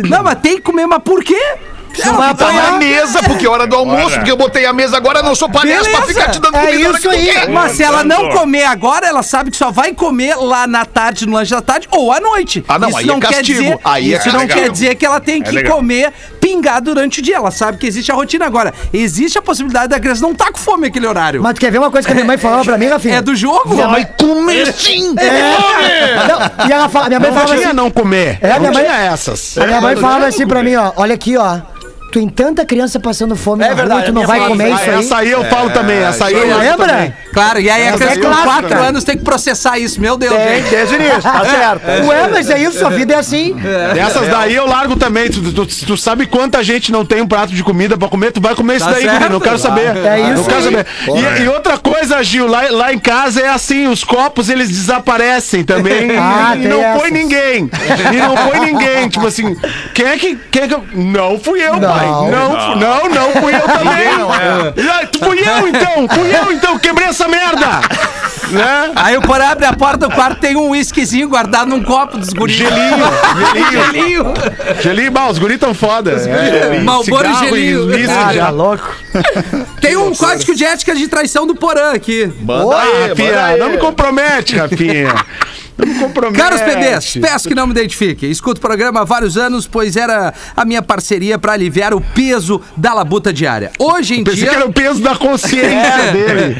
Não, 0.08 0.22
mas 0.22 0.38
tem 0.38 0.54
que 0.54 0.62
comer, 0.62 0.86
mas 0.86 1.02
por 1.02 1.24
quê? 1.24 1.56
Vai 2.04 2.34
Tá 2.34 2.52
na 2.52 2.58
apanhar. 2.60 2.78
mesa, 2.78 3.22
porque 3.22 3.46
é 3.46 3.48
hora 3.48 3.66
do 3.66 3.76
almoço, 3.76 4.16
porque 4.16 4.30
eu 4.30 4.36
botei 4.36 4.66
a 4.66 4.72
mesa 4.72 4.96
agora, 4.96 5.22
não 5.22 5.34
sou 5.34 5.48
palhaço 5.48 5.90
pra 5.90 6.02
ficar 6.02 6.30
te 6.30 6.38
dando 6.40 6.56
É 6.56 6.66
comida 6.66 6.88
hora 6.88 6.98
isso 6.98 7.08
aí. 7.10 7.24
quer. 7.26 7.48
Mas 7.48 7.72
se 7.72 7.82
ela 7.82 8.04
não 8.04 8.28
comer 8.30 8.64
agora, 8.64 9.06
ela 9.06 9.22
sabe 9.22 9.50
que 9.50 9.56
só 9.56 9.70
vai 9.70 9.92
comer 9.92 10.34
lá 10.36 10.66
na 10.66 10.84
tarde, 10.84 11.26
no 11.26 11.32
lanche 11.34 11.50
da 11.52 11.62
tarde 11.62 11.88
ou 11.90 12.12
à 12.12 12.20
noite. 12.20 12.64
Ah, 12.68 12.78
não, 12.78 12.88
isso 12.88 12.98
aí 12.98 13.06
não 13.06 13.16
é 13.16 13.20
quer 13.20 13.34
castigo. 13.34 13.60
dizer, 13.62 13.78
Aí 13.84 14.14
é 14.14 14.16
isso 14.18 14.26
não 14.28 14.40
castigo. 14.40 14.54
quer 14.60 14.70
dizer 14.70 14.94
que 14.94 15.06
ela 15.06 15.20
tem 15.20 15.40
É 15.40 15.44
que 15.44 15.50
legal. 15.52 15.76
comer 15.76 16.12
pingar 16.40 16.80
durante 16.80 17.20
o 17.20 17.22
dia. 17.22 17.36
Ela 17.36 17.50
sabe 17.50 17.78
que 17.78 17.86
existe 17.86 18.10
a 18.12 18.14
rotina 18.14 18.46
agora. 18.46 18.72
Existe 18.92 19.38
a 19.38 19.42
possibilidade 19.42 19.88
da 19.88 19.98
criança 20.00 20.20
não 20.22 20.32
estar 20.32 20.50
com 20.52 20.58
fome 20.58 20.82
naquele 20.88 21.06
horário. 21.06 21.42
Mas 21.42 21.54
tu 21.54 21.60
quer 21.60 21.70
ver 21.70 21.78
uma 21.78 21.90
coisa 21.90 22.06
que 22.06 22.12
a 22.12 22.14
minha 22.14 22.26
mãe 22.26 22.38
falava 22.38 22.64
pra 22.64 22.78
mim, 22.78 22.86
Rafinha? 22.86 23.16
É 23.16 23.22
do 23.22 23.34
jogo. 23.34 23.74
Vai 23.76 24.04
comer 24.18 24.72
sim! 24.72 25.14
Não, 25.14 26.66
e 26.68 26.72
ela 26.72 26.88
fala, 26.88 27.08
minha 27.08 27.20
mãe 27.20 27.30
Não 27.30 27.36
falava 27.36 27.54
tinha 27.56 27.66
assim, 27.68 27.76
não 27.76 27.90
comer. 27.90 28.38
É, 28.40 28.50
não 28.54 28.60
minha 28.60 28.72
mãe- 28.72 28.84
tinha 28.84 28.96
essas. 28.96 29.58
a 29.58 29.66
minha 29.66 29.80
mãe 29.80 29.96
falava 29.96 30.26
assim 30.26 30.46
pra 30.46 30.62
mim, 30.62 30.74
ó, 30.76 30.92
olha 30.96 31.14
aqui, 31.14 31.36
ó. 31.36 31.58
Tu 32.12 32.20
tem 32.20 32.28
tanta 32.28 32.64
criança 32.64 32.98
passando 33.00 33.36
fome 33.36 33.64
É 33.64 33.68
na 33.68 33.74
verdade, 33.74 34.00
rua, 34.00 34.10
tu 34.10 34.14
não 34.14 34.26
vai 34.26 34.46
comer 34.46 34.70
isso 34.72 34.90
aí. 34.90 34.98
Essa 35.00 35.16
aí 35.18 35.30
eu 35.30 35.44
falo 35.44 35.70
também. 35.70 35.98
Essa 35.98 36.26
aí 36.26 36.34
eu 36.34 36.56
lembra? 36.58 36.86
também. 36.86 37.14
Claro, 37.32 37.60
e 37.60 37.68
aí 37.68 37.88
a 37.88 37.92
criança 37.92 38.18
é 38.18 38.22
com. 38.22 38.42
4 38.44 38.78
anos 38.82 39.04
tem 39.04 39.18
que 39.18 39.24
processar 39.24 39.78
isso. 39.78 40.00
Meu 40.00 40.16
Deus, 40.16 40.34
Tem, 40.34 40.56
gente. 40.62 40.70
desde 40.70 40.94
o 40.94 40.98
início, 41.00 41.22
tá 41.22 41.44
certo. 41.50 41.86
Ué, 42.06 42.28
mas 42.32 42.48
é 42.48 42.58
isso, 42.62 42.86
a 42.86 42.90
vida 42.90 43.12
é 43.14 43.18
assim. 43.18 43.54
Essas 43.98 44.28
daí 44.28 44.54
eu 44.54 44.66
largo 44.66 44.96
também. 44.96 45.28
Tu, 45.30 45.52
tu- 45.52 45.66
tu 45.66 45.96
sabe 45.96 46.26
quanta 46.26 46.62
gente 46.62 46.90
não 46.90 47.04
tem 47.04 47.20
um 47.20 47.26
prato 47.26 47.52
de 47.52 47.62
comida 47.62 47.98
pra 47.98 48.08
comer? 48.08 48.32
Tu 48.32 48.40
vai 48.40 48.54
comer 48.54 48.76
isso 48.76 48.84
Tá 48.86 48.92
daí, 48.92 49.02
certo. 49.04 49.18
guri, 49.18 49.32
não 49.32 49.40
quero 49.40 49.58
saber. 49.58 49.96
É 49.96 50.20
isso 50.20 50.34
Não 50.34 50.44
quero 50.44 50.62
saber. 50.62 50.86
E, 51.38 51.42
e 51.42 51.48
outra 51.48 51.76
coisa, 51.76 52.22
Gil, 52.22 52.46
lá, 52.46 52.62
lá 52.70 52.92
em 52.92 52.98
casa 52.98 53.40
é 53.42 53.48
assim, 53.48 53.88
os 53.88 54.02
copos 54.04 54.48
eles 54.48 54.68
desaparecem 54.68 55.64
também. 55.64 56.06
Ah, 56.18 56.54
e 56.56 56.60
tem 56.60 56.68
não 56.68 56.80
essas. 56.82 57.00
foi 57.00 57.10
ninguém. 57.10 57.70
E 58.12 58.16
não 58.16 58.36
foi 58.36 58.58
ninguém. 58.60 59.08
Tipo 59.08 59.26
assim, 59.26 59.56
quem 59.94 60.06
é 60.06 60.16
que. 60.16 60.36
Quem 60.50 60.62
é 60.62 60.68
que 60.68 60.74
eu... 60.74 60.84
Não 60.94 61.38
fui 61.38 61.60
eu, 61.62 61.76
Não. 61.76 61.95
Pai. 61.98 62.30
Não, 62.30 62.50
fu- 62.50 62.76
não, 62.78 63.08
não 63.08 63.32
fui 63.42 63.54
eu 63.54 63.60
também. 63.68 64.06
E 64.76 64.90
aí, 64.90 65.08
Fui 65.18 65.38
eu 65.40 65.68
então, 65.68 66.08
fui 66.08 66.36
eu 66.36 66.52
então, 66.52 66.78
quebrei 66.78 67.08
essa 67.08 67.26
merda. 67.28 67.66
Né? 68.48 68.92
Aí 68.94 69.16
o 69.16 69.22
Porã 69.22 69.46
abre 69.48 69.66
a 69.66 69.72
porta 69.72 70.06
do 70.08 70.14
quarto 70.14 70.38
tem 70.40 70.56
um 70.56 70.70
whiskyzinho 70.70 71.28
guardado 71.28 71.68
num 71.68 71.82
copo 71.82 72.16
dos 72.16 72.32
guris. 72.32 72.54
Gelinho, 72.56 72.96
gelinho. 73.52 73.82
Gelinho. 73.84 74.34
Gelinho, 74.80 75.10
bah, 75.10 75.28
os 75.28 75.38
guris 75.38 75.58
tão 75.58 75.74
foda. 75.74 76.12
É, 76.12 76.78
Malboro 76.80 77.26
e 77.28 77.34
gelinho. 77.34 77.98
e 77.98 78.04
Ah, 78.08 78.32
já. 78.32 78.44
tá 78.44 78.50
louco. 78.50 78.88
Tem 79.80 79.96
um 79.96 80.14
código 80.14 80.54
de 80.54 80.64
ética 80.64 80.94
de 80.94 81.08
traição 81.08 81.44
do 81.46 81.54
Porã 81.56 81.92
aqui. 81.92 82.30
Manda 82.40 82.76
Ah, 82.76 82.82
aí, 82.82 82.88
manda 82.92 83.08
Rafinha, 83.08 83.44
aí. 83.46 83.58
não 83.58 83.68
me 83.70 83.78
compromete, 83.78 84.56
Rafinha. 84.56 85.12
Não 85.78 85.94
compromete. 85.98 86.38
Caros 86.42 86.60
PDs, 86.60 87.18
peço 87.20 87.48
que 87.48 87.54
não 87.54 87.66
me 87.66 87.72
identifique. 87.72 88.26
Escuto 88.26 88.58
o 88.58 88.60
programa 88.60 89.00
há 89.00 89.04
vários 89.04 89.36
anos, 89.36 89.66
pois 89.66 89.96
era 89.96 90.32
a 90.56 90.64
minha 90.64 90.80
parceria 90.82 91.38
para 91.38 91.52
aliviar 91.52 91.92
o 91.92 92.00
peso 92.00 92.60
da 92.76 92.94
labuta 92.94 93.32
diária. 93.32 93.70
Hoje 93.78 94.14
em 94.14 94.24
Pensei 94.24 94.40
dia. 94.40 94.50
que 94.50 94.56
era 94.56 94.66
o 94.66 94.72
peso 94.72 95.02
da 95.02 95.14
consciência 95.14 96.12
dele. 96.12 96.56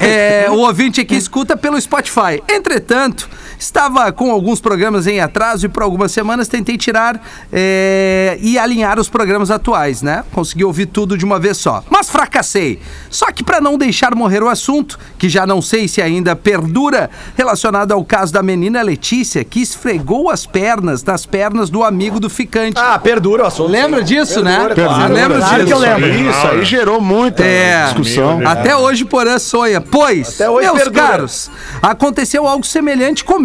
É, 0.00 0.46
o 0.50 0.56
ouvinte 0.58 1.00
aqui 1.00 1.14
escuta 1.14 1.56
pelo 1.56 1.80
Spotify. 1.80 2.42
Entretanto, 2.48 3.28
estava 3.58 4.10
com 4.12 4.30
alguns 4.30 4.60
programas 4.60 5.06
em 5.06 5.20
atraso 5.20 5.66
e 5.66 5.68
por 5.68 5.82
algumas 5.82 6.12
semanas 6.12 6.48
tentei 6.48 6.76
tirar 6.76 7.20
é, 7.52 8.38
e 8.40 8.58
alinhar 8.58 8.98
os 8.98 9.08
programas 9.08 9.50
atuais, 9.50 10.02
né? 10.02 10.24
Consegui 10.32 10.64
ouvir 10.64 10.86
tudo 10.86 11.16
de 11.16 11.24
uma 11.24 11.38
vez 11.38 11.56
só. 11.56 11.82
Mas 11.90 12.10
fracassei. 12.10 12.78
Só 13.10 13.30
que 13.32 13.42
para 13.44 13.60
não 13.60 13.78
deixar 13.78 14.14
morrer 14.14 14.42
o 14.42 14.48
assunto, 14.48 14.98
que 15.18 15.28
já 15.28 15.46
não 15.46 15.62
sei 15.62 15.88
se 15.88 16.02
ainda 16.02 16.34
perdura, 16.36 17.10
relacionado 17.36 17.92
ao 17.92 18.04
caso 18.04 18.32
da 18.32 18.42
menina 18.42 18.82
Letícia, 18.82 19.44
que 19.44 19.60
esfregou 19.60 20.30
as 20.30 20.46
pernas 20.46 21.02
nas 21.04 21.24
pernas 21.26 21.70
do 21.70 21.82
amigo 21.84 22.18
do 22.20 22.28
ficante. 22.28 22.78
Ah, 22.78 22.98
perdura 22.98 23.44
o 23.44 23.46
assunto. 23.46 23.70
Lembra 23.70 24.02
disso, 24.02 24.42
né? 24.42 24.64
Perdura, 24.66 24.88
Você 24.94 25.12
lembra 25.12 25.38
claro 25.38 25.54
disso? 25.54 25.66
que 25.66 25.72
eu 25.72 25.78
lembro. 25.78 26.08
Isso 26.30 26.46
aí 26.48 26.64
gerou 26.64 27.00
muita 27.00 27.44
É. 27.44 27.84
discussão. 27.84 28.40
Até 28.46 28.76
hoje 28.76 29.04
Porã 29.04 29.38
sonha. 29.38 29.80
Pois, 29.80 30.34
Até 30.34 30.50
hoje 30.50 30.66
meus 30.66 30.78
perdura. 30.78 31.06
caros, 31.06 31.50
aconteceu 31.80 32.46
algo 32.46 32.64
semelhante 32.66 33.24
comigo. 33.24 33.43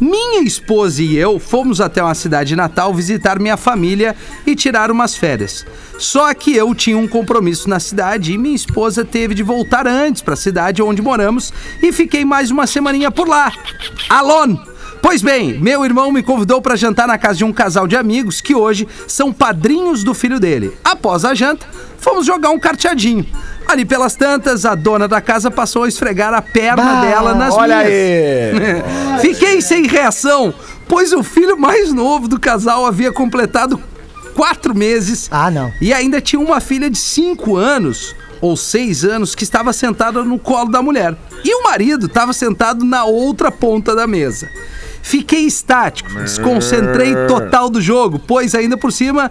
Minha 0.00 0.42
esposa 0.42 1.02
e 1.02 1.14
eu 1.16 1.38
fomos 1.38 1.78
até 1.78 2.02
uma 2.02 2.14
cidade 2.14 2.56
natal 2.56 2.94
visitar 2.94 3.38
minha 3.38 3.56
família 3.56 4.16
e 4.46 4.56
tirar 4.56 4.90
umas 4.90 5.14
férias. 5.14 5.66
Só 5.98 6.32
que 6.32 6.56
eu 6.56 6.74
tinha 6.74 6.96
um 6.96 7.06
compromisso 7.06 7.68
na 7.68 7.78
cidade 7.78 8.32
e 8.32 8.38
minha 8.38 8.56
esposa 8.56 9.04
teve 9.04 9.34
de 9.34 9.42
voltar 9.42 9.86
antes 9.86 10.22
para 10.22 10.34
a 10.34 10.38
cidade 10.38 10.82
onde 10.82 11.02
moramos 11.02 11.52
e 11.82 11.92
fiquei 11.92 12.24
mais 12.24 12.50
uma 12.50 12.66
semaninha 12.66 13.10
por 13.10 13.28
lá. 13.28 13.52
Alone! 14.08 14.69
Pois 15.02 15.22
bem, 15.22 15.58
meu 15.58 15.84
irmão 15.84 16.12
me 16.12 16.22
convidou 16.22 16.60
para 16.60 16.76
jantar 16.76 17.08
na 17.08 17.16
casa 17.18 17.38
de 17.38 17.44
um 17.44 17.52
casal 17.52 17.86
de 17.86 17.96
amigos 17.96 18.40
que 18.40 18.54
hoje 18.54 18.86
são 19.08 19.32
padrinhos 19.32 20.04
do 20.04 20.12
filho 20.14 20.38
dele. 20.38 20.76
Após 20.84 21.24
a 21.24 21.34
janta, 21.34 21.66
fomos 21.98 22.26
jogar 22.26 22.50
um 22.50 22.58
carteadinho. 22.60 23.26
Ali 23.66 23.84
pelas 23.84 24.14
tantas, 24.14 24.64
a 24.64 24.74
dona 24.74 25.08
da 25.08 25.20
casa 25.20 25.50
passou 25.50 25.84
a 25.84 25.88
esfregar 25.88 26.34
a 26.34 26.42
perna 26.42 26.82
Bah, 26.82 27.00
dela 27.00 27.34
nas 27.34 27.54
Olha 27.54 27.78
minhas. 27.78 27.90
aí. 27.92 29.20
Fiquei 29.22 29.60
sem 29.62 29.86
reação, 29.86 30.52
pois 30.86 31.12
o 31.12 31.22
filho 31.22 31.58
mais 31.58 31.92
novo 31.92 32.28
do 32.28 32.38
casal 32.38 32.84
havia 32.84 33.10
completado 33.12 33.80
quatro 34.34 34.74
meses 34.74 35.28
Ah, 35.30 35.50
não. 35.50 35.72
e 35.80 35.92
ainda 35.92 36.20
tinha 36.20 36.40
uma 36.40 36.60
filha 36.60 36.90
de 36.90 36.98
cinco 36.98 37.56
anos 37.56 38.14
ou 38.40 38.56
seis 38.56 39.04
anos 39.04 39.34
que 39.34 39.44
estava 39.44 39.72
sentada 39.72 40.22
no 40.24 40.38
colo 40.38 40.70
da 40.70 40.82
mulher. 40.82 41.16
E 41.44 41.54
o 41.54 41.64
marido 41.64 42.06
estava 42.06 42.32
sentado 42.32 42.84
na 42.84 43.04
outra 43.04 43.50
ponta 43.50 43.94
da 43.94 44.06
mesa. 44.06 44.48
Fiquei 45.02 45.46
estático, 45.46 46.12
desconcentrei 46.14 47.14
total 47.26 47.68
do 47.70 47.80
jogo, 47.80 48.18
pois 48.18 48.54
ainda 48.54 48.76
por 48.76 48.92
cima, 48.92 49.30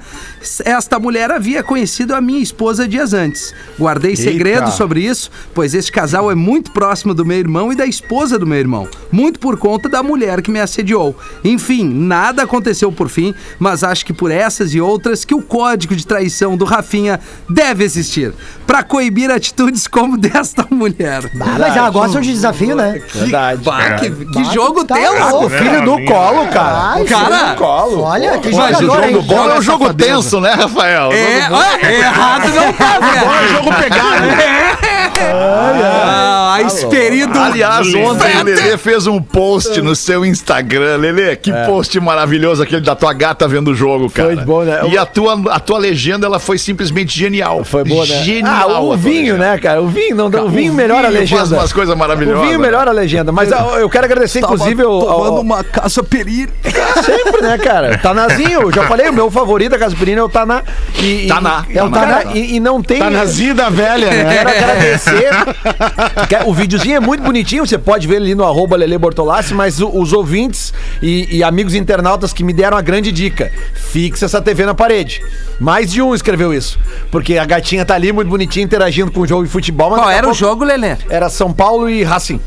esta 0.66 1.00
mulher 1.00 1.32
havia 1.32 1.64
conhecido 1.64 2.14
a 2.14 2.22
minha 2.22 2.42
esposa 2.42 2.88
dias 2.88 3.14
antes. 3.14 3.54
Guardei 3.80 4.16
segredo 4.16 4.72
sobre 4.72 5.02
isso, 5.02 5.30
pois 5.54 5.74
este 5.74 5.92
casal 5.92 6.32
é 6.32 6.36
muito 6.36 6.72
próximo 6.72 7.14
do 7.14 7.26
meu 7.26 7.38
irmão 7.38 7.72
e 7.72 7.76
da 7.76 7.86
esposa 7.86 8.38
do 8.38 8.48
meu 8.48 8.58
irmão, 8.58 8.88
muito 9.12 9.40
por 9.40 9.58
conta 9.58 9.88
da 9.88 10.04
mulher 10.04 10.42
que 10.42 10.52
me 10.52 10.60
assediou. 10.60 11.16
Enfim, 11.44 11.88
nada 11.88 12.44
aconteceu 12.44 12.92
por 12.92 13.10
fim, 13.10 13.34
mas 13.58 13.84
acho 13.84 14.06
que 14.06 14.14
por 14.14 14.32
essas 14.32 14.74
e 14.74 14.82
outras 14.82 15.24
que 15.24 15.36
o 15.36 15.42
código 15.42 15.96
de 15.96 16.06
traição 16.06 16.58
do 16.58 16.66
Rafinha 16.66 17.20
deve 17.50 17.84
existir, 17.84 18.34
para 18.66 18.84
coibir 18.84 19.32
atitudes 19.32 19.88
como 19.88 20.18
desta 20.20 20.66
mulher. 20.70 21.30
Ah, 21.40 21.58
mas 21.60 21.76
ela 21.76 21.90
gosta 21.90 22.20
de 22.22 22.32
desafio, 22.32 22.76
né? 22.76 23.02
Verdade. 23.14 23.64
Bah, 23.64 23.96
que, 23.96 24.10
que 24.10 24.44
jogo 24.46 24.84
tá 24.84 24.96
tenso! 24.96 25.59
Filho 25.60 25.82
do 25.86 26.06
colo, 26.06 26.48
cara. 26.48 26.94
Ai, 26.94 27.04
Cara, 27.06 27.26
filho 27.26 27.50
do 27.50 27.56
colo. 27.56 28.04
Olha, 28.04 28.38
que 28.40 28.56
Mas 28.56 28.78
o 28.78 28.82
jogador, 28.82 29.04
jogo 29.04 29.18
hein? 29.20 29.26
Bom 29.28 29.50
é 29.50 29.58
um 29.58 29.62
jogo 29.62 29.94
tenso, 29.94 30.40
né, 30.42 30.52
Rafael? 30.54 31.12
É, 31.12 31.48
olha, 31.52 31.92
errado 31.92 32.48
não 32.50 32.74
tá, 32.74 33.00
velho. 33.00 33.50
Jogo 33.54 33.76
pegado. 33.76 34.89
Ah, 35.22 36.56
a 36.56 36.62
experido. 36.62 37.38
Aliás, 37.38 37.88
ontem 37.94 38.38
o 38.38 38.44
Lelê 38.44 38.78
fez 38.78 39.08
um 39.08 39.22
post 39.22 39.82
no 39.82 39.96
seu 39.96 40.26
Instagram. 40.26 40.98
Lelê, 40.98 41.36
que 41.36 41.52
post 41.66 42.00
maravilhoso 42.00 42.64
aquele 42.64 42.82
da 42.82 42.96
tua 42.96 43.14
gata 43.14 43.48
vendo 43.48 43.72
o 43.72 43.76
jogo, 43.76 44.10
cara. 44.10 44.36
Foi 44.36 44.46
bom, 44.46 44.64
né? 44.64 44.82
E 44.92 44.98
a 44.98 45.06
tua, 45.06 45.42
a 45.52 45.60
tua 45.60 45.78
legenda, 45.78 46.26
ela 46.26 46.40
foi 46.40 46.58
simplesmente 46.58 47.18
genial. 47.18 47.64
Foi 47.64 47.84
boa, 47.84 48.06
né? 48.06 48.24
Genial. 48.24 48.72
Ah, 48.72 48.80
o 48.80 48.96
vinho, 48.98 49.34
legenda. 49.34 49.52
né, 49.52 49.58
cara? 49.58 49.82
O 49.82 49.88
vinho, 49.88 50.16
não, 50.16 50.46
o 50.46 50.50
vinho 50.50 50.74
melhora 50.74 51.08
a 51.08 51.12
Faz 51.12 51.32
legenda. 51.32 51.56
umas 51.56 51.74
coisas 51.74 51.96
maravilhosas. 51.96 52.44
O 52.44 52.46
vinho 52.46 52.60
melhora 52.60 52.92
a 52.92 52.94
legenda. 52.94 53.32
Mas 53.32 53.52
ah, 53.52 53.78
eu 53.80 53.90
quero 53.90 54.06
agradecer, 54.06 54.40
inclusive, 54.40 54.84
ao, 54.84 55.10
ao, 55.10 55.42
uma 55.42 55.64
caça 55.64 56.04
periri. 56.04 56.50
Sempre, 57.04 57.42
né, 57.42 57.58
cara? 57.58 57.98
Tanazinho, 57.98 58.62
eu 58.62 58.72
já 58.72 58.84
falei, 58.84 59.10
o 59.10 59.14
meu 59.14 59.32
favorito 59.32 59.72
da 59.72 59.80
Caspirina 59.80 60.22
é 60.22 60.24
o 60.24 60.30
Taná. 60.30 60.64
E, 61.02 61.28
Taná, 61.28 61.66
É 61.70 61.84
o 61.84 61.90
Taná. 61.90 62.18
Taná. 62.20 62.32
E, 62.36 62.56
e 62.56 62.60
não 62.60 62.82
tem. 62.82 63.00
Tá 63.00 63.10
na 63.10 63.26
zida 63.26 63.70
velha, 63.70 64.10
né? 64.10 64.34
Quero 64.34 64.50
agradecer. 64.50 64.89
Que 66.28 66.36
O 66.46 66.54
videozinho 66.54 66.98
é 66.98 67.00
muito 67.00 67.24
bonitinho, 67.24 67.66
você 67.66 67.78
pode 67.78 68.08
ver 68.08 68.18
ali 68.18 68.36
no 68.36 68.44
arroba 68.46 68.76
Lele 68.76 68.98
Bortolassi, 68.98 69.54
mas 69.54 69.80
o- 69.80 69.90
os 69.90 70.12
ouvintes 70.14 70.74
e, 71.02 71.38
e 71.38 71.44
amigos 71.44 71.74
internautas 71.76 72.34
que 72.34 72.44
me 72.44 72.54
deram 72.54 72.78
a 72.78 72.82
grande 72.82 73.12
dica: 73.12 73.52
fixa 73.76 74.26
essa 74.26 74.42
TV 74.42 74.66
na 74.66 74.74
parede. 74.74 75.22
Mais 75.60 75.92
de 75.92 76.02
um 76.02 76.16
escreveu 76.16 76.54
isso. 76.54 76.80
Porque 77.12 77.38
a 77.38 77.46
gatinha 77.46 77.84
tá 77.86 77.96
ali 77.96 78.12
muito 78.14 78.30
bonitinha 78.30 78.64
interagindo 78.64 79.12
com 79.12 79.22
o 79.22 79.28
jogo 79.28 79.44
de 79.44 79.50
futebol. 79.50 79.90
Mas 79.92 80.00
Qual 80.00 80.10
era 80.10 80.30
o 80.30 80.34
jogo, 80.34 80.64
Lelê? 80.64 80.96
Era 81.10 81.30
São 81.30 81.52
Paulo 81.52 81.90
e 81.90 82.04
Racing. 82.04 82.40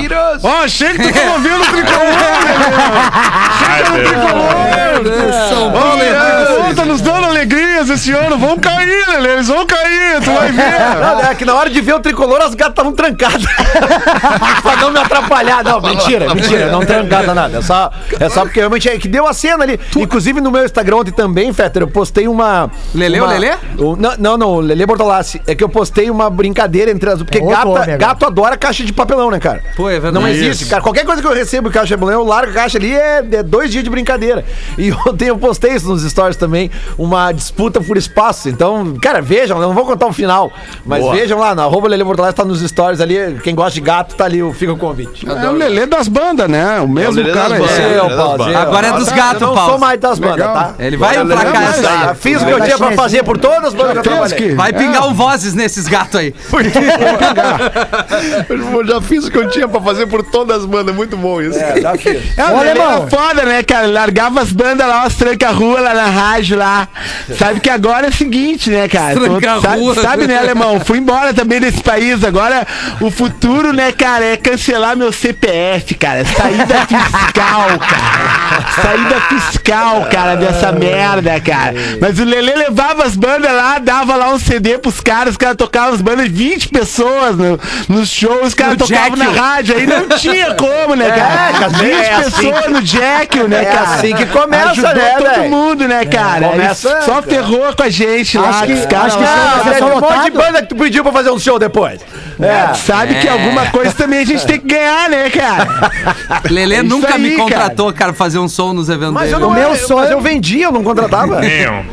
Tiroso. 0.00 0.40
Ó, 0.44 0.64
achei 0.64 0.94
que 0.94 0.98
tu 1.02 1.12
tava 1.14 1.38
vendo 1.38 1.62
o 1.62 1.66
tricolor, 1.66 2.02
São 5.48 5.72
Ó, 5.74 5.94
Lelê, 5.94 5.94
tá 5.94 5.94
nos 5.94 5.95
alegrias 7.76 7.90
esse 7.90 8.12
ano. 8.12 8.38
Vão 8.38 8.58
cair, 8.58 9.06
Lelê, 9.08 9.34
eles 9.34 9.48
vão 9.48 9.66
cair, 9.66 10.20
tu 10.22 10.32
vai 10.32 10.52
ver. 10.52 10.64
Não, 11.00 11.20
é 11.20 11.34
que 11.34 11.44
na 11.44 11.54
hora 11.54 11.70
de 11.70 11.80
ver 11.80 11.94
o 11.94 12.00
tricolor, 12.00 12.40
as 12.40 12.54
gatas 12.54 12.72
estavam 12.72 12.92
trancadas. 12.92 13.44
pra 14.62 14.76
não 14.76 14.90
me 14.90 14.98
atrapalhar. 14.98 15.62
Não, 15.62 15.80
mentira, 15.80 16.34
mentira. 16.34 16.70
Não 16.70 16.84
trancada 16.84 17.34
nada. 17.34 17.58
É 17.58 17.62
só, 17.62 17.90
é 18.18 18.28
só 18.28 18.42
porque 18.42 18.60
realmente 18.60 18.88
é 18.88 18.98
que 18.98 19.08
deu 19.08 19.26
a 19.26 19.32
cena 19.32 19.64
ali. 19.64 19.78
Inclusive 19.96 20.40
no 20.40 20.50
meu 20.50 20.64
Instagram 20.64 20.96
ontem 20.96 21.12
também, 21.12 21.52
Fetter, 21.52 21.82
eu 21.82 21.88
postei 21.88 22.28
uma. 22.28 22.70
Lelê, 22.94 23.20
uma, 23.20 23.28
o 23.28 23.30
Lelê? 23.30 23.54
o- 23.78 23.96
não, 23.96 24.36
não, 24.36 24.58
Lelê 24.58 24.86
Bortolassi. 24.86 25.40
É 25.46 25.54
que 25.54 25.62
eu 25.62 25.68
postei 25.68 26.10
uma 26.10 26.30
brincadeira 26.30 26.90
entre 26.90 27.10
as. 27.10 27.22
Porque 27.22 27.40
gata, 27.40 27.68
homem 27.68 27.98
gato 27.98 28.26
adora 28.26 28.56
caixa 28.56 28.84
de 28.84 28.92
papelão, 28.92 29.30
né, 29.30 29.38
cara? 29.38 29.62
Pô, 29.76 29.88
é 29.88 29.98
verdade. 29.98 30.14
Não 30.14 30.28
existe, 30.28 30.66
cara. 30.66 30.82
Qualquer 30.82 31.04
coisa 31.04 31.20
que 31.20 31.28
eu 31.28 31.34
recebo 31.34 31.70
caixa 31.70 31.88
de 31.88 31.94
papelão, 31.94 32.20
eu 32.20 32.26
largo 32.26 32.50
a 32.52 32.54
caixa 32.54 32.78
ali, 32.78 32.94
é, 32.94 33.18
é 33.18 33.42
dois 33.42 33.70
dias 33.70 33.84
de 33.84 33.90
brincadeira. 33.90 34.44
E 34.78 34.92
ontem 35.06 35.28
eu 35.28 35.38
postei 35.38 35.74
isso 35.74 35.88
nos 35.88 36.02
stories 36.02 36.36
também, 36.36 36.70
uma 36.98 37.32
disputa 37.32 37.65
por 37.70 37.96
espaço. 37.96 38.48
Então, 38.48 38.96
cara, 39.00 39.20
vejam, 39.20 39.60
eu 39.60 39.68
não 39.68 39.74
vou 39.74 39.84
contar 39.84 40.06
o 40.06 40.12
final, 40.12 40.52
mas 40.84 41.00
Boa. 41.02 41.14
vejam 41.14 41.38
lá, 41.38 41.54
na 41.54 41.64
arroba 41.64 41.88
Lele 41.88 42.04
Bortolassi 42.04 42.34
tá 42.34 42.44
nos 42.44 42.60
stories 42.60 43.00
ali. 43.00 43.38
Quem 43.42 43.54
gosta 43.54 43.72
de 43.72 43.80
gato 43.80 44.14
tá 44.14 44.24
ali, 44.24 44.40
fica 44.54 44.72
o 44.72 44.76
convite. 44.76 45.28
É 45.28 45.48
o 45.48 45.52
Lelê 45.52 45.86
das 45.86 46.08
bandas, 46.08 46.48
né? 46.48 46.80
O 46.80 46.88
mesmo 46.88 47.16
Lelê 47.16 47.32
cara 47.32 47.50
das 47.50 47.58
bandas. 47.58 47.78
aí. 47.78 47.84
É, 47.84 47.98
seu. 47.98 48.56
Agora 48.58 48.86
é 48.86 48.92
dos 48.92 49.08
Eu 49.08 49.14
gatos, 49.14 49.40
não 49.42 49.54
Paulo. 49.54 49.70
sou 49.70 49.78
mais 49.78 50.00
das 50.00 50.18
bandas, 50.18 50.46
tá? 50.46 50.74
Ele 50.78 50.96
vai 50.96 51.16
aí. 51.16 51.26
já 51.82 52.14
Fiz 52.14 52.42
o 52.42 52.44
que 52.44 52.50
eu 52.50 52.60
tinha 52.62 52.78
pra 52.78 52.92
fazer 52.92 53.22
por 53.22 53.38
todas 53.38 53.64
as 53.64 53.74
bandas 53.74 53.92
que 53.92 53.98
eu 53.98 54.02
trabalhei. 54.02 54.54
Vai 54.54 54.72
pingar 54.72 55.06
um 55.06 55.14
vozes 55.14 55.54
nesses 55.54 55.86
gatos 55.86 56.16
aí. 56.20 56.34
Eu 58.48 58.86
já 58.86 59.00
fiz 59.00 59.24
o 59.24 59.30
que 59.30 59.38
eu 59.38 59.48
tinha 59.48 59.68
pra 59.68 59.80
fazer 59.80 60.06
por 60.06 60.22
todas 60.22 60.58
as 60.58 60.66
bandas. 60.66 60.94
Muito 60.94 61.16
bom 61.16 61.40
isso. 61.40 61.58
É, 61.58 61.80
já 61.80 61.96
fiz. 61.96 62.38
É, 62.38 62.44
o 62.44 62.58
alemão. 62.58 62.92
era 62.92 63.06
foda, 63.06 63.42
né, 63.44 63.62
cara? 63.62 63.86
Largava 63.86 64.40
as 64.40 64.52
bandas 64.52 64.86
lá, 64.86 65.06
os 65.06 65.14
tranca-rua 65.14 65.80
lá 65.80 65.94
na 65.94 66.06
rádio 66.06 66.56
lá. 66.58 66.88
Sabe 67.38 67.55
que 67.60 67.70
agora 67.70 68.06
é 68.06 68.10
o 68.10 68.12
seguinte, 68.12 68.70
né, 68.70 68.88
cara? 68.88 69.14
Tranca-rua. 69.18 69.94
Sabe, 69.94 70.06
sabe, 70.06 70.26
né, 70.26 70.38
alemão? 70.38 70.80
Fui 70.80 70.98
embora 70.98 71.32
também 71.34 71.60
desse 71.60 71.82
país. 71.82 72.22
Agora, 72.24 72.66
o 73.00 73.10
futuro, 73.10 73.72
né, 73.72 73.92
cara, 73.92 74.24
é 74.24 74.36
cancelar 74.36 74.96
meu 74.96 75.12
CPF, 75.12 75.94
cara. 75.94 76.24
Saída 76.24 76.86
fiscal, 76.86 77.78
cara. 77.78 78.72
Saída 78.82 79.20
fiscal, 79.28 80.06
cara, 80.10 80.36
dessa 80.36 80.72
merda, 80.72 81.40
cara. 81.40 81.74
Mas 82.00 82.18
o 82.18 82.24
Lelê 82.24 82.54
levava 82.54 83.04
as 83.04 83.16
bandas 83.16 83.52
lá, 83.52 83.78
dava 83.78 84.14
lá 84.16 84.32
um 84.32 84.38
CD 84.38 84.78
pros 84.78 85.00
caras, 85.00 85.30
os 85.32 85.36
caras 85.36 85.56
tocavam 85.56 85.94
as 85.94 86.00
bandas, 86.00 86.28
20 86.28 86.68
pessoas 86.68 87.36
no, 87.36 87.58
nos 87.88 88.08
shows, 88.08 88.48
os 88.48 88.54
caras 88.54 88.76
tocavam 88.76 89.16
na 89.16 89.30
rádio. 89.30 89.76
Aí 89.76 89.86
não 89.86 90.08
tinha 90.18 90.54
como, 90.54 90.94
né, 90.94 91.08
cara? 91.10 91.52
cara, 91.52 91.68
20 91.68 91.92
é 91.92 92.14
assim 92.14 92.50
pessoas 92.52 92.72
no 92.72 92.82
Jack, 92.82 93.38
né, 93.44 93.62
É 93.62 93.64
cara? 93.64 93.80
assim 93.94 94.14
que 94.14 94.26
começa, 94.26 94.70
Ajudou 94.70 94.94
né, 94.94 95.14
todo 95.18 95.28
velho? 95.28 95.50
mundo, 95.50 95.88
né, 95.88 96.04
cara? 96.04 96.48
começa- 96.48 96.88
Ele 96.90 97.02
só 97.02 97.22
ferrou 97.22 97.45
com 97.76 97.82
a 97.82 97.88
gente 97.88 98.36
lá, 98.38 98.48
Acho 98.48 98.66
que- 98.66 98.86
que 98.86 98.94
acho 98.94 99.16
que 99.16 99.22
lá- 99.24 99.28
sim. 99.28 99.36
Ah, 99.36 99.52
Mas 99.56 99.64
teve 99.64 99.78
tá 99.78 99.86
um 99.86 100.00
monte 100.00 100.24
de 100.24 100.30
banda 100.30 100.62
que 100.62 100.68
tu 100.68 100.76
pediu 100.76 101.02
pra 101.02 101.12
fazer 101.12 101.30
um 101.30 101.38
show 101.38 101.58
depois. 101.58 102.00
É. 102.40 102.74
Sabe 102.74 103.14
que 103.16 103.28
alguma 103.28 103.66
coisa 103.70 103.92
também 103.92 104.20
a 104.20 104.24
gente 104.26 104.46
tem 104.46 104.58
que 104.60 104.66
ganhar, 104.66 105.08
né, 105.08 105.30
cara? 105.30 105.66
Lelê 106.50 106.76
É 106.76 106.82
nunca 106.82 107.16
me 107.18 107.30
aí, 107.30 107.36
contratou, 107.36 107.92
cara, 107.92 108.12
pra 108.12 108.18
fazer 108.18 108.38
um 108.38 108.48
som 108.48 108.72
nos 108.72 108.88
eventos 108.88 109.14
Mas 109.14 109.24
dele. 109.30 109.34
eu 109.36 109.40
não 109.40 109.48
O 109.48 109.54
meu 109.54 109.70
eu- 109.70 109.76
sonho- 109.76 110.00
Mas 110.00 110.10
eu 110.10 110.20
vendia, 110.20 110.66
eu 110.66 110.72
não 110.72 110.82
contratava. 110.84 111.40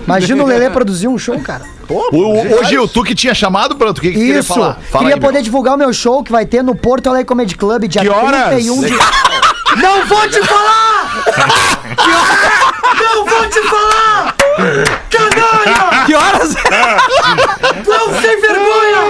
Imagina 0.05 0.43
o 0.43 0.45
Lelê 0.47 0.69
produzir 0.69 1.07
um 1.07 1.17
show, 1.17 1.39
cara. 1.39 1.61
Ô, 1.89 2.63
Gil, 2.63 2.87
tu 2.87 3.03
que 3.03 3.13
tinha 3.13 3.33
chamado 3.35 3.75
pra 3.75 3.93
tu, 3.93 3.97
o 3.97 4.01
que, 4.01 4.11
que 4.11 4.17
tu 4.17 4.25
queria 4.25 4.43
falar? 4.43 4.77
Fala 4.89 5.03
Queria 5.03 5.15
aí, 5.15 5.19
poder 5.21 5.33
meu. 5.33 5.43
divulgar 5.43 5.75
o 5.75 5.77
meu 5.77 5.91
show 5.93 6.23
que 6.23 6.31
vai 6.31 6.45
ter 6.45 6.63
no 6.63 6.73
Porto 6.73 7.07
Alegre 7.07 7.25
Comedy 7.25 7.55
Club 7.55 7.87
dia 7.87 8.01
Que 8.01 8.09
horas? 8.09 8.45
31 8.47 8.81
de. 8.83 8.89
Não 9.81 10.05
vou 10.05 10.27
te 10.29 10.41
falar! 10.45 11.23
Não 13.01 13.25
vou 13.25 13.49
te 13.49 13.61
falar! 13.63 14.35
Canalha! 15.43 16.05
Que 16.05 16.15
horas 16.15 16.55
sem 18.21 18.41
vergonha! 18.41 19.03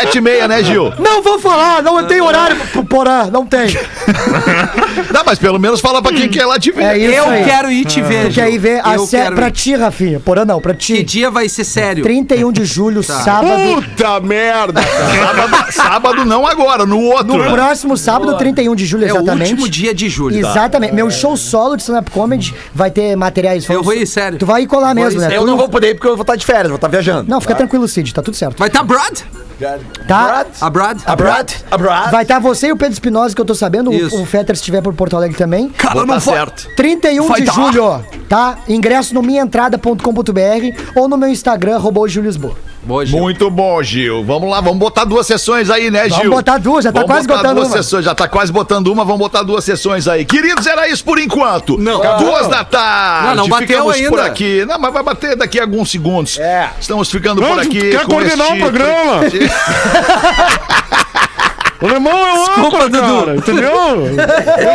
Sete 0.00 0.18
e 0.18 0.20
meia, 0.20 0.46
né, 0.46 0.62
Gil? 0.62 0.92
Não 0.98 1.22
vou 1.22 1.38
falar! 1.38 1.82
Não 1.82 2.04
tem 2.06 2.20
horário, 2.20 2.56
p- 2.72 2.82
porã, 2.84 3.26
não 3.30 3.44
tem. 3.44 3.68
Não, 5.12 5.22
mas 5.24 5.38
pelo 5.38 5.58
menos 5.58 5.80
fala 5.80 6.00
pra 6.02 6.12
quem 6.12 6.28
quer 6.28 6.44
lá 6.46 6.58
te 6.58 6.70
ver. 6.70 6.82
É 6.84 6.98
isso 6.98 7.14
Eu 7.14 7.24
aí. 7.28 7.44
quero 7.44 7.70
ir 7.70 7.84
te 7.84 8.00
ver. 8.02 8.28
Tu 8.28 8.34
quer 8.34 8.50
ir 8.50 8.58
ver 8.58 8.80
a 8.84 8.94
Eu 8.94 9.06
série 9.06 9.24
quero 9.24 9.36
pra 9.36 9.48
ir. 9.48 9.52
ti, 9.52 9.74
Rafinha? 9.74 10.20
Porã 10.20 10.44
não, 10.44 10.60
pra 10.60 10.74
Que 10.74 10.78
ti. 10.98 11.02
dia 11.02 11.30
vai 11.30 11.48
ser 11.48 11.64
sério? 11.64 12.02
31 12.04 12.52
de 12.52 12.64
julho, 12.64 13.02
Tá. 13.04 13.20
sábado. 13.20 13.82
Puta 13.82 14.20
merda! 14.20 14.80
Sábado, 14.82 15.72
sábado 15.72 16.24
não 16.24 16.46
agora, 16.46 16.86
no 16.86 17.00
outro. 17.00 17.26
No 17.36 17.38
né? 17.38 17.50
próximo 17.50 17.96
sábado, 17.96 18.36
31 18.36 18.74
de 18.74 18.86
julho, 18.86 19.04
É 19.04 19.12
o 19.12 19.16
exatamente. 19.16 19.50
último 19.52 19.68
dia 19.68 19.94
de 19.94 20.08
julho. 20.08 20.40
tá? 20.40 20.50
Exatamente. 20.50 20.94
Meu 20.94 21.10
show 21.10 21.36
solo 21.36 21.76
de 21.76 21.82
stand-up 21.82 22.10
comedy 22.10 22.54
vai 22.74 22.90
ter 22.90 23.16
materiais. 23.16 23.68
Eu 23.68 23.82
vou 23.82 23.94
ir, 23.94 24.06
sério. 24.06 24.38
Tu 24.38 24.46
vai 24.46 24.62
ir 24.62 24.66
colar 24.66 24.94
mesmo, 24.94 25.20
ir, 25.20 25.28
né? 25.28 25.36
Eu 25.36 25.40
Tu 25.42 25.46
não 25.46 25.56
vou 25.56 25.68
poder 25.68 25.90
ir 25.90 25.94
porque 25.94 26.06
eu 26.08 26.16
vou 26.16 26.22
estar 26.22 26.36
de 26.36 26.44
férias, 26.46 26.68
vou 26.68 26.76
estar 26.76 26.88
viajando. 26.88 27.28
Não, 27.28 27.40
fica 27.40 27.54
tranquilo, 27.54 27.86
Cid, 27.88 28.12
tá 28.14 28.22
tudo 28.22 28.36
certo. 28.36 28.56
Vai 28.58 28.68
estar 28.68 28.80
tá 28.80 28.84
Brad? 28.84 29.20
Tá? 30.06 30.46
A 30.60 30.70
Brad? 30.70 30.98
Abroad? 31.04 31.56
Abroad? 31.70 32.10
Vai 32.10 32.22
estar 32.22 32.38
você 32.38 32.68
e 32.68 32.72
o 32.72 32.76
Pedro 32.76 32.92
Espinosa, 32.92 33.34
que 33.34 33.40
eu 33.40 33.44
tô 33.44 33.54
sabendo. 33.54 33.92
Isso. 33.92 34.16
O, 34.16 34.22
o 34.22 34.26
Fetter, 34.26 34.54
se 34.54 34.62
estiver 34.62 34.82
por 34.82 34.94
Porto 34.94 35.16
Alegre 35.16 35.36
também. 35.36 35.68
Cara, 35.70 35.94
Vou 35.94 36.06
não 36.06 36.14
tá 36.14 36.20
certo. 36.20 36.68
31 36.76 37.26
Vai 37.26 37.40
de 37.40 37.46
tá. 37.46 37.52
julho, 37.52 38.04
tá? 38.28 38.58
Ingresso 38.68 39.14
no 39.14 39.22
minhaentrada.com.br 39.22 40.82
ou 40.94 41.08
no 41.08 41.16
meu 41.16 41.28
Instagram, 41.28 41.80
Gil 42.08 42.22
Lisboa. 42.22 42.67
Boa, 42.82 43.04
Gil. 43.04 43.18
Muito 43.18 43.50
bom, 43.50 43.82
Gil. 43.82 44.24
Vamos 44.24 44.50
lá, 44.50 44.60
vamos 44.60 44.78
botar 44.78 45.04
duas 45.04 45.26
sessões 45.26 45.68
aí, 45.68 45.90
né, 45.90 46.08
Gil? 46.08 46.18
Vamos 46.18 46.36
botar 46.36 46.58
duas, 46.58 46.84
já 46.84 46.92
tá 46.92 47.00
Vamos 47.00 47.14
quase 47.14 47.26
botar 47.26 47.40
botando 47.42 47.56
duas 47.56 47.68
uma. 47.68 47.76
sessões, 47.76 48.04
já 48.04 48.14
tá 48.14 48.28
quase 48.28 48.52
botando 48.52 48.86
uma, 48.88 49.04
vamos 49.04 49.18
botar 49.18 49.42
duas 49.42 49.64
sessões 49.64 50.06
aí. 50.08 50.24
Queridos, 50.24 50.66
era 50.66 50.88
isso 50.88 51.04
por 51.04 51.18
enquanto. 51.18 51.76
Não. 51.78 52.00
Duas 52.18 52.48
da 52.48 52.64
tarde. 52.64 53.28
Não, 53.28 53.34
não 53.34 53.48
bateu 53.48 53.68
Ficamos 53.68 53.94
ainda. 53.94 54.08
por 54.10 54.20
aqui. 54.20 54.64
Não, 54.66 54.78
mas 54.78 54.92
vai 54.92 55.02
bater 55.02 55.36
daqui 55.36 55.58
a 55.58 55.64
alguns 55.64 55.90
segundos. 55.90 56.38
É. 56.38 56.70
Estamos 56.80 57.10
ficando 57.10 57.40
Não, 57.40 57.48
por 57.48 57.58
aqui. 57.58 57.90
quer 57.90 58.04
com 58.04 58.12
coordenar 58.12 58.54
o 58.54 58.58
programa? 58.58 59.20
O 61.80 61.86
alemão 61.86 62.12
é 62.26 62.32
o 62.32 62.36
Desculpa, 62.38 62.60
âncora, 62.84 62.88
Dudu. 62.88 63.18
cara, 63.20 63.36
entendeu? 63.36 63.72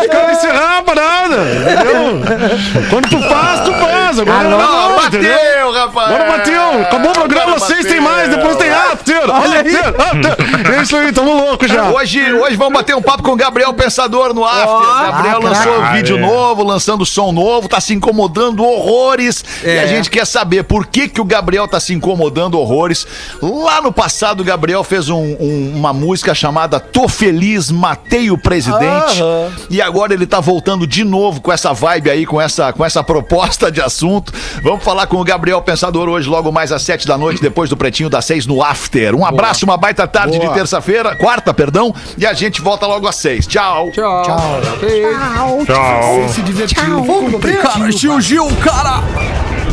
Os 0.02 0.08
caras 0.08 0.38
encerrar 0.38 0.78
a 0.78 0.82
parada, 0.84 1.36
entendeu? 1.36 2.84
Quando 2.90 3.10
tu 3.10 3.20
faz, 3.28 3.60
tu 3.62 3.74
faz. 3.74 4.20
Agora 4.20 4.40
Alô? 4.40 4.58
não, 4.58 4.96
Bateu, 4.96 5.20
entendeu? 5.22 5.72
rapaz. 5.74 6.10
Agora 6.12 6.38
bateu. 6.38 6.82
Acabou 6.82 7.12
o 7.12 7.14
programa, 7.14 7.58
bateu. 7.60 7.84
tem 7.84 8.00
mais, 8.00 8.30
depois 8.30 8.56
tem 8.56 8.70
after. 8.70 9.30
Olha 9.30 9.60
aí. 9.62 9.76
after, 9.76 10.02
after. 10.02 10.74
É 10.78 10.82
isso 10.82 10.96
aí, 10.96 11.12
tamo 11.12 11.34
louco 11.34 11.68
já. 11.68 11.90
Hoje, 11.90 12.34
hoje 12.34 12.56
vamos 12.56 12.74
bater 12.74 12.96
um 12.96 13.02
papo 13.02 13.22
com 13.24 13.32
o 13.32 13.36
Gabriel 13.36 13.74
Pensador 13.74 14.34
no 14.34 14.46
After. 14.46 14.68
Ó. 14.70 15.04
Gabriel 15.12 15.40
Ah, 15.42 15.44
lançou 15.50 15.74
craque. 15.80 15.98
vídeo 15.98 16.18
novo, 16.20 16.64
lançando 16.64 17.06
som 17.06 17.32
novo, 17.34 17.68
tá 17.68 17.82
se 17.82 17.94
incomodando 17.94 18.64
horrores. 18.64 19.44
E 19.64 19.70
É. 19.70 19.80
a 19.84 19.88
gente 19.88 20.10
quer 20.10 20.26
saber 20.26 20.64
por 20.64 20.86
que, 20.86 21.10
que 21.10 21.20
o 21.20 21.26
Gabriel 21.26 21.68
tá 21.68 21.80
se 21.82 21.94
incomodando 21.94 22.58
horrores. 22.58 23.06
Lá 23.42 23.82
no 23.82 23.92
passado, 23.92 24.40
o 24.42 24.44
Gabriel 24.44 24.84
fez 24.86 25.10
um- 25.10 25.36
um- 25.40 25.74
uma 25.76 25.92
música 25.92 26.34
chamada 26.34 26.80
Tô 26.94 27.10
Feliz, 27.10 27.72
Matei 27.72 28.30
o 28.30 28.38
Presidente. 28.38 29.22
Aham. 29.22 29.52
E 29.70 29.82
agora 29.82 30.14
ele 30.14 30.28
tá 30.28 30.40
voltando 30.40 30.86
de 30.86 31.04
novo 31.04 31.42
com 31.42 31.52
essa 31.52 31.74
vibe 31.74 32.10
aí, 32.12 32.26
com 32.26 32.40
essa, 32.40 32.72
com 32.72 32.86
essa 32.86 33.04
proposta 33.04 33.72
de 33.72 33.82
assunto. 33.82 34.32
Vamos 34.62 34.84
falar 34.84 35.08
com 35.08 35.18
o 35.18 35.24
Gabriel 35.24 35.60
Pensador 35.62 36.08
hoje, 36.08 36.30
logo 36.30 36.52
mais 36.52 36.72
às 36.72 36.84
sete 36.84 37.08
da 37.08 37.18
noite, 37.18 37.42
depois 37.42 37.68
do 37.68 37.76
Pretinho 37.76 38.10
das 38.10 38.26
seis 38.26 38.46
no 38.46 38.62
After. 38.62 39.16
Um 39.16 39.26
abraço, 39.26 39.66
uma 39.66 39.76
baita 39.76 40.08
tarde 40.08 40.38
Boa. 40.38 40.50
de 40.50 40.54
terça-feira, 40.54 41.16
quarta, 41.16 41.52
perdão, 41.52 41.94
e 42.16 42.26
a 42.28 42.34
gente 42.34 42.62
volta 42.62 42.86
logo 42.86 43.08
às 43.08 43.16
seis. 43.16 43.48
Tchau. 43.48 43.90
Tchau. 43.92 44.24
Tchau. 44.24 45.66
Tchau. 45.66 46.30
Se 46.30 46.42
divertiu 46.44 47.00
o 47.00 47.40
Cara, 47.40 48.22
Gil, 48.22 48.48
cara! 48.64 49.53